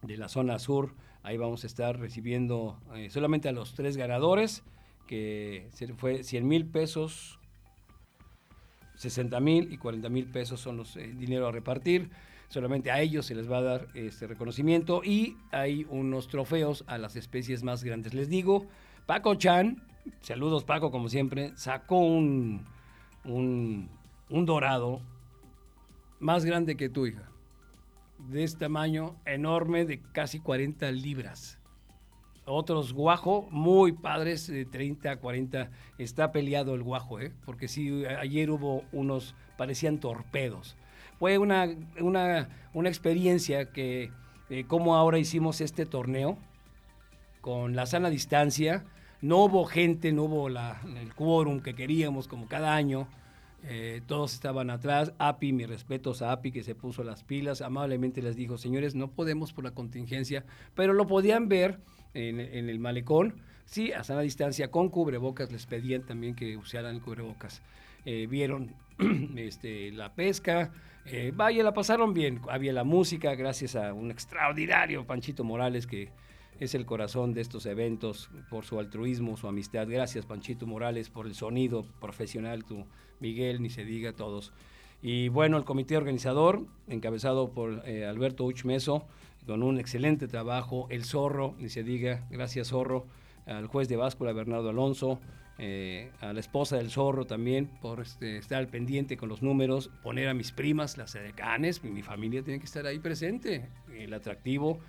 de 0.00 0.16
la 0.16 0.30
zona 0.30 0.58
sur, 0.58 0.94
ahí 1.22 1.36
vamos 1.36 1.64
a 1.64 1.66
estar 1.66 1.98
recibiendo 2.00 2.80
eh, 2.94 3.10
solamente 3.10 3.50
a 3.50 3.52
los 3.52 3.74
tres 3.74 3.98
ganadores 3.98 4.62
que 5.06 5.68
fue 5.96 6.22
100 6.22 6.46
mil 6.46 6.66
pesos, 6.66 7.38
60 8.96 9.40
mil 9.40 9.72
y 9.72 9.78
40 9.78 10.08
mil 10.08 10.26
pesos 10.26 10.60
son 10.60 10.76
los 10.76 10.96
eh, 10.96 11.12
dinero 11.16 11.46
a 11.46 11.52
repartir. 11.52 12.10
Solamente 12.48 12.90
a 12.90 13.00
ellos 13.00 13.26
se 13.26 13.34
les 13.34 13.50
va 13.50 13.58
a 13.58 13.62
dar 13.62 13.88
este 13.94 14.26
reconocimiento 14.26 15.02
y 15.02 15.36
hay 15.50 15.86
unos 15.88 16.28
trofeos 16.28 16.84
a 16.86 16.98
las 16.98 17.16
especies 17.16 17.62
más 17.62 17.82
grandes. 17.82 18.14
Les 18.14 18.28
digo, 18.28 18.66
Paco 19.06 19.34
Chan, 19.34 19.82
saludos 20.20 20.64
Paco 20.64 20.90
como 20.90 21.08
siempre, 21.08 21.52
sacó 21.56 21.98
un, 21.98 22.64
un, 23.24 23.88
un 24.28 24.46
dorado 24.46 25.00
más 26.20 26.44
grande 26.44 26.76
que 26.76 26.88
tu 26.88 27.06
hija, 27.06 27.28
de 28.30 28.44
este 28.44 28.60
tamaño 28.60 29.16
enorme 29.24 29.84
de 29.84 30.00
casi 30.12 30.38
40 30.38 30.90
libras 30.92 31.58
otros 32.46 32.92
guajo 32.92 33.48
muy 33.50 33.92
padres, 33.92 34.46
de 34.46 34.64
30, 34.64 35.16
40. 35.16 35.70
Está 35.98 36.32
peleado 36.32 36.74
el 36.74 36.82
guajo, 36.82 37.20
¿eh? 37.20 37.32
porque 37.44 37.68
sí, 37.68 38.04
ayer 38.06 38.50
hubo 38.50 38.84
unos, 38.92 39.34
parecían 39.56 39.98
torpedos. 39.98 40.76
Fue 41.18 41.38
una, 41.38 41.68
una, 42.00 42.48
una 42.72 42.88
experiencia 42.88 43.72
que, 43.72 44.10
eh, 44.50 44.64
como 44.66 44.96
ahora 44.96 45.18
hicimos 45.18 45.60
este 45.60 45.86
torneo, 45.86 46.38
con 47.40 47.76
la 47.76 47.86
sana 47.86 48.08
distancia, 48.10 48.84
no 49.20 49.44
hubo 49.44 49.64
gente, 49.64 50.12
no 50.12 50.24
hubo 50.24 50.48
la, 50.48 50.80
el 50.98 51.14
quórum 51.14 51.60
que 51.60 51.74
queríamos 51.74 52.28
como 52.28 52.46
cada 52.46 52.74
año. 52.74 53.08
Eh, 53.66 54.02
todos 54.06 54.34
estaban 54.34 54.68
atrás. 54.68 55.12
API, 55.18 55.52
mis 55.52 55.68
respetos 55.68 56.20
a 56.20 56.32
API 56.32 56.52
que 56.52 56.62
se 56.62 56.74
puso 56.74 57.02
las 57.04 57.24
pilas, 57.24 57.62
amablemente 57.62 58.20
les 58.20 58.36
dijo, 58.36 58.58
señores, 58.58 58.94
no 58.94 59.08
podemos 59.08 59.52
por 59.52 59.64
la 59.64 59.70
contingencia, 59.70 60.44
pero 60.74 60.92
lo 60.92 61.06
podían 61.06 61.48
ver 61.48 61.80
en, 62.14 62.40
el 62.40 62.78
malecón, 62.78 63.34
sí, 63.66 63.92
a 63.92 64.04
sana 64.04 64.20
distancia, 64.20 64.70
con 64.70 64.88
cubrebocas, 64.88 65.50
les 65.52 65.66
pedían 65.66 66.02
también 66.02 66.34
que 66.34 66.56
usaran 66.56 67.00
cubrebocas. 67.00 67.62
Eh, 68.04 68.26
vieron 68.28 68.74
este, 69.36 69.90
la 69.92 70.14
pesca, 70.14 70.72
eh, 71.06 71.32
vaya, 71.34 71.62
la 71.62 71.74
pasaron 71.74 72.14
bien. 72.14 72.40
Había 72.48 72.72
la 72.72 72.84
música, 72.84 73.34
gracias 73.34 73.76
a 73.76 73.92
un 73.92 74.10
extraordinario 74.10 75.06
Panchito 75.06 75.44
Morales 75.44 75.86
que 75.86 76.10
es 76.60 76.74
el 76.74 76.86
corazón 76.86 77.34
de 77.34 77.40
estos 77.40 77.66
eventos 77.66 78.30
por 78.48 78.64
su 78.64 78.78
altruismo, 78.78 79.36
su 79.36 79.48
amistad. 79.48 79.86
Gracias, 79.88 80.24
Panchito 80.24 80.66
Morales, 80.66 81.10
por 81.10 81.26
el 81.26 81.34
sonido 81.34 81.84
profesional, 82.00 82.64
tú, 82.64 82.86
Miguel, 83.20 83.60
ni 83.60 83.70
se 83.70 83.84
diga 83.84 84.12
todos. 84.12 84.52
Y 85.02 85.28
bueno, 85.28 85.58
el 85.58 85.64
comité 85.64 85.96
organizador, 85.96 86.64
encabezado 86.88 87.50
por 87.50 87.82
eh, 87.86 88.06
Alberto 88.06 88.44
Uchmeso, 88.44 89.06
con 89.46 89.62
un 89.62 89.78
excelente 89.78 90.28
trabajo. 90.28 90.86
El 90.90 91.04
Zorro, 91.04 91.54
ni 91.58 91.68
se 91.68 91.82
diga, 91.82 92.26
gracias 92.30 92.68
Zorro, 92.68 93.06
al 93.46 93.66
juez 93.66 93.88
de 93.88 93.96
báscula 93.96 94.32
Bernardo 94.32 94.70
Alonso, 94.70 95.20
eh, 95.58 96.10
a 96.20 96.32
la 96.32 96.40
esposa 96.40 96.76
del 96.76 96.90
Zorro 96.90 97.26
también 97.26 97.68
por 97.80 98.00
este, 98.00 98.38
estar 98.38 98.66
pendiente 98.68 99.16
con 99.16 99.28
los 99.28 99.40
números, 99.40 99.90
poner 100.02 100.28
a 100.28 100.34
mis 100.34 100.50
primas, 100.50 100.96
las 100.96 101.12
decanes, 101.12 101.84
mi 101.84 102.02
familia 102.02 102.42
tiene 102.42 102.58
que 102.58 102.66
estar 102.66 102.86
ahí 102.86 102.98
presente, 102.98 103.68
el 103.96 104.12
atractivo, 104.14 104.80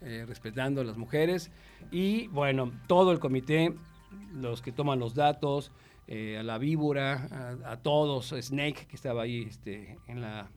eh, 0.00 0.24
respetando 0.26 0.80
a 0.80 0.84
las 0.84 0.96
mujeres 0.96 1.50
y 1.90 2.28
bueno, 2.28 2.72
todo 2.86 3.12
el 3.12 3.18
comité, 3.18 3.74
los 4.32 4.62
que 4.62 4.72
toman 4.72 4.98
los 4.98 5.14
datos, 5.14 5.72
eh, 6.06 6.38
a 6.38 6.42
la 6.42 6.56
víbora, 6.56 7.60
a, 7.64 7.76
todos, 7.78 8.34
Snake 8.38 8.86
que 8.86 8.96
estaba 8.96 9.22
ahí 9.22 9.42
este, 9.42 9.98
en 10.06 10.20
la... 10.20 10.50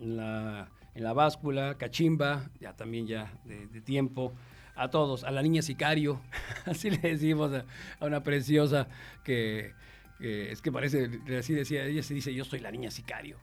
En 0.00 0.16
la 0.16 0.70
en 0.94 1.04
la 1.04 1.12
báscula, 1.12 1.76
Cachimba, 1.78 2.50
ya 2.60 2.74
también 2.74 3.06
ya 3.06 3.32
de, 3.44 3.80
tiempo, 3.80 4.32
a 4.74 4.90
todos, 4.90 5.24
a 5.24 5.30
la 5.30 5.42
niña 5.42 5.62
sicario, 5.62 6.20
así 6.66 6.90
le 6.90 6.98
decimos 6.98 7.52
a, 7.52 8.04
una 8.04 8.22
preciosa 8.22 8.88
que, 9.24 9.72
es 10.20 10.60
que 10.62 10.70
parece, 10.70 11.10
así 11.38 11.54
decía, 11.54 11.84
ella 11.84 12.02
se 12.02 12.14
dice, 12.14 12.34
yo 12.34 12.44
soy 12.44 12.60
la 12.60 12.70
niña 12.70 12.90
sicario. 12.90 13.38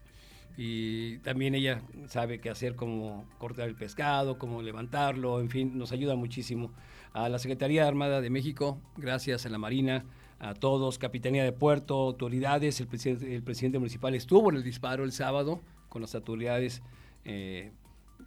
Y 0.57 1.19
también 1.19 1.55
ella 1.55 1.81
sabe 2.07 2.39
qué 2.39 2.49
hacer, 2.49 2.75
cómo 2.75 3.25
cortar 3.37 3.69
el 3.69 3.75
pescado, 3.75 4.37
cómo 4.37 4.61
levantarlo, 4.61 5.39
en 5.39 5.49
fin, 5.49 5.77
nos 5.77 5.93
ayuda 5.93 6.15
muchísimo. 6.15 6.73
A 7.13 7.29
la 7.29 7.39
Secretaría 7.39 7.83
de 7.83 7.87
Armada 7.87 8.19
de 8.19 8.29
México, 8.29 8.81
gracias 8.97 9.45
a 9.45 9.49
la 9.49 9.57
Marina, 9.57 10.03
a 10.39 10.53
todos, 10.53 10.99
Capitanía 10.99 11.43
de 11.43 11.53
Puerto, 11.53 11.95
autoridades, 11.95 12.79
el 12.81 12.87
presidente, 12.87 13.35
el 13.35 13.43
presidente 13.43 13.79
municipal 13.79 14.15
estuvo 14.15 14.49
en 14.49 14.57
el 14.57 14.63
disparo 14.63 15.03
el 15.05 15.11
sábado 15.11 15.61
con 15.87 16.01
las 16.01 16.13
autoridades 16.15 16.81
eh, 17.25 17.71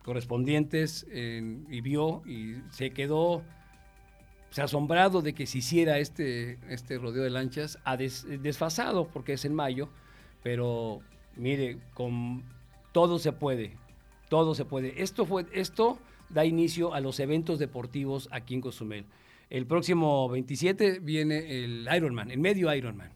correspondientes 0.05 1.07
y 1.13 1.81
vio 1.81 2.23
y 2.27 2.57
se 2.71 2.91
quedó 2.91 3.43
asombrado 4.61 5.23
de 5.23 5.33
que 5.33 5.47
se 5.47 5.59
hiciera 5.59 5.99
este, 5.99 6.59
este 6.69 6.99
rodeo 6.99 7.23
de 7.23 7.31
lanchas 7.31 7.79
a 7.85 7.97
desfasado 7.97 9.09
porque 9.09 9.35
es 9.35 9.45
en 9.45 9.55
mayo, 9.55 9.89
pero 10.43 11.01
mire, 11.37 11.79
con 11.95 12.43
todo 12.93 13.19
se 13.19 13.33
puede, 13.33 13.77
todo 14.29 14.55
se 14.55 14.65
puede. 14.65 15.03
Esto, 15.03 15.25
fue, 15.25 15.47
esto 15.53 15.99
da 16.29 16.45
inicio 16.45 16.95
a 16.95 17.01
los 17.01 17.21
eventos 17.21 17.59
deportivos 17.59 18.29
aquí 18.33 18.55
en 18.55 18.61
Cozumel. 18.61 19.07
El 19.49 19.67
próximo 19.67 20.29
27 20.29 21.01
viene 21.01 21.65
el 21.65 21.89
Ironman, 21.95 22.31
el 22.31 22.39
medio 22.39 22.75
Ironman. 22.75 23.13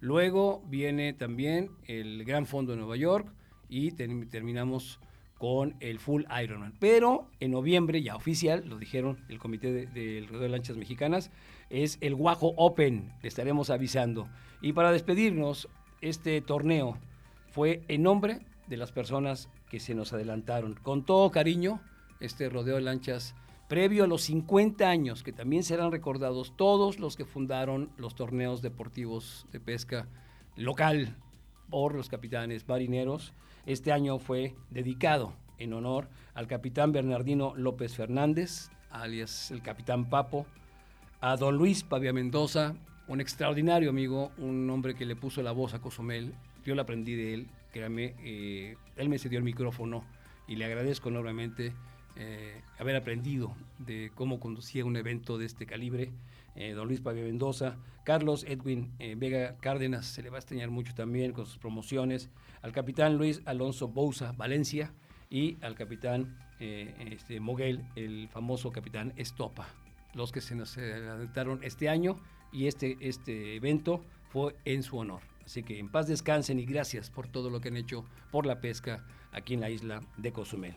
Luego 0.00 0.62
viene 0.68 1.12
también 1.12 1.70
el 1.86 2.24
Gran 2.24 2.46
Fondo 2.46 2.72
de 2.72 2.78
Nueva 2.78 2.96
York 2.96 3.32
y 3.68 3.92
terminamos 3.92 5.00
con 5.38 5.76
el 5.80 6.00
Full 6.00 6.24
Ironman. 6.42 6.74
Pero 6.78 7.30
en 7.40 7.52
noviembre, 7.52 8.02
ya 8.02 8.16
oficial, 8.16 8.64
lo 8.68 8.78
dijeron 8.78 9.24
el 9.28 9.38
Comité 9.38 9.72
del 9.72 9.92
de, 9.92 10.38
de 10.38 10.48
Lanchas 10.48 10.76
Mexicanas, 10.76 11.30
es 11.70 11.98
el 12.00 12.14
Guajo 12.14 12.54
Open, 12.56 13.12
le 13.22 13.28
estaremos 13.28 13.70
avisando. 13.70 14.28
Y 14.60 14.72
para 14.72 14.92
despedirnos, 14.92 15.68
este 16.00 16.40
torneo 16.40 16.98
fue 17.50 17.82
en 17.88 18.02
nombre 18.02 18.40
de 18.66 18.76
las 18.76 18.92
personas 18.92 19.48
que 19.70 19.80
se 19.80 19.94
nos 19.94 20.12
adelantaron. 20.12 20.74
Con 20.74 21.04
todo 21.04 21.30
cariño, 21.30 21.80
este 22.20 22.48
rodeo 22.48 22.76
de 22.76 22.82
lanchas 22.82 23.34
previo 23.68 24.04
a 24.04 24.06
los 24.06 24.22
50 24.22 24.88
años, 24.88 25.22
que 25.22 25.32
también 25.32 25.62
serán 25.62 25.92
recordados 25.92 26.54
todos 26.56 26.98
los 26.98 27.16
que 27.16 27.24
fundaron 27.24 27.90
los 27.96 28.14
torneos 28.14 28.62
deportivos 28.62 29.46
de 29.52 29.60
pesca 29.60 30.08
local 30.56 31.16
por 31.68 31.94
los 31.94 32.08
capitanes 32.08 32.66
marineros 32.66 33.34
este 33.68 33.92
año 33.92 34.18
fue 34.18 34.54
dedicado 34.70 35.34
en 35.58 35.74
honor 35.74 36.08
al 36.32 36.46
capitán 36.46 36.90
Bernardino 36.90 37.52
López 37.54 37.94
Fernández, 37.94 38.70
alias 38.90 39.50
el 39.50 39.60
capitán 39.60 40.08
Papo, 40.08 40.46
a 41.20 41.36
don 41.36 41.58
Luis 41.58 41.82
Pavia 41.82 42.14
Mendoza, 42.14 42.74
un 43.08 43.20
extraordinario 43.20 43.90
amigo, 43.90 44.32
un 44.38 44.70
hombre 44.70 44.94
que 44.94 45.04
le 45.04 45.16
puso 45.16 45.42
la 45.42 45.52
voz 45.52 45.74
a 45.74 45.80
Cozumel. 45.80 46.32
Yo 46.64 46.74
la 46.74 46.82
aprendí 46.82 47.14
de 47.14 47.34
él, 47.34 47.46
créame, 47.70 48.14
eh, 48.20 48.76
él 48.96 49.10
me 49.10 49.18
cedió 49.18 49.36
el 49.36 49.44
micrófono 49.44 50.02
y 50.46 50.56
le 50.56 50.64
agradezco 50.64 51.10
enormemente 51.10 51.74
eh, 52.16 52.62
haber 52.78 52.96
aprendido 52.96 53.54
de 53.78 54.10
cómo 54.14 54.40
conducía 54.40 54.86
un 54.86 54.96
evento 54.96 55.36
de 55.36 55.44
este 55.44 55.66
calibre. 55.66 56.10
Eh, 56.60 56.72
don 56.72 56.88
Luis 56.88 57.00
Pavia 57.00 57.22
Mendoza, 57.22 57.76
Carlos 58.04 58.44
Edwin 58.48 58.92
Vega 59.16 59.56
Cárdenas, 59.60 60.06
se 60.06 60.22
le 60.22 60.30
va 60.30 60.36
a 60.36 60.40
extrañar 60.40 60.70
mucho 60.70 60.92
también 60.92 61.32
con 61.32 61.46
sus 61.46 61.58
promociones, 61.58 62.30
al 62.62 62.72
capitán 62.72 63.16
Luis 63.16 63.42
Alonso 63.44 63.86
Bouza 63.86 64.32
Valencia 64.32 64.92
y 65.30 65.56
al 65.62 65.74
capitán 65.74 66.36
eh, 66.60 66.92
este, 67.12 67.38
Moguel, 67.38 67.84
el 67.94 68.28
famoso 68.28 68.72
capitán 68.72 69.12
Estopa, 69.16 69.68
los 70.14 70.32
que 70.32 70.40
se 70.40 70.56
nos 70.56 70.76
adaptaron 70.76 71.60
este 71.62 71.88
año 71.88 72.16
y 72.52 72.66
este, 72.66 72.96
este 73.00 73.54
evento 73.54 74.04
fue 74.30 74.56
en 74.64 74.82
su 74.82 74.98
honor. 74.98 75.20
Así 75.44 75.62
que 75.62 75.78
en 75.78 75.88
paz 75.88 76.08
descansen 76.08 76.58
y 76.58 76.66
gracias 76.66 77.10
por 77.10 77.28
todo 77.28 77.48
lo 77.48 77.60
que 77.60 77.68
han 77.68 77.76
hecho 77.76 78.04
por 78.30 78.44
la 78.44 78.60
pesca 78.60 79.06
aquí 79.32 79.54
en 79.54 79.60
la 79.60 79.70
isla 79.70 80.00
de 80.16 80.32
Cozumel. 80.32 80.74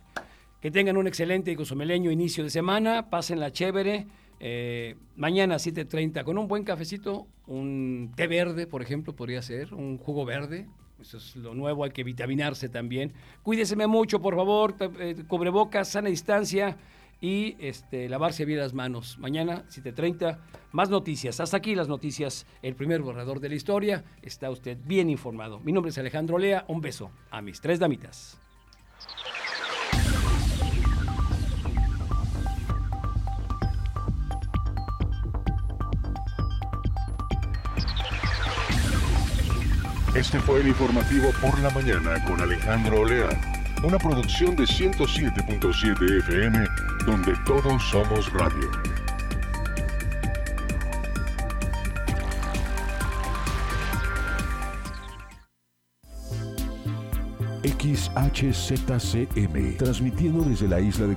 Que 0.62 0.70
tengan 0.70 0.98
un 0.98 1.08
excelente 1.08 1.52
y 1.52 1.56
cozumeleño 1.56 2.12
inicio 2.12 2.44
de 2.44 2.52
semana, 2.52 3.10
pasen 3.10 3.40
la 3.40 3.52
chévere. 3.52 4.06
Eh, 4.44 4.96
mañana 5.16 5.58
7.30 5.58 6.24
con 6.24 6.36
un 6.40 6.48
buen 6.48 6.64
cafecito, 6.64 7.28
un 7.46 8.12
té 8.16 8.26
verde, 8.26 8.66
por 8.66 8.82
ejemplo, 8.82 9.16
podría 9.16 9.40
ser, 9.44 9.72
un 9.76 10.00
jugo 10.00 10.26
verde, 10.26 10.68
eso 11.00 11.18
es 11.18 11.36
lo 11.36 11.54
nuevo, 11.54 11.84
hay 11.84 11.92
que 11.92 12.04
vitaminarse 12.04 12.68
también. 12.68 13.14
Cuídeseme 13.44 13.86
mucho, 13.86 14.20
por 14.20 14.36
favor, 14.36 14.74
eh, 15.00 15.16
cubrebocas, 15.28 15.90
sana 15.90 16.10
distancia 16.10 16.76
y 17.22 17.56
este, 17.60 18.10
lavarse 18.10 18.46
bien 18.46 18.58
las 18.58 18.74
manos. 18.74 19.20
Mañana, 19.20 19.64
7.30, 19.70 20.40
más 20.72 20.90
noticias. 20.90 21.40
Hasta 21.40 21.58
aquí 21.58 21.76
las 21.76 21.88
noticias, 21.88 22.48
el 22.64 22.74
primer 22.74 23.02
borrador 23.02 23.42
de 23.42 23.50
la 23.50 23.56
historia. 23.56 24.04
Está 24.24 24.50
usted 24.50 24.76
bien 24.86 25.08
informado. 25.12 25.60
Mi 25.60 25.72
nombre 25.72 25.92
es 25.92 26.00
Alejandro 26.00 26.40
Lea. 26.40 26.66
Un 26.68 26.82
beso 26.82 27.12
a 27.30 27.44
mis 27.44 27.62
tres 27.62 27.78
damitas. 27.78 28.42
Este 40.16 40.40
fue 40.42 40.60
el 40.60 40.68
informativo 40.68 41.32
por 41.42 41.58
la 41.62 41.70
mañana 41.70 42.22
con 42.26 42.42
Alejandro 42.42 43.00
Olea, 43.00 43.30
una 43.82 43.98
producción 43.98 44.58
de 44.58 44.64
107.7 44.64 46.20
FM, 46.20 46.66
donde 47.06 47.34
todos 47.46 47.82
somos 47.90 48.30
radio. 48.34 48.70
XHZCM, 57.64 59.78
transmitiendo 59.78 60.44
desde 60.44 60.68
la 60.68 60.82
isla 60.82 61.08
de 61.08 61.16